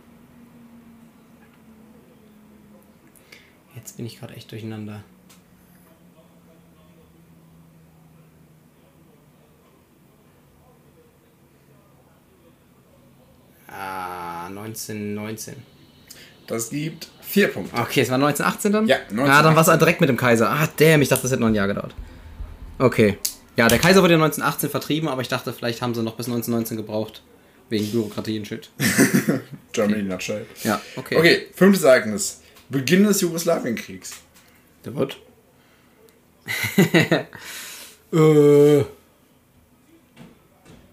Jetzt 3.74 3.96
bin 3.96 4.06
ich 4.06 4.18
gerade 4.18 4.34
echt 4.34 4.50
durcheinander. 4.50 5.02
Ah, 13.70 14.46
1919. 14.48 15.54
Das 16.46 16.70
gibt 16.70 17.08
vier 17.20 17.48
Punkte. 17.48 17.76
Okay, 17.78 18.00
es 18.00 18.08
war 18.08 18.14
1918 18.16 18.72
dann? 18.72 18.86
Ja, 18.86 18.96
Ah, 18.96 19.08
dann 19.10 19.18
war 19.54 19.62
es 19.62 19.68
1918. 19.68 19.78
direkt 19.78 20.00
mit 20.00 20.08
dem 20.08 20.16
Kaiser. 20.16 20.50
Ah, 20.50 20.66
damn, 20.78 21.02
ich 21.02 21.08
dachte, 21.08 21.22
das 21.22 21.32
hätte 21.32 21.42
noch 21.42 21.48
ein 21.48 21.54
Jahr 21.54 21.66
gedauert. 21.66 21.94
Okay. 22.78 23.18
Ja, 23.56 23.68
der 23.68 23.78
Kaiser 23.78 24.02
wurde 24.02 24.14
ja 24.14 24.18
1918 24.18 24.70
vertrieben, 24.70 25.08
aber 25.08 25.20
ich 25.20 25.28
dachte, 25.28 25.52
vielleicht 25.52 25.82
haben 25.82 25.94
sie 25.94 26.02
noch 26.02 26.14
bis 26.14 26.26
1919 26.26 26.76
gebraucht. 26.76 27.22
Wegen 27.70 27.90
Bürokratie 27.90 28.38
und 28.38 28.46
Shit. 28.46 28.70
Germany 29.72 30.02
Nutshell. 30.02 30.46
Ja, 30.64 30.80
okay. 30.96 31.16
Okay, 31.16 31.46
fünftes 31.54 31.84
Ereignis. 31.84 32.40
Beginn 32.70 33.04
des 33.04 33.20
Jugoslawienkriegs. 33.20 34.14
Der 34.84 34.94
wird. 34.94 35.18
äh. 38.12 38.84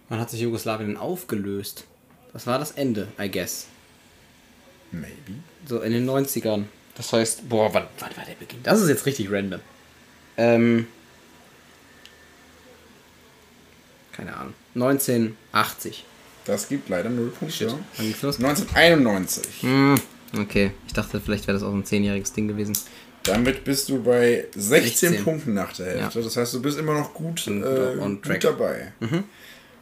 Wann 0.09 0.19
hat 0.19 0.29
sich 0.29 0.41
Jugoslawien 0.41 0.89
denn 0.89 0.97
aufgelöst? 0.97 1.85
Das 2.33 2.45
war 2.45 2.59
das 2.59 2.71
Ende, 2.71 3.07
I 3.19 3.31
guess. 3.31 3.67
Maybe. 4.91 5.39
So 5.65 5.81
in 5.81 5.93
den 5.93 6.09
90ern. 6.09 6.65
Das 6.95 7.11
heißt, 7.11 7.49
boah, 7.49 7.73
wann, 7.73 7.88
wann 7.99 8.15
war 8.17 8.25
der 8.25 8.35
Beginn? 8.35 8.61
Das 8.63 8.81
ist 8.81 8.89
jetzt 8.89 9.05
richtig 9.05 9.31
random. 9.31 9.61
Ähm. 10.38 10.88
Keine 14.11 14.35
Ahnung. 14.35 14.53
1980. 14.75 16.05
Das 16.45 16.69
gibt 16.69 16.89
leider 16.89 17.10
null 17.10 17.29
Punkte. 17.38 17.55
Shit. 17.58 17.75
Wann 17.97 18.08
geht's 18.08 18.21
los? 18.21 18.38
1991. 18.38 19.62
Hm, 19.62 19.95
okay. 20.39 20.71
Ich 20.88 20.93
dachte, 20.93 21.19
vielleicht 21.19 21.47
wäre 21.47 21.58
das 21.58 21.67
auch 21.67 21.73
ein 21.73 21.84
zehnjähriges 21.84 22.34
Ding 22.34 22.47
gewesen. 22.47 22.73
Damit 23.23 23.63
bist 23.63 23.89
du 23.89 24.03
bei 24.03 24.45
16, 24.55 25.10
16. 25.10 25.23
Punkten 25.23 25.53
nach 25.55 25.73
der 25.73 25.88
Hälfte. 25.88 26.21
Das 26.21 26.38
heißt, 26.38 26.53
du 26.53 26.62
bist 26.62 26.77
immer 26.77 26.93
noch 26.93 27.13
gut, 27.13 27.47
äh, 27.47 27.97
gut 27.97 28.43
dabei. 28.43 28.93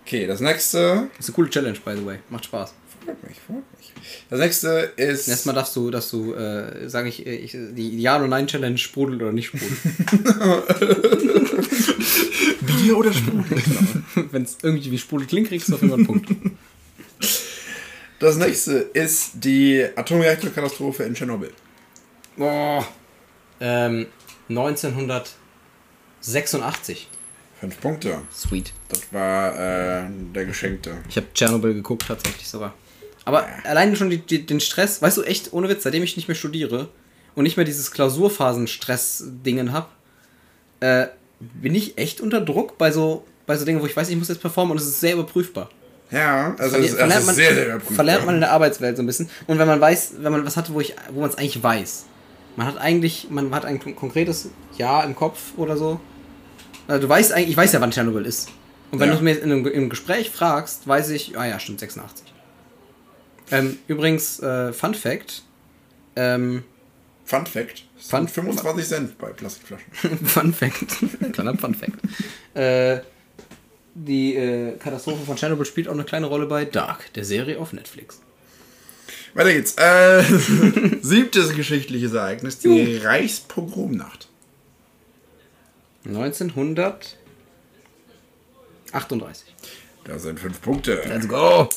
Okay, 0.05 0.25
das 0.27 0.39
nächste. 0.39 1.09
Das 1.17 1.27
ist 1.27 1.29
eine 1.29 1.35
coole 1.35 1.49
Challenge, 1.49 1.77
by 1.83 1.95
the 1.97 2.05
way. 2.05 2.19
Macht 2.29 2.45
Spaß. 2.45 2.73
Freut 3.03 3.21
mich, 3.27 3.37
freut 3.45 3.63
mich. 3.77 3.91
Das 4.29 4.39
nächste 4.39 4.93
ist. 4.95 5.27
Erstmal 5.27 5.55
darfst 5.55 5.75
du, 5.75 5.91
dass 5.91 6.09
du, 6.09 6.33
äh, 6.33 6.87
sage 6.89 7.09
ich, 7.09 7.25
äh, 7.25 7.35
ich, 7.35 7.51
die 7.51 8.01
Ja- 8.01 8.17
oder 8.17 8.27
Nein-Challenge 8.29 8.77
sprudelt 8.77 9.21
oder 9.21 9.33
nicht 9.33 9.47
sprudelt. 9.47 9.71
Bier 12.65 12.97
oder 12.97 13.13
Sprudel? 13.13 13.61
Wenn 14.31 14.43
es 14.43 14.57
irgendwie 14.61 14.91
wie 14.91 14.97
sprudelt 14.97 15.29
klingt, 15.29 15.47
kriegst 15.49 15.69
du 15.69 15.75
auf 15.75 15.81
jeden 15.81 15.91
Fall 15.91 15.99
einen 15.99 16.07
Punkt. 16.07 16.29
Das 18.19 18.35
nächste 18.37 18.73
ist 18.73 19.31
die 19.35 19.85
Atomreaktorkatastrophe 19.95 21.03
in 21.03 21.13
Tschernobyl. 21.13 21.51
Boah. 22.37 22.87
Ähm, 23.59 24.07
1986. 24.49 27.07
Fünf 27.59 27.81
Punkte. 27.81 28.21
Sweet. 28.33 28.73
Das 28.89 29.01
war 29.11 29.55
äh, 29.55 30.05
der 30.33 30.45
Geschenkte. 30.45 30.97
Ich 31.09 31.17
habe 31.17 31.27
Tschernobyl 31.33 31.73
geguckt, 31.73 32.05
tatsächlich 32.07 32.47
sogar. 32.47 32.73
Aber 33.25 33.47
allein 33.63 33.95
schon 33.95 34.09
die, 34.09 34.17
die, 34.17 34.45
den 34.45 34.59
Stress, 34.59 35.01
weißt 35.01 35.17
du 35.17 35.23
echt, 35.23 35.53
ohne 35.53 35.69
Witz, 35.69 35.83
seitdem 35.83 36.03
ich 36.03 36.17
nicht 36.17 36.27
mehr 36.27 36.35
studiere 36.35 36.89
und 37.35 37.43
nicht 37.43 37.55
mehr 37.57 37.65
dieses 37.65 37.91
Klausurphasen-Stress-Dingen 37.91 39.71
habe, 39.71 39.87
äh, 40.81 41.07
bin 41.61 41.75
ich 41.75 41.97
echt 41.97 42.21
unter 42.21 42.41
Druck 42.41 42.77
bei 42.77 42.91
so, 42.91 43.23
bei 43.45 43.55
so 43.57 43.65
Dingen, 43.65 43.81
wo 43.81 43.85
ich 43.85 43.95
weiß, 43.95 44.09
ich 44.09 44.15
muss 44.15 44.29
jetzt 44.29 44.41
performen 44.41 44.71
und 44.71 44.77
es 44.77 44.87
ist 44.87 44.99
sehr 44.99 45.13
überprüfbar. 45.13 45.69
Ja, 46.11 46.55
also 46.59 46.77
Verli- 46.77 46.95
das, 46.95 47.09
das 47.09 47.27
ist 47.27 47.35
sehr, 47.35 47.53
sehr 47.55 47.65
überprüfbar. 47.67 47.95
verlernt 47.95 48.25
man 48.25 48.35
in 48.35 48.41
der 48.41 48.51
Arbeitswelt 48.51 48.97
so 48.97 49.03
ein 49.03 49.07
bisschen. 49.07 49.29
Und 49.47 49.57
wenn 49.59 49.67
man 49.67 49.81
weiß, 49.81 50.13
wenn 50.19 50.31
man 50.31 50.45
was 50.45 50.57
hat, 50.57 50.71
wo, 50.73 50.79
ich, 50.79 50.95
wo 51.11 51.21
man 51.21 51.29
es 51.29 51.37
eigentlich 51.37 51.61
weiß. 51.63 52.05
Man 52.55 52.67
hat 52.67 52.77
eigentlich, 52.77 53.27
man 53.31 53.53
hat 53.55 53.65
ein 53.65 53.79
kon- 53.79 53.95
konkretes 53.95 54.49
Ja 54.77 55.03
im 55.03 55.15
Kopf 55.15 55.39
oder 55.57 55.75
so. 55.75 55.99
Also 56.87 57.01
du 57.01 57.09
weißt 57.09 57.31
eigentlich, 57.33 57.49
ich 57.51 57.57
weiß 57.57 57.71
ja, 57.73 57.81
wann 57.81 57.89
Tschernobyl 57.91 58.25
ist. 58.25 58.49
Und 58.91 58.99
wenn 58.99 59.09
Ja. 59.09 59.15
du 59.15 59.23
mir 59.23 59.31
in 59.41 59.51
einem, 59.51 59.65
im 59.65 59.89
Gespräch 59.89 60.29
fragst, 60.29 60.87
weiß 60.87 61.09
ich, 61.09 61.35
ah 61.37 61.45
ja, 61.47 61.59
stimmt, 61.59 61.79
86. 61.79 62.27
Ähm, 63.51 63.77
übrigens, 63.87 64.39
äh, 64.39 64.71
Fun 64.71 64.93
Fact. 64.93 65.41
Ähm, 66.15 66.63
Fun 67.25 67.45
Fact. 67.45 67.85
Fun- 67.97 68.27
sind 68.27 68.31
25 68.31 68.85
Cent 68.87 69.17
bei 69.17 69.31
Plastikflaschen. 69.31 69.91
Fun 70.25 70.53
Fact. 70.53 71.33
Kleiner 71.33 71.57
Fun 71.57 71.73
Fact. 71.73 71.93
Äh, 72.53 72.99
die 73.95 74.35
äh, 74.35 74.77
Katastrophe 74.77 75.23
von 75.25 75.35
Tschernobyl 75.37 75.65
spielt 75.65 75.87
auch 75.87 75.93
eine 75.93 76.03
kleine 76.03 76.25
Rolle 76.27 76.45
bei 76.47 76.65
Dark, 76.65 77.11
der 77.13 77.23
Serie 77.25 77.59
auf 77.59 77.73
Netflix. 77.73 78.19
Weiter 79.35 79.53
geht's. 79.53 79.75
Äh, 79.77 80.23
siebtes 81.01 81.55
geschichtliches 81.55 82.13
Ereignis, 82.13 82.59
die 82.59 82.97
Reichspogromnacht. 82.97 84.27
1938. 86.05 87.15
Da 90.03 90.19
sind 90.19 90.39
fünf 90.39 90.61
Punkte. 90.61 91.01
Let's 91.07 91.27
go! 91.27 91.69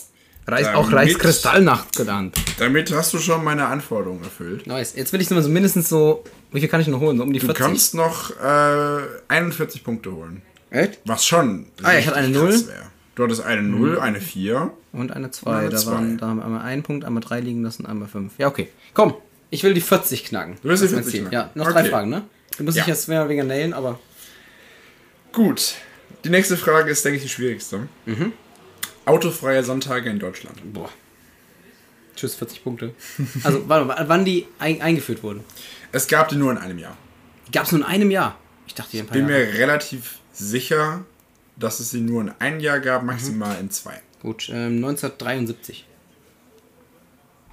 Reis, 0.48 0.68
auch 0.68 0.92
Reichskristallnacht 0.92 1.96
genannt. 1.96 2.36
Damit 2.58 2.92
hast 2.94 3.12
du 3.12 3.18
schon 3.18 3.42
meine 3.42 3.66
Anforderungen 3.66 4.22
erfüllt. 4.22 4.66
Nice. 4.66 4.94
Jetzt 4.94 5.12
will 5.12 5.20
ich 5.20 5.28
so 5.28 5.34
mindestens 5.48 5.88
so. 5.88 6.22
Wie 6.52 6.60
viel 6.60 6.68
kann 6.68 6.80
ich 6.80 6.86
noch 6.86 7.00
holen? 7.00 7.16
So 7.16 7.24
um 7.24 7.32
die 7.32 7.40
Du 7.40 7.46
40? 7.46 7.64
kannst 7.66 7.94
noch 7.94 8.30
äh, 8.40 9.00
41 9.28 9.82
Punkte 9.82 10.12
holen. 10.12 10.42
Echt? 10.70 11.00
Was 11.04 11.26
schon. 11.26 11.66
Ah 11.82 11.92
ja, 11.94 11.98
ich 11.98 12.06
hatte 12.06 12.16
eine 12.18 12.28
richtig 12.28 12.42
Null. 12.42 12.50
krass 12.52 12.68
wär. 12.68 12.90
Du 13.16 13.24
hattest 13.24 13.42
eine 13.44 13.62
0, 13.62 13.98
eine 13.98 14.20
4. 14.20 14.70
Und 14.92 15.12
eine 15.12 15.30
2. 15.30 15.50
Eine 15.50 15.68
Da, 15.70 15.76
zwei. 15.78 15.92
waren, 15.92 16.18
da 16.18 16.26
haben 16.28 16.36
wir 16.38 16.44
einmal 16.44 16.62
einen 16.62 16.82
Punkt, 16.82 17.04
einmal 17.04 17.22
drei 17.22 17.40
liegen 17.40 17.62
lassen, 17.64 17.86
einmal 17.86 18.08
fünf. 18.08 18.32
Ja, 18.38 18.46
okay. 18.48 18.68
Komm, 18.94 19.14
ich 19.50 19.62
will 19.64 19.74
die 19.74 19.80
40 19.80 20.24
knacken. 20.24 20.56
Du 20.62 20.68
willst 20.68 20.82
die 20.82 20.86
Das 20.86 20.92
ist 20.92 20.96
mein 20.96 21.02
40 21.04 21.20
Ziel. 21.22 21.28
knacken? 21.30 21.50
Ja, 21.56 21.64
noch 21.64 21.72
drei 21.72 21.80
Okay. 21.80 21.90
Fragen, 21.90 22.10
ne? 22.10 22.22
Du 22.58 22.64
musst 22.64 22.76
Ja. 22.76 22.84
dich 22.84 22.88
jetzt 22.94 23.08
mehr 23.08 23.28
wegen 23.28 23.46
nailen, 23.46 23.72
aber. 23.72 23.98
Gut. 25.32 25.74
Die 26.24 26.30
nächste 26.30 26.56
Frage 26.56 26.90
ist, 26.90 27.04
denke 27.04 27.16
ich, 27.16 27.22
die 27.22 27.28
schwierigste. 27.28 27.88
Mhm. 28.06 28.32
Autofreie 29.06 29.62
Sonntage 29.64 30.10
in 30.10 30.18
Deutschland. 30.18 30.58
Boah. 30.72 30.90
Tschüss, 32.14 32.34
40 32.34 32.62
Punkte. 32.64 32.94
Also, 33.44 33.68
warte 33.68 33.84
mal, 33.86 34.04
wann 34.08 34.24
die 34.24 34.46
ein, 34.58 34.80
eingeführt 34.82 35.22
wurden? 35.22 35.44
Es 35.92 36.06
gab 36.08 36.28
die 36.28 36.36
nur 36.36 36.50
in 36.52 36.58
einem 36.58 36.78
Jahr. 36.78 36.96
Gab 37.52 37.64
es 37.66 37.72
nur 37.72 37.80
in 37.82 37.86
einem 37.86 38.10
Jahr? 38.10 38.38
Ich 38.66 38.74
dachte, 38.74 38.90
die 38.92 39.00
ein 39.00 39.06
paar 39.06 39.16
Bin 39.16 39.28
Jahre. 39.28 39.44
mir 39.46 39.54
relativ 39.58 40.18
sicher, 40.32 41.04
dass 41.56 41.78
es 41.80 41.90
sie 41.90 42.00
nur 42.00 42.22
in 42.22 42.32
einem 42.38 42.60
Jahr 42.60 42.80
gab, 42.80 43.02
Mhm. 43.02 43.06
maximal 43.06 43.58
in 43.60 43.70
zwei. 43.70 44.00
Gut, 44.22 44.48
ähm, 44.50 44.76
1973. 44.80 45.86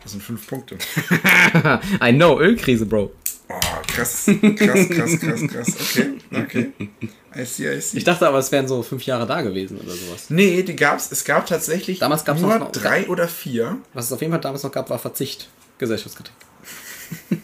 Das 0.02 0.12
sind 0.14 0.24
fünf 0.24 0.48
Punkte. 0.48 0.78
I 2.02 2.12
know, 2.14 2.40
Ölkrise, 2.40 2.86
Bro. 2.86 3.12
Oh, 3.56 3.82
krass, 3.88 4.26
krass, 4.26 4.90
krass, 4.90 5.20
krass, 5.20 5.42
krass. 5.48 5.68
Okay, 5.88 6.14
okay. 6.32 6.72
I 7.36 7.46
see, 7.46 7.68
I 7.76 7.80
see. 7.82 7.98
Ich 7.98 8.04
dachte 8.04 8.28
aber, 8.28 8.38
es 8.40 8.52
wären 8.52 8.68
so 8.68 8.82
fünf 8.84 9.04
Jahre 9.06 9.26
da 9.28 9.42
gewesen 9.42 9.78
oder 9.80 9.92
sowas. 9.92 10.30
Nee, 10.30 10.64
die 10.64 10.76
gab's. 10.76 11.12
Es 11.12 11.24
gab 11.24 11.46
tatsächlich 11.46 12.00
Damals 12.00 12.26
gab's 12.26 12.42
nur 12.42 12.58
noch- 12.58 12.72
drei 12.72 13.08
oder 13.08 13.28
vier. 13.28 13.78
Was 13.94 14.06
es 14.06 14.12
auf 14.12 14.22
jeden 14.22 14.32
Fall 14.34 14.42
damals 14.42 14.64
noch 14.64 14.72
gab, 14.72 14.90
war 14.90 15.00
Verzicht. 15.00 15.50
Gesellschaftskritik. 15.78 16.34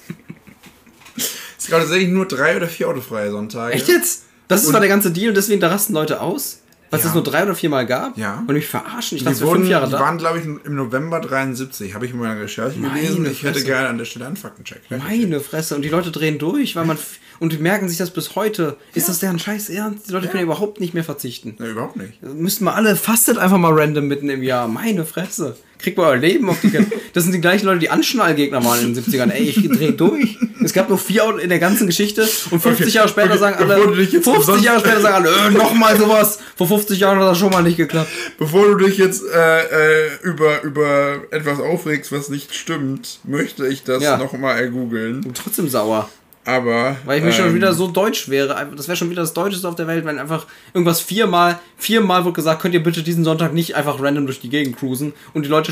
Es 1.58 1.67
gab 1.67 1.82
tatsächlich 1.82 2.10
nur 2.10 2.28
drei 2.28 2.56
oder 2.58 2.67
vier 2.67 2.88
autofreie 2.88 3.30
Sonntage. 3.30 3.74
Echt 3.74 3.88
jetzt? 3.89 4.24
Das 4.48 4.62
ist 4.62 4.67
Und- 4.67 4.72
zwar 4.72 4.80
der 4.80 4.89
ganze 4.89 5.12
Deal 5.12 5.30
und 5.30 5.36
deswegen 5.36 5.60
da 5.62 5.67
rasten 5.67 5.93
Leute 5.93 6.19
aus? 6.22 6.62
Es 6.91 6.99
Ja. 7.02 7.06
das 7.06 7.13
nur 7.13 7.23
drei 7.23 7.43
oder 7.43 7.56
vier 7.56 7.69
Mal 7.69 7.86
gab? 7.86 8.17
Ja. 8.17 8.43
Und 8.47 8.54
mich 8.54 8.67
verarschen? 8.67 9.15
Ich 9.17 9.19
Die, 9.21 9.25
dachte, 9.25 9.38
es 9.38 9.41
wurden, 9.43 9.60
fünf 9.60 9.69
Jahre 9.69 9.86
die 9.88 9.91
da. 9.91 9.99
waren, 9.99 10.17
glaube 10.17 10.39
ich, 10.39 10.45
im 10.45 10.75
November 10.75 11.19
73. 11.19 11.93
Habe 11.93 12.06
ich 12.06 12.12
in 12.13 12.19
meiner 12.19 12.39
Recherche 12.39 12.80
Meine 12.80 12.99
gelesen. 13.02 13.28
Ich 13.32 13.43
hätte 13.43 13.63
gerne 13.63 13.89
an 13.89 13.97
der 13.97 14.06
Stelle 14.06 14.25
einen 14.25 14.38
Faktencheck. 14.38 14.82
Meine 14.89 15.39
Fresse. 15.39 15.75
Und 15.75 15.84
die 15.84 15.89
Leute 15.89 16.12
drehen 16.12 16.38
durch, 16.39 16.75
weil 16.75 16.86
man. 16.86 16.97
Und 17.39 17.54
die 17.54 17.58
merken 17.58 17.88
sich 17.88 17.97
das 17.97 18.11
bis 18.11 18.36
heute. 18.36 18.76
Ist 18.93 19.07
das 19.07 19.20
deren 19.20 19.39
Scheiß 19.39 19.70
Ernst? 19.70 20.09
Die 20.09 20.11
Leute 20.11 20.28
können 20.28 20.43
überhaupt 20.43 20.82
nicht 20.82 20.93
mehr 20.93 21.05
verzichten. 21.05 21.55
Nee, 21.57 21.70
überhaupt 21.70 21.95
nicht. 21.95 22.22
Müssten 22.22 22.66
wir 22.66 22.76
alle, 22.76 22.97
fastet 22.97 23.38
einfach 23.38 23.57
mal 23.57 23.72
random 23.72 24.07
mitten 24.09 24.30
im 24.30 24.43
Jahr. 24.43 24.68
Meine 24.68 25.05
Fresse. 25.05 25.55
Kriegt 25.78 25.97
mal 25.97 26.07
euer 26.09 26.18
Leben 26.18 26.49
auf 26.49 26.59
die 26.59 26.70
Kette. 26.72 26.91
Das 27.14 27.24
sind 27.24 27.32
die 27.32 27.39
gleichen 27.39 27.66
Leute, 27.66 27.80
die 27.80 27.89
Anschnallgegner 27.89 28.61
waren 28.66 28.82
in 28.82 28.93
den 28.93 29.01
70ern. 29.03 29.30
Ey, 29.32 29.43
ich 29.43 29.55
dreh 29.70 29.91
durch. 29.93 30.38
Es 30.64 30.74
gab 30.74 30.89
nur 30.89 30.97
vier 30.97 31.24
Autos 31.26 31.41
in 31.41 31.49
der 31.49 31.60
ganzen 31.60 31.88
Geschichte 31.88 32.22
und 32.51 32.60
50 32.62 32.86
Okay, 32.88 32.89
Jahre 32.95 33.07
später 33.10 33.30
okay, 33.30 33.38
sagen 33.39 33.55
bevor 33.60 33.76
du 33.76 33.84
alle. 33.91 33.95
dich 33.97 34.12
jetzt 34.12 34.24
50 34.26 34.47
umsonst- 34.47 34.66
Jahre 34.66 34.80
später 34.80 35.01
sagen 35.01 35.16
alle, 35.28 35.47
äh, 35.47 35.49
nochmal 35.51 35.97
sowas. 35.97 36.39
Vor 36.57 36.68
50 36.68 36.99
Jahren 36.99 37.20
hat 37.20 37.28
das 37.28 37.38
schon 37.38 37.49
mal 37.51 37.64
nicht 37.64 37.78
geklappt. 37.78 38.10
Bevor 38.38 38.66
du 38.68 38.76
dich 38.86 38.97
jetzt 38.97 39.24
äh, 39.34 40.05
äh, 40.05 40.10
über, 40.24 40.62
über 40.64 41.18
etwas 41.32 41.60
aufregst, 41.60 42.12
was 42.12 42.30
nicht 42.30 42.53
stimmt, 42.53 43.20
möchte 43.24 43.68
ich 43.68 43.84
das 43.84 44.03
Ja. 44.03 44.18
nochmal 44.18 44.60
ergoogeln. 44.60 45.24
Und 45.26 45.38
trotzdem 45.38 45.70
sauer. 45.70 46.10
Aber. 46.45 46.95
Weil 47.05 47.20
ich 47.20 47.24
mir 47.24 47.32
schon 47.32 47.47
ähm, 47.49 47.55
wieder 47.55 47.74
so 47.74 47.88
deutsch 47.88 48.28
wäre. 48.30 48.68
Das 48.76 48.88
wäre 48.88 48.95
schon 48.97 49.10
wieder 49.12 49.22
das 49.22 49.34
Deutscheste 49.34 49.68
auf 49.68 49.76
der 49.76 49.88
Welt, 49.88 50.03
wenn 50.05 50.18
einfach 50.18 50.47
irgendwas 50.74 50.99
viermal, 50.99 51.60
viermal 51.78 52.26
wird 52.26 52.34
gesagt, 52.34 52.62
könnt 52.62 52.74
ihr 52.74 52.82
bitte 52.82 53.03
diesen 53.03 53.24
Sonntag 53.24 53.53
nicht 53.53 53.76
einfach 53.76 54.01
random 54.01 54.26
durch 54.26 54.39
die 54.39 54.49
Gegend 54.49 54.78
cruisen 54.78 55.14
und 55.34 55.43
die 55.43 55.49
Leute 55.49 55.72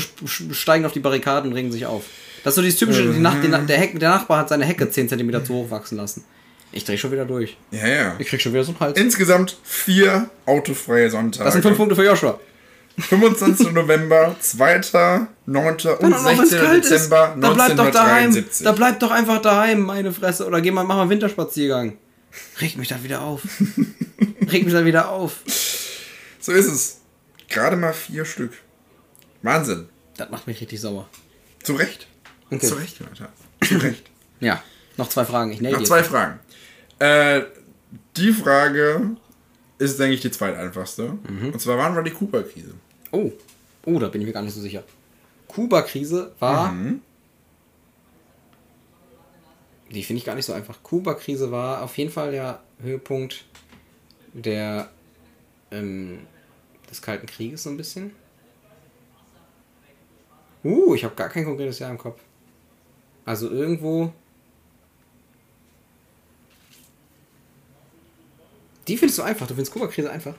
steigen 0.52 0.84
auf 0.86 0.92
die 0.92 1.00
Barrikaden 1.00 1.50
und 1.50 1.56
regen 1.56 1.72
sich 1.72 1.86
auf. 1.86 2.04
Das 2.44 2.52
ist 2.52 2.56
so 2.56 2.62
dieses 2.62 2.78
typische, 2.78 3.12
die 3.12 3.18
Nacht, 3.18 3.38
Na- 3.48 3.58
der, 3.58 3.78
Heck, 3.78 3.98
der 3.98 4.10
Nachbar 4.10 4.38
hat 4.40 4.48
seine 4.48 4.64
Hecke 4.64 4.88
10 4.88 5.08
cm 5.08 5.44
zu 5.44 5.54
hoch 5.54 5.70
wachsen 5.70 5.96
lassen. 5.96 6.24
Ich 6.72 6.84
dreh 6.84 6.96
schon 6.98 7.10
wieder 7.12 7.24
durch. 7.24 7.56
Ja, 7.70 7.86
ja. 7.86 8.16
Ich 8.18 8.28
krieg 8.28 8.40
schon 8.40 8.52
wieder 8.52 8.62
so 8.64 8.72
einen 8.72 8.80
Hals. 8.80 8.98
Insgesamt 8.98 9.56
vier 9.64 10.28
autofreie 10.46 11.08
Sonntage. 11.10 11.44
Das 11.44 11.54
sind 11.54 11.62
fünf 11.62 11.76
Punkte 11.76 11.96
für 11.96 12.04
Joshua. 12.04 12.38
25. 12.98 13.72
November, 13.72 14.34
2., 14.40 15.26
9. 15.46 15.66
und 15.68 15.84
Dann 15.84 15.94
auch 15.94 16.00
noch, 16.10 16.24
wenn's 16.26 16.50
16. 16.50 16.58
kalt 16.60 16.84
ist. 16.84 16.90
Dezember 16.90 17.36
Da 17.40 17.50
bleibt 17.52 17.78
doch 17.78 17.90
daheim. 17.90 18.24
1973. 18.26 18.64
Da 18.64 18.72
bleibt 18.72 19.02
doch 19.02 19.10
einfach 19.12 19.40
daheim, 19.40 19.80
meine 19.80 20.12
Fresse. 20.12 20.46
Oder 20.46 20.60
geh 20.60 20.70
mal, 20.72 20.84
mach 20.84 20.96
mal 20.96 21.08
Winterspaziergang. 21.08 21.96
Regt 22.60 22.76
mich 22.76 22.88
dann 22.88 23.02
wieder 23.04 23.22
auf. 23.22 23.42
Regt 24.50 24.64
mich 24.64 24.74
dann 24.74 24.84
wieder 24.84 25.08
auf. 25.10 25.36
So 26.40 26.52
ist 26.52 26.66
es. 26.66 26.98
Gerade 27.48 27.76
mal 27.76 27.92
vier 27.92 28.24
Stück. 28.24 28.52
Wahnsinn. 29.42 29.88
Das 30.16 30.28
macht 30.30 30.46
mich 30.46 30.60
richtig 30.60 30.80
sauer. 30.80 31.08
Zu 31.62 31.74
Recht. 31.74 32.08
Okay. 32.50 32.66
Zu 32.66 32.74
Recht, 32.74 32.98
Leute. 33.00 33.28
Zu 33.62 33.76
Recht. 33.82 34.04
Ja, 34.40 34.62
noch 34.96 35.08
zwei 35.08 35.24
Fragen. 35.24 35.52
Ich 35.52 35.60
Noch 35.60 35.82
zwei. 35.82 36.02
Fragen. 36.02 36.40
Äh, 36.98 37.42
die 38.16 38.32
Frage 38.32 39.16
ist, 39.78 39.98
denke 39.98 40.14
ich, 40.14 40.20
die 40.20 40.30
zweiteinfachste. 40.30 41.18
Mhm. 41.28 41.50
Und 41.52 41.60
zwar, 41.60 41.78
wann 41.78 41.94
war 41.94 42.02
die 42.02 42.10
Kuba-Krise? 42.10 42.74
Oh. 43.12 43.32
Oh, 43.84 43.98
da 43.98 44.08
bin 44.08 44.20
ich 44.20 44.26
mir 44.26 44.32
gar 44.32 44.42
nicht 44.42 44.54
so 44.54 44.60
sicher. 44.60 44.82
Kuba-Krise 45.46 46.32
war. 46.38 46.72
Mhm. 46.72 47.00
Die 49.90 50.02
finde 50.02 50.18
ich 50.18 50.24
gar 50.24 50.34
nicht 50.34 50.44
so 50.44 50.52
einfach. 50.52 50.82
Kuba-Krise 50.82 51.50
war 51.50 51.82
auf 51.82 51.96
jeden 51.96 52.10
Fall 52.10 52.32
der 52.32 52.60
Höhepunkt 52.82 53.44
der 54.34 54.90
ähm, 55.70 56.26
des 56.90 57.00
Kalten 57.02 57.26
Krieges 57.26 57.62
so 57.62 57.70
ein 57.70 57.76
bisschen. 57.76 58.12
Uh, 60.64 60.94
ich 60.94 61.04
habe 61.04 61.14
gar 61.14 61.28
kein 61.28 61.44
konkretes 61.44 61.78
Jahr 61.78 61.90
im 61.90 61.98
Kopf. 61.98 62.20
Also 63.28 63.50
irgendwo. 63.50 64.10
Die 68.88 68.96
findest 68.96 69.18
du 69.18 69.22
einfach. 69.22 69.46
Du 69.46 69.52
findest 69.52 69.70
Kuba-Krise 69.74 70.10
einfach. 70.10 70.34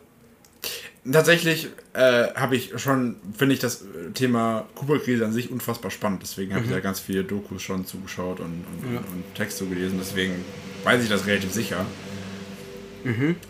Tatsächlich 1.10 1.68
äh, 1.94 2.34
habe 2.34 2.56
ich 2.56 2.82
schon, 2.82 3.18
finde 3.38 3.54
ich 3.54 3.60
das 3.60 3.84
äh, 3.84 4.10
Thema 4.16 4.68
Kuba-Krise 4.74 5.24
an 5.24 5.32
sich 5.34 5.52
unfassbar 5.52 5.92
spannend. 5.92 6.24
Deswegen 6.24 6.50
Mhm. 6.50 6.56
habe 6.56 6.66
ich 6.66 6.72
da 6.72 6.80
ganz 6.80 7.00
viele 7.00 7.24
Dokus 7.24 7.62
schon 7.62 7.86
zugeschaut 7.86 8.40
und, 8.40 8.66
und, 8.82 8.98
und 8.98 9.36
Texte 9.36 9.68
gelesen. 9.68 10.00
Deswegen 10.00 10.44
weiß 10.84 11.04
ich 11.04 11.10
das 11.10 11.28
relativ 11.28 11.54
sicher. 11.54 11.86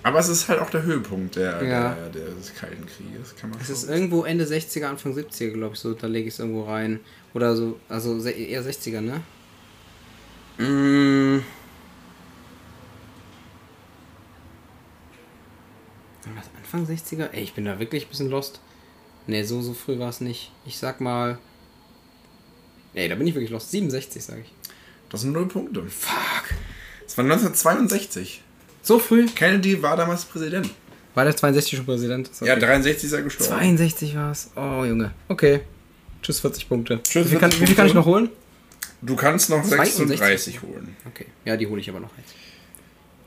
Aber 0.04 0.20
es 0.20 0.30
ist 0.30 0.48
halt 0.48 0.60
auch 0.60 0.70
der 0.70 0.84
Höhepunkt 0.84 1.36
der, 1.36 1.62
Mhm. 1.62 1.70
Ja. 1.70 1.94
der, 2.14 2.30
des 2.36 2.54
Kalten 2.56 2.86
Krieges. 2.86 3.36
Kann 3.36 3.50
man 3.50 3.60
Es 3.60 3.70
ist 3.70 3.90
irgendwo 3.90 4.24
Ende 4.24 4.46
60er, 4.46 4.86
Anfang 4.86 5.14
70er, 5.14 5.52
glaube 5.52 5.74
ich, 5.76 5.80
so. 5.80 5.94
Da 5.94 6.08
lege 6.08 6.28
ich 6.28 6.34
es 6.36 6.40
irgendwo 6.40 6.64
rein. 6.64 7.00
Oder 7.34 7.56
so, 7.56 7.80
also 7.90 8.18
eher 8.26 8.64
60er, 8.64 9.02
ne? 9.02 9.22
Mm. 10.64 11.42
Was, 16.36 16.50
Anfang 16.58 16.86
60er? 16.86 17.30
Ey, 17.32 17.44
ich 17.44 17.54
bin 17.54 17.66
da 17.66 17.80
wirklich 17.80 18.06
ein 18.06 18.10
bisschen 18.10 18.30
lost. 18.30 18.60
Ne, 19.28 19.44
so, 19.46 19.62
so 19.62 19.74
früh 19.74 20.00
war 20.00 20.10
es 20.10 20.22
nicht. 20.22 20.52
Ich 20.66 20.78
sag 20.78 21.02
mal. 21.02 21.38
Ey, 22.94 23.08
da 23.10 23.16
bin 23.16 23.28
ich 23.28 23.36
wirklich 23.36 23.52
lost. 23.52 23.72
67, 23.72 24.24
sag 24.24 24.40
ich. 24.40 24.52
Das 25.10 25.22
sind 25.22 25.32
null 25.34 25.48
Punkte. 25.48 25.84
Fuck. 25.88 26.44
Es 27.06 27.18
war 27.18 27.24
1962. 27.24 28.44
So 28.82 29.00
früh? 29.00 29.26
Kennedy 29.28 29.82
war 29.82 29.96
damals 29.98 30.26
Präsident. 30.26 30.70
War 31.16 31.26
der 31.26 31.36
62 31.36 31.78
schon 31.78 31.86
Präsident? 31.86 32.28
Ist 32.30 32.42
Ja, 32.42 32.54
okay. 32.54 32.62
63 32.66 33.04
ist 33.06 33.14
er 33.14 33.22
gestorben. 33.24 33.52
62 33.52 34.16
war 34.16 34.32
es. 34.32 34.50
Oh, 34.56 34.84
Junge. 34.86 35.12
Okay. 35.28 35.62
Tschüss, 36.22 36.40
40 36.40 36.70
Punkte. 36.70 37.02
Tschüss, 37.04 37.26
wie, 37.26 37.30
viel 37.32 37.40
kann, 37.40 37.52
40 37.52 37.62
wie 37.62 37.68
viel 37.68 37.76
kann 37.76 37.88
ich 37.88 37.94
noch 37.94 38.06
holen? 38.06 38.30
Du 39.02 39.16
kannst 39.16 39.50
noch 39.50 39.64
62. 39.64 40.08
36 40.20 40.62
holen. 40.62 40.96
Okay. 41.08 41.26
Ja, 41.46 41.56
die 41.58 41.68
hole 41.68 41.80
ich 41.82 41.90
aber 41.90 42.00
noch 42.00 42.12
jetzt. 42.18 42.34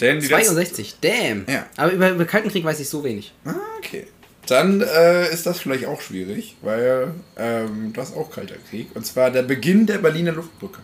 Denn 0.01 0.21
die 0.21 0.27
letzten- 0.27 0.55
62, 0.55 0.97
damn. 1.01 1.45
Ja. 1.49 1.67
Aber 1.77 1.93
über, 1.93 2.11
über 2.11 2.25
Kalten 2.25 2.51
Krieg 2.51 2.65
weiß 2.65 2.81
ich 2.81 2.89
so 2.89 3.03
wenig. 3.05 3.33
Ah, 3.45 3.55
okay. 3.79 4.07
Dann 4.47 4.81
äh, 4.81 5.33
ist 5.33 5.47
das 5.47 5.61
vielleicht 5.61 5.87
auch 5.87 6.01
schwierig, 6.01 6.57
weil 6.63 7.15
ähm, 7.37 7.93
das 7.95 8.13
auch 8.15 8.31
Kalter 8.31 8.57
Krieg. 8.69 8.89
Und 8.95 9.07
zwar 9.07 9.31
der 9.31 9.43
Beginn 9.43 9.87
der 9.87 9.99
Berliner 9.99 10.33
Luftbrücke. 10.33 10.81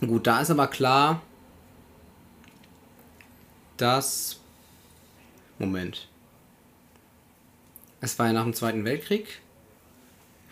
Gut, 0.00 0.26
da 0.26 0.40
ist 0.40 0.50
aber 0.50 0.66
klar, 0.66 1.22
dass. 3.76 4.40
Moment. 5.58 6.08
Es 8.00 8.18
war 8.18 8.26
ja 8.26 8.32
nach 8.32 8.44
dem 8.44 8.54
Zweiten 8.54 8.84
Weltkrieg, 8.84 9.40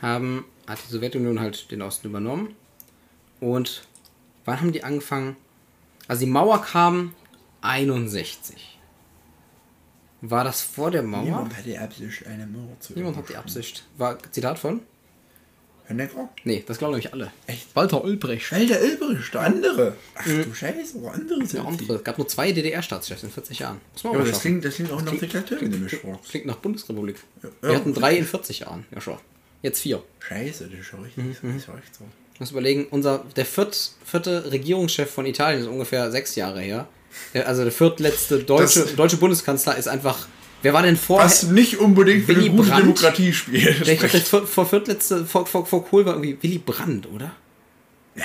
haben, 0.01 0.47
hat 0.67 0.79
die 0.83 0.91
Sowjetunion 0.91 1.41
halt 1.41 1.71
den 1.71 1.83
Osten 1.83 2.09
übernommen. 2.09 2.57
Und 3.39 3.87
wann 4.47 4.61
haben 4.61 4.73
die 4.73 4.83
angefangen? 4.83 5.37
Also 6.09 6.25
die 6.25 6.31
Mauer 6.31 6.63
kam 6.63 7.15
61. 7.61 8.79
War 10.23 10.43
das 10.43 10.63
vor 10.63 10.91
der 10.91 11.03
Mauer? 11.03 11.49
hat 11.55 11.67
die 11.67 11.77
Absicht, 11.77 12.27
eine 12.27 12.47
Mauer 12.47 12.81
zu 12.81 12.95
Niemand 12.95 13.17
hat 13.19 13.29
die 13.29 13.37
Absicht. 13.37 13.85
War 13.99 14.19
Zitat 14.33 14.59
von? 14.59 14.81
Honecker? 15.89 16.29
Nee, 16.45 16.65
das 16.67 16.79
glauben 16.79 16.93
nämlich 16.95 17.13
alle. 17.13 17.31
Echt? 17.47 17.75
Walter 17.77 18.03
Ulbricht. 18.05 18.51
Walter 18.53 18.79
Ulbricht, 18.81 19.35
der 19.35 19.41
andere. 19.43 19.97
Ach 20.15 20.25
du 20.25 20.55
Scheiße, 20.55 21.01
wo 21.03 21.09
andere 21.09 21.39
sind 21.47 21.53
Der 21.55 21.65
andere. 21.67 21.95
Es 21.97 22.05
gab 22.05 22.17
nur 22.19 22.27
zwei 22.29 22.53
DDR-Staatschefs 22.53 23.23
in 23.23 23.31
40 23.31 23.59
Jahren. 23.59 23.81
Muss 23.93 24.05
man 24.05 24.13
Ja, 24.15 24.19
aber 24.21 24.29
das 24.29 24.41
klingt, 24.41 24.65
das 24.65 24.75
klingt 24.77 24.91
auch 24.93 25.03
nach 25.03 25.15
Diktatur, 25.17 25.61
mich 25.63 25.97
fragst. 25.97 26.31
Klingt 26.31 26.47
nach 26.47 26.57
Bundesrepublik. 26.57 27.17
Ja. 27.43 27.49
Wir 27.69 27.77
hatten 27.77 27.93
drei 27.95 28.17
in 28.17 28.25
40 28.25 28.61
Jahren. 28.61 28.87
Ja, 28.95 29.01
schon. 29.01 29.19
Jetzt 29.63 29.81
vier. 29.81 30.03
Scheiße, 30.21 30.69
das 30.69 30.81
ist 30.81 30.87
schon 30.87 31.03
richtig, 31.03 31.25
das 31.27 31.37
ist 31.43 31.69
richtig 31.69 31.95
so. 31.99 32.05
Ich 32.35 32.41
muss 32.41 32.51
überlegen, 32.51 32.87
unser, 32.91 33.25
der 33.37 33.45
viert, 33.47 33.93
vierte 34.05 34.51
Regierungschef 34.51 35.11
von 35.11 35.25
Italien 35.27 35.61
ist 35.63 35.69
ungefähr 35.69 36.11
sechs 36.11 36.35
Jahre 36.35 36.61
her. 36.61 36.89
Der, 37.33 37.47
also 37.47 37.63
der 37.63 37.71
viertletzte 37.73 38.39
deutsche, 38.43 38.81
Das- 38.81 38.97
deutsche 38.97 39.17
Bundeskanzler 39.19 39.77
ist 39.77 39.87
einfach. 39.89 40.27
Wer 40.65 40.73
war 40.73 40.83
denn 40.83 40.97
vor. 40.97 41.19
Was 41.21 41.43
nicht 41.45 41.79
unbedingt 41.79 42.23
für 42.25 42.29
Willy 42.35 42.49
eine 42.49 42.57
gute 42.57 42.71
Brandt? 42.71 42.83
Demokratie 42.85 43.33
spielt. 43.33 43.87
Ich 43.87 44.01
vier, 44.01 44.47
vor 44.47 44.67
viertletzte, 44.67 45.25
vor, 45.27 45.47
vor, 45.47 45.67
vor 45.67 45.85
Kohl 45.85 46.05
war 46.07 46.15
irgendwie 46.15 46.39
Willy 46.43 46.59
Brandt, 46.59 47.07
oder? 47.07 47.33
Nee. 48.15 48.23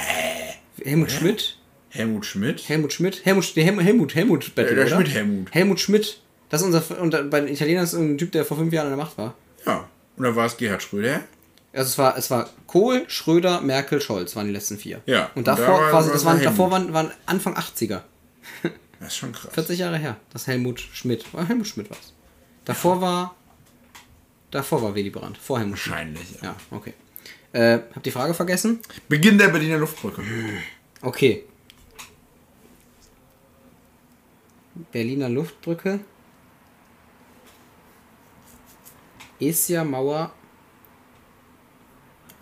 Helmut 0.84 1.12
Schmidt? 1.12 1.58
Helmut 1.90 2.26
Schmidt? 2.26 2.70
Helmut 2.70 2.94
Schmidt? 2.94 3.26
Helmut, 3.26 3.52
nee, 3.56 3.64
Helmut, 3.64 3.84
Helmut, 3.84 4.16
Helmut 4.16 4.56
Battle, 4.56 4.72
Äh, 4.72 4.76
der? 4.76 4.88
Schmidt 4.88 5.10
Helmut. 5.10 5.48
Helmut 5.54 5.80
Schmidt. 5.80 6.22
Das 6.50 6.62
ist 6.62 6.68
unser, 6.68 7.02
und 7.02 7.30
bei 7.30 7.42
den 7.42 7.50
Italienern 7.54 7.84
ist 7.84 7.94
ein 7.94 8.18
Typ, 8.18 8.32
der 8.32 8.46
vor 8.46 8.58
fünf 8.58 8.72
Jahren 8.74 8.86
an 8.92 8.92
der 8.98 9.04
Macht 9.06 9.18
war. 9.18 9.36
Ja. 9.66 9.90
Und 10.16 10.24
dann 10.24 10.36
war 10.36 10.46
es 10.46 10.56
Gerhard 10.58 10.82
Schröder. 10.82 11.22
Also 11.74 11.90
es 11.90 11.98
war, 11.98 12.18
es 12.18 12.32
war 12.32 12.50
Kohl, 12.68 13.04
Schröder, 13.08 13.62
Merkel, 13.62 14.02
Scholz 14.02 14.36
waren 14.36 14.48
die 14.48 14.54
letzten 14.54 14.78
vier. 14.78 15.02
Ja. 15.06 15.26
Und 15.36 15.40
Und 15.40 15.48
davor 15.48 15.66
da 15.66 15.72
war- 15.74 15.90
quasi, 15.92 16.08
war 16.08 16.14
das 16.14 16.26
waren, 16.26 16.42
davor 16.42 16.72
waren, 16.72 16.94
waren 16.94 17.12
Anfang 17.26 17.56
80er. 17.58 18.02
Das 19.00 19.10
ist 19.10 19.18
schon 19.18 19.32
krass. 19.34 19.52
40 19.54 19.80
Jahre 19.80 19.98
her. 19.98 20.18
Das 20.34 20.48
Helmut 20.48 20.80
Schmidt. 20.80 21.26
War 21.34 21.48
Helmut 21.48 21.68
Schmidt 21.68 21.90
was. 21.90 22.14
Davor 22.70 23.02
war. 23.02 23.36
Davor 24.52 24.84
war 24.84 24.94
Willy 24.94 25.10
Brandt. 25.10 25.40
Vor 25.40 25.58
Helmut 25.58 25.80
Schmidt. 25.80 25.96
Wahrscheinlich, 25.96 26.32
ja. 26.36 26.50
Ja, 26.50 26.56
okay. 26.70 26.94
Äh, 27.52 27.80
hab 27.96 28.04
die 28.04 28.12
Frage 28.12 28.36
vergessen? 28.36 28.80
Beginn 29.08 29.40
der 29.40 29.48
Berliner 29.48 29.80
Luftbrücke. 29.80 30.22
Okay. 31.02 31.46
Berliner 34.92 35.30
Luftbrücke. 35.30 36.02
Ist 39.40 39.68
ja 39.70 39.84
Mauer. 39.84 40.32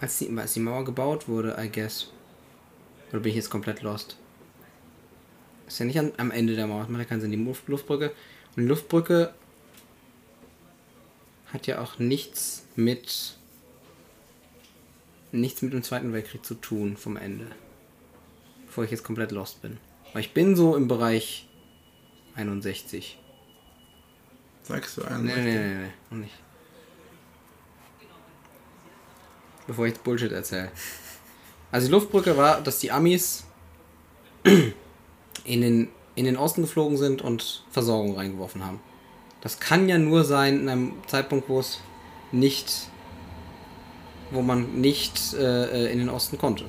Als 0.01 0.17
die, 0.17 0.38
als 0.38 0.53
die 0.53 0.59
Mauer 0.59 0.84
gebaut 0.84 1.30
wurde, 1.30 1.55
I 1.57 1.71
guess. 1.71 2.11
Oder 3.11 3.21
bin 3.21 3.30
ich 3.30 3.38
jetzt 3.38 3.49
komplett 3.49 3.82
lost? 3.82 4.17
Ist 5.67 5.80
ja 5.80 5.86
nicht 5.86 5.97
an, 5.97 6.11
am 6.17 6.32
Ende 6.32 6.57
der 6.57 6.67
Mauer. 6.67 6.82
Das 6.82 6.89
macht 6.89 7.03
ja 7.03 7.05
keinen 7.05 7.21
Sinn. 7.21 7.32
Die 7.32 7.38
Luft, 7.38 7.69
Luftbrücke. 7.69 8.11
Und 8.57 8.63
die 8.63 8.67
Luftbrücke 8.67 9.34
hat 11.53 11.67
ja 11.67 11.81
auch 11.81 11.99
nichts 11.99 12.65
mit. 12.75 13.37
nichts 15.31 15.61
mit 15.61 15.73
dem 15.73 15.83
Zweiten 15.83 16.13
Weltkrieg 16.13 16.45
zu 16.45 16.55
tun 16.55 16.97
vom 16.97 17.17
Ende 17.17 17.47
bevor 18.65 18.83
ich 18.83 18.91
jetzt 18.91 19.03
komplett 19.03 19.31
lost 19.31 19.61
bin. 19.63 19.77
Weil 20.13 20.21
ich 20.21 20.33
bin 20.35 20.55
so 20.55 20.75
im 20.75 20.87
Bereich 20.87 21.47
61. 22.35 23.17
Sagst 24.61 24.97
du 24.97 25.01
Nee, 25.01 25.07
einen? 25.07 25.25
nee, 25.25 25.35
nee, 25.35 25.43
nee, 25.57 25.75
nee, 25.85 25.89
noch 26.11 26.17
nicht. 26.19 26.35
Bevor 29.65 29.85
ich 29.87 29.93
jetzt 29.93 30.03
Bullshit 30.03 30.31
erzähle. 30.31 30.71
Also 31.71 31.87
die 31.87 31.91
Luftbrücke 31.91 32.37
war, 32.37 32.61
dass 32.61 32.77
die 32.79 32.91
Amis 32.91 33.45
in 35.43 35.61
den, 35.61 35.87
in 36.13 36.25
den 36.25 36.37
Osten 36.37 36.61
geflogen 36.61 36.97
sind 36.97 37.21
und 37.23 37.65
Versorgung 37.71 38.15
reingeworfen 38.15 38.63
haben. 38.63 38.79
Das 39.41 39.59
kann 39.59 39.88
ja 39.88 39.97
nur 39.97 40.23
sein 40.23 40.61
in 40.61 40.69
einem 40.69 40.93
Zeitpunkt, 41.07 41.47
wo 41.47 41.59
es 41.59 41.79
nicht 42.31 42.89
wo 44.31 44.41
man 44.41 44.81
nicht 44.81 45.33
äh, 45.33 45.91
in 45.91 45.99
den 45.99 46.09
Osten 46.09 46.38
konnte. 46.38 46.65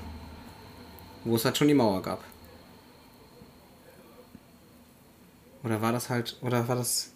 Wo 1.24 1.36
es 1.36 1.44
halt 1.44 1.56
schon 1.56 1.68
die 1.68 1.74
Mauer 1.74 2.02
gab. 2.02 2.22
Oder 5.64 5.82
war 5.82 5.92
das 5.92 6.08
halt, 6.08 6.36
oder 6.40 6.68
war 6.68 6.76
das... 6.76 7.12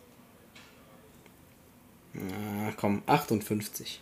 Na, 2.13 2.73
komm, 2.77 3.03
58. 3.07 4.01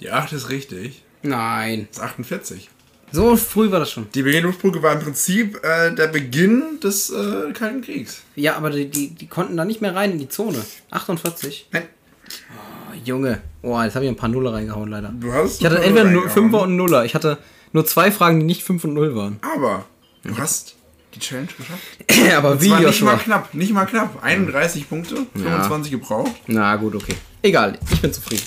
Die 0.00 0.10
8 0.10 0.32
ist 0.32 0.48
richtig. 0.48 1.04
Nein. 1.22 1.88
Das 1.88 1.98
ist 1.98 2.04
48. 2.04 2.70
So 3.12 3.36
früh 3.36 3.70
war 3.70 3.78
das 3.80 3.90
schon. 3.90 4.06
Die 4.14 4.22
Berlin-Luftbrücke 4.22 4.82
war 4.82 4.94
im 4.94 5.00
Prinzip 5.00 5.62
äh, 5.62 5.94
der 5.94 6.06
Beginn 6.08 6.80
des 6.82 7.10
äh, 7.10 7.52
Kalten 7.52 7.82
Kriegs. 7.82 8.22
Ja, 8.34 8.56
aber 8.56 8.70
die, 8.70 8.88
die, 8.88 9.08
die 9.10 9.26
konnten 9.26 9.56
da 9.56 9.64
nicht 9.64 9.80
mehr 9.82 9.94
rein 9.94 10.12
in 10.12 10.18
die 10.18 10.28
Zone. 10.28 10.58
48. 10.90 11.68
Nein. 11.72 11.84
Oh, 12.28 12.94
Junge. 13.04 13.42
Oh, 13.60 13.80
jetzt 13.82 13.94
habe 13.94 14.06
ich 14.06 14.10
ein 14.10 14.16
paar 14.16 14.30
Nuller 14.30 14.54
reingehauen, 14.54 14.88
leider. 14.90 15.12
Du 15.14 15.32
hast 15.32 15.60
Ich 15.60 15.66
hatte 15.66 15.78
entweder 15.82 16.04
nur. 16.10 16.26
5er 16.26 16.62
und 16.62 16.76
Nuller. 16.76 17.04
Ich 17.04 17.14
hatte 17.14 17.38
nur 17.72 17.84
zwei 17.84 18.10
Fragen, 18.10 18.40
die 18.40 18.46
nicht 18.46 18.62
5 18.62 18.84
und 18.84 18.94
0 18.94 19.14
waren. 19.14 19.38
Aber 19.42 19.84
du 20.24 20.36
hast 20.38 20.74
die 21.14 21.18
Challenge 21.18 21.48
geschafft. 21.56 21.82
aber 22.36 22.62
wie, 22.62 22.70
war 22.70 22.80
nicht 22.80 23.02
mal 23.02 23.12
Joshua? 23.12 23.16
knapp, 23.18 23.54
nicht 23.54 23.72
mal 23.72 23.84
knapp. 23.84 24.22
31 24.22 24.88
Punkte, 24.88 25.26
25 25.34 25.92
gebraucht. 25.92 26.32
Na 26.46 26.76
gut, 26.76 26.94
okay. 26.94 27.14
Egal, 27.42 27.78
ich 27.92 28.00
bin 28.00 28.12
zufrieden. 28.12 28.42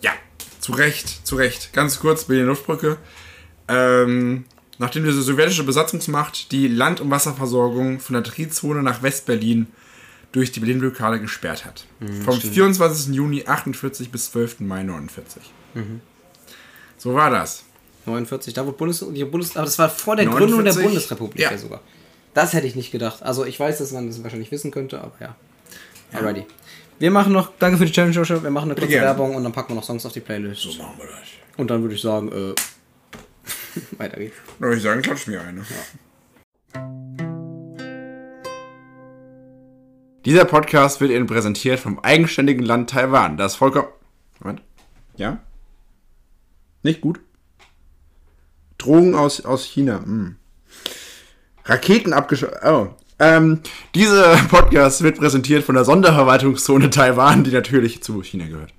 Ja, 0.00 0.12
zu 0.60 0.72
Recht, 0.72 1.26
zu 1.26 1.36
Recht. 1.36 1.72
Ganz 1.74 1.98
kurz, 1.98 2.24
Berlin-Luftbrücke. 2.24 2.96
Ähm, 3.68 4.44
nachdem 4.78 5.04
diese 5.04 5.22
sowjetische 5.22 5.64
Besatzungsmacht 5.64 6.52
die 6.52 6.68
Land- 6.68 7.00
und 7.00 7.10
Wasserversorgung 7.10 8.00
von 8.00 8.14
der 8.14 8.22
Trizone 8.22 8.82
nach 8.82 9.02
West-Berlin 9.02 9.68
durch 10.32 10.50
die 10.50 10.60
Berlin-Blockade 10.60 11.20
gesperrt 11.20 11.64
hat. 11.64 11.86
Vom 12.24 12.40
24. 12.40 13.14
Juni 13.14 13.44
48 13.46 14.10
bis 14.10 14.32
12. 14.32 14.60
Mai 14.60 14.82
49. 14.82 15.42
So 16.98 17.14
war 17.14 17.30
das. 17.30 17.64
49, 18.06 18.52
da 18.52 18.66
wurde 18.66 18.76
Bundes 18.76 19.04
die 19.12 19.24
Bundes 19.24 19.56
aber 19.56 19.64
das 19.64 19.78
war 19.78 19.88
vor 19.88 20.16
der 20.16 20.26
Gründung 20.26 20.62
der 20.64 20.74
49? 20.74 20.84
Bundesrepublik 20.84 21.40
ja. 21.40 21.52
Ja. 21.52 21.58
sogar. 21.58 21.80
Das 22.34 22.52
hätte 22.52 22.66
ich 22.66 22.74
nicht 22.74 22.90
gedacht. 22.90 23.22
Also 23.22 23.44
ich 23.44 23.58
weiß, 23.58 23.78
dass 23.78 23.92
man 23.92 24.08
das 24.08 24.22
wahrscheinlich 24.22 24.50
wissen 24.50 24.70
könnte, 24.70 25.00
aber 25.00 25.12
ja. 25.20 25.36
Alrighty. 26.12 26.44
Wir 26.98 27.10
machen 27.10 27.32
noch, 27.32 27.52
danke 27.58 27.78
für 27.78 27.86
die 27.86 27.92
Challenge, 27.92 28.14
Joshua. 28.14 28.42
Wir 28.42 28.50
machen 28.50 28.70
eine 28.70 28.78
kurze. 28.78 28.92
Werbung 28.92 29.34
und 29.34 29.42
dann 29.42 29.52
packen 29.52 29.70
wir 29.70 29.76
noch 29.76 29.84
Songs 29.84 30.04
auf 30.06 30.12
die 30.12 30.20
Playlist. 30.20 30.62
So 30.62 30.82
machen 30.82 30.94
wir 30.98 31.06
das. 31.06 31.28
Und 31.56 31.70
dann 31.70 31.82
würde 31.82 31.94
ich 31.94 32.00
sagen, 32.00 32.30
äh, 32.30 32.54
weiter 33.98 34.18
geht's. 34.18 34.36
Würde 34.58 34.76
ich 34.76 34.82
sagen, 34.82 35.02
klatsch 35.02 35.26
mir 35.26 35.40
eine. 35.40 35.64
Dieser 40.24 40.44
Podcast 40.46 41.00
wird 41.00 41.10
Ihnen 41.10 41.26
präsentiert 41.26 41.78
vom 41.78 41.98
eigenständigen 41.98 42.64
Land 42.64 42.90
Taiwan, 42.90 43.36
das 43.36 43.56
vollkommen. 43.56 43.88
Moment. 44.40 44.62
Ja? 45.16 45.40
Nicht 46.82 47.00
gut? 47.00 47.20
Drogen 48.78 49.14
aus, 49.14 49.44
aus 49.44 49.64
China. 49.64 50.00
Hm. 50.02 50.36
Raketen 51.64 52.12
abgeschossen. 52.12 52.56
Oh. 52.64 52.88
Ähm, 53.18 53.60
dieser 53.94 54.36
Podcast 54.36 55.02
wird 55.02 55.18
präsentiert 55.18 55.62
von 55.62 55.76
der 55.76 55.84
Sonderverwaltungszone 55.84 56.90
Taiwan, 56.90 57.44
die 57.44 57.52
natürlich 57.52 58.02
zu 58.02 58.22
China 58.22 58.46
gehört. 58.46 58.72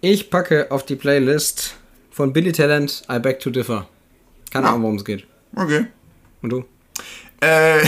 Ich 0.00 0.30
packe 0.30 0.70
auf 0.70 0.86
die 0.86 0.94
Playlist 0.94 1.74
von 2.10 2.32
Billy 2.32 2.52
Talent 2.52 3.02
I 3.10 3.18
Beg 3.18 3.40
to 3.40 3.50
Differ. 3.50 3.88
Keine 4.52 4.68
Ahnung, 4.68 4.82
worum 4.82 4.96
es 4.96 5.04
geht. 5.04 5.26
Okay. 5.56 5.86
Und 6.40 6.50
du? 6.50 6.64
Äh, 7.40 7.80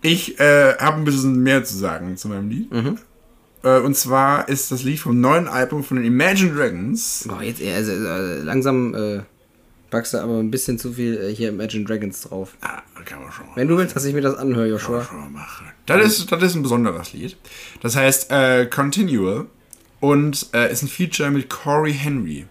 ich 0.00 0.40
äh, 0.40 0.78
habe 0.78 0.96
ein 0.96 1.04
bisschen 1.04 1.42
mehr 1.42 1.62
zu 1.62 1.76
sagen 1.76 2.16
zu 2.16 2.28
meinem 2.28 2.48
Lied. 2.48 2.72
Äh, 3.62 3.80
und 3.80 3.96
zwar 3.96 4.48
ist 4.48 4.72
das 4.72 4.82
Lied 4.82 4.98
vom 4.98 5.20
neuen 5.20 5.46
Album 5.46 5.84
von 5.84 5.98
den 5.98 6.06
Imagine 6.06 6.54
Dragons. 6.54 7.26
Boah, 7.28 7.42
jetzt 7.42 7.62
also, 7.62 7.92
äh, 7.92 8.38
langsam 8.40 8.94
äh, 8.94 9.20
packst 9.90 10.14
du 10.14 10.18
aber 10.18 10.38
ein 10.38 10.50
bisschen 10.50 10.78
zu 10.78 10.92
viel 10.92 11.16
äh, 11.20 11.34
hier 11.34 11.48
Imagine 11.50 11.84
Dragons 11.84 12.20
drauf. 12.22 12.54
Ah, 12.60 12.82
kann 13.04 13.22
man 13.22 13.32
schon 13.32 13.46
mal, 13.46 13.56
Wenn 13.56 13.68
du 13.68 13.76
willst, 13.76 13.94
dass 13.96 14.04
ich 14.04 14.14
mir 14.14 14.20
das 14.22 14.36
anhöre, 14.36 14.68
Joshua. 14.68 15.02
schon 15.04 15.18
mal 15.20 15.30
machen. 15.30 15.66
Das 15.86 16.04
ist, 16.06 16.30
das 16.30 16.42
ist 16.42 16.54
ein 16.54 16.62
besonderes 16.62 17.12
Lied. 17.12 17.36
Das 17.82 17.96
heißt 17.96 18.30
äh, 18.30 18.66
Continual 18.66 19.46
und 20.00 20.46
äh, 20.54 20.70
ist 20.72 20.82
ein 20.82 20.88
Feature 20.88 21.30
mit 21.30 21.50
Corey 21.50 21.92
Henry. 21.92 22.46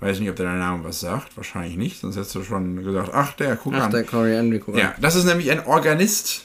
Weiß 0.00 0.20
nicht, 0.20 0.30
ob 0.30 0.36
der 0.36 0.52
Name 0.52 0.84
was 0.84 1.00
sagt. 1.00 1.36
Wahrscheinlich 1.36 1.76
nicht, 1.76 2.00
sonst 2.00 2.16
hättest 2.16 2.34
du 2.34 2.42
schon 2.44 2.82
gesagt, 2.84 3.10
ach, 3.12 3.32
der, 3.32 3.56
guck 3.56 3.74
Ach, 3.74 3.84
an. 3.86 3.90
der 3.90 4.04
Corey 4.04 4.34
Henry, 4.34 4.60
guck 4.60 4.76
Ja, 4.76 4.94
das 5.00 5.16
ist 5.16 5.24
nämlich 5.24 5.50
ein 5.50 5.66
Organist. 5.66 6.44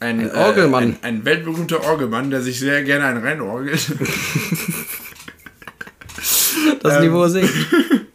Ein, 0.00 0.20
Ein 0.20 0.34
Orgelmann. 0.34 0.82
Äh, 0.82 0.86
ein, 0.86 0.98
ein 1.02 1.24
weltberühmter 1.24 1.82
Orgelmann, 1.84 2.30
der 2.30 2.42
sich 2.42 2.58
sehr 2.58 2.82
gerne 2.84 3.06
einen 3.06 3.24
reinorgelt. 3.24 3.92
Das 6.82 7.00
Niveau 7.00 7.28
singt. 7.28 7.50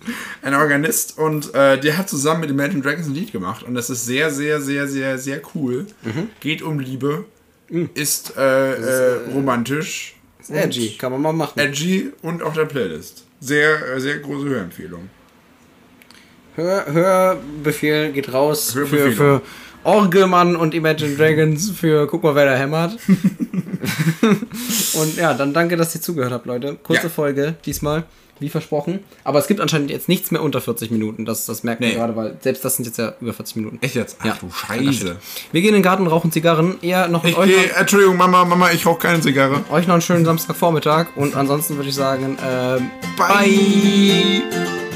ein 0.42 0.54
Organist 0.56 1.18
und 1.18 1.54
äh, 1.54 1.80
der 1.80 1.98
hat 1.98 2.10
zusammen 2.10 2.42
mit 2.42 2.50
Imagine 2.50 2.82
Dragons 2.82 3.08
ein 3.08 3.14
Lied 3.14 3.32
gemacht 3.32 3.64
und 3.64 3.76
das 3.76 3.90
ist 3.90 4.06
sehr, 4.06 4.32
sehr, 4.32 4.60
sehr, 4.62 4.88
sehr, 4.88 5.18
sehr 5.18 5.42
cool. 5.54 5.86
Geht 6.40 6.62
um 6.62 6.80
Liebe, 6.80 7.26
ist, 7.94 8.36
äh, 8.38 8.74
äh, 8.74 9.20
romantisch, 9.34 10.16
Ist 10.40 10.50
edgy, 10.52 10.98
kann 10.98 11.12
man 11.12 11.22
mal 11.22 11.34
machen. 11.34 11.60
edgy 11.60 12.12
und 12.22 12.42
auf 12.44 12.54
der 12.54 12.66
Playlist. 12.66 13.26
Sehr, 13.40 13.96
äh, 13.96 14.00
sehr 14.00 14.20
große 14.20 14.48
Hörempfehlung. 14.50 15.10
Hör, 16.56 16.86
Hörbefehl 16.92 18.12
geht 18.12 18.34
raus 18.34 18.74
für, 18.74 18.80
Hörbefehl. 18.80 19.12
für 19.14 19.42
Orgelmann 19.84 20.56
und 20.56 20.74
Imagine 20.74 21.16
Dragons 21.16 21.72
für 21.72 22.08
guck 22.08 22.24
mal, 22.24 22.36
wer 22.36 22.46
da 22.46 22.56
hämmert. 22.56 22.98
und 24.94 25.16
ja, 25.18 25.34
dann 25.34 25.54
danke, 25.54 25.78
dass 25.78 25.96
ihr 25.96 26.02
zugehört 26.02 26.32
habt, 26.32 26.46
Leute. 26.46 26.78
Kurze 26.84 27.04
Ja. 27.04 27.10
Folge 27.10 27.56
diesmal, 27.66 28.04
wie 28.42 28.50
versprochen. 28.50 29.00
Aber 29.24 29.40
es 29.40 29.48
gibt 29.48 29.60
anscheinend 29.62 29.90
jetzt 29.92 30.10
nichts 30.10 30.32
mehr 30.32 30.42
unter 30.42 30.60
40 30.62 30.92
Minuten. 30.92 31.26
Das, 31.26 31.46
das 31.46 31.64
merkt 31.64 31.80
man 31.82 31.90
Nee. 31.90 31.96
gerade, 31.96 32.16
weil 32.16 32.38
selbst 32.42 32.66
das 32.66 32.76
sind 32.76 32.86
jetzt 32.86 32.98
ja 32.98 33.14
über 33.22 33.34
40 33.34 33.56
Minuten. 33.56 33.78
Echt 33.82 33.96
jetzt? 33.96 34.18
Ach 34.20 34.26
Ja. 34.26 34.38
du 34.42 34.50
Scheiße. 34.52 35.16
Wir 35.52 35.62
gehen 35.62 35.70
in 35.70 35.76
den 35.76 35.84
Garten, 35.84 36.08
rauchen 36.08 36.32
Zigarren. 36.32 36.76
Eher 36.82 37.08
noch 37.08 37.24
Ich 37.24 37.38
euch, 37.38 37.50
geh, 37.50 37.68
noch, 37.70 37.78
Entschuldigung, 37.78 38.18
Mama, 38.18 38.44
Mama, 38.46 38.72
ich 38.72 38.86
rauche 38.86 39.00
keine 39.00 39.22
Zigarre. 39.22 39.62
euch 39.72 39.88
noch 39.88 39.94
einen 39.94 40.02
schönen 40.02 40.26
Samstagvormittag. 40.26 41.08
Und 41.16 41.36
ansonsten 41.36 41.76
würde 41.78 41.90
ich 41.90 41.96
sagen, 41.96 42.38
ähm, 42.46 42.90
Bye. 43.18 44.91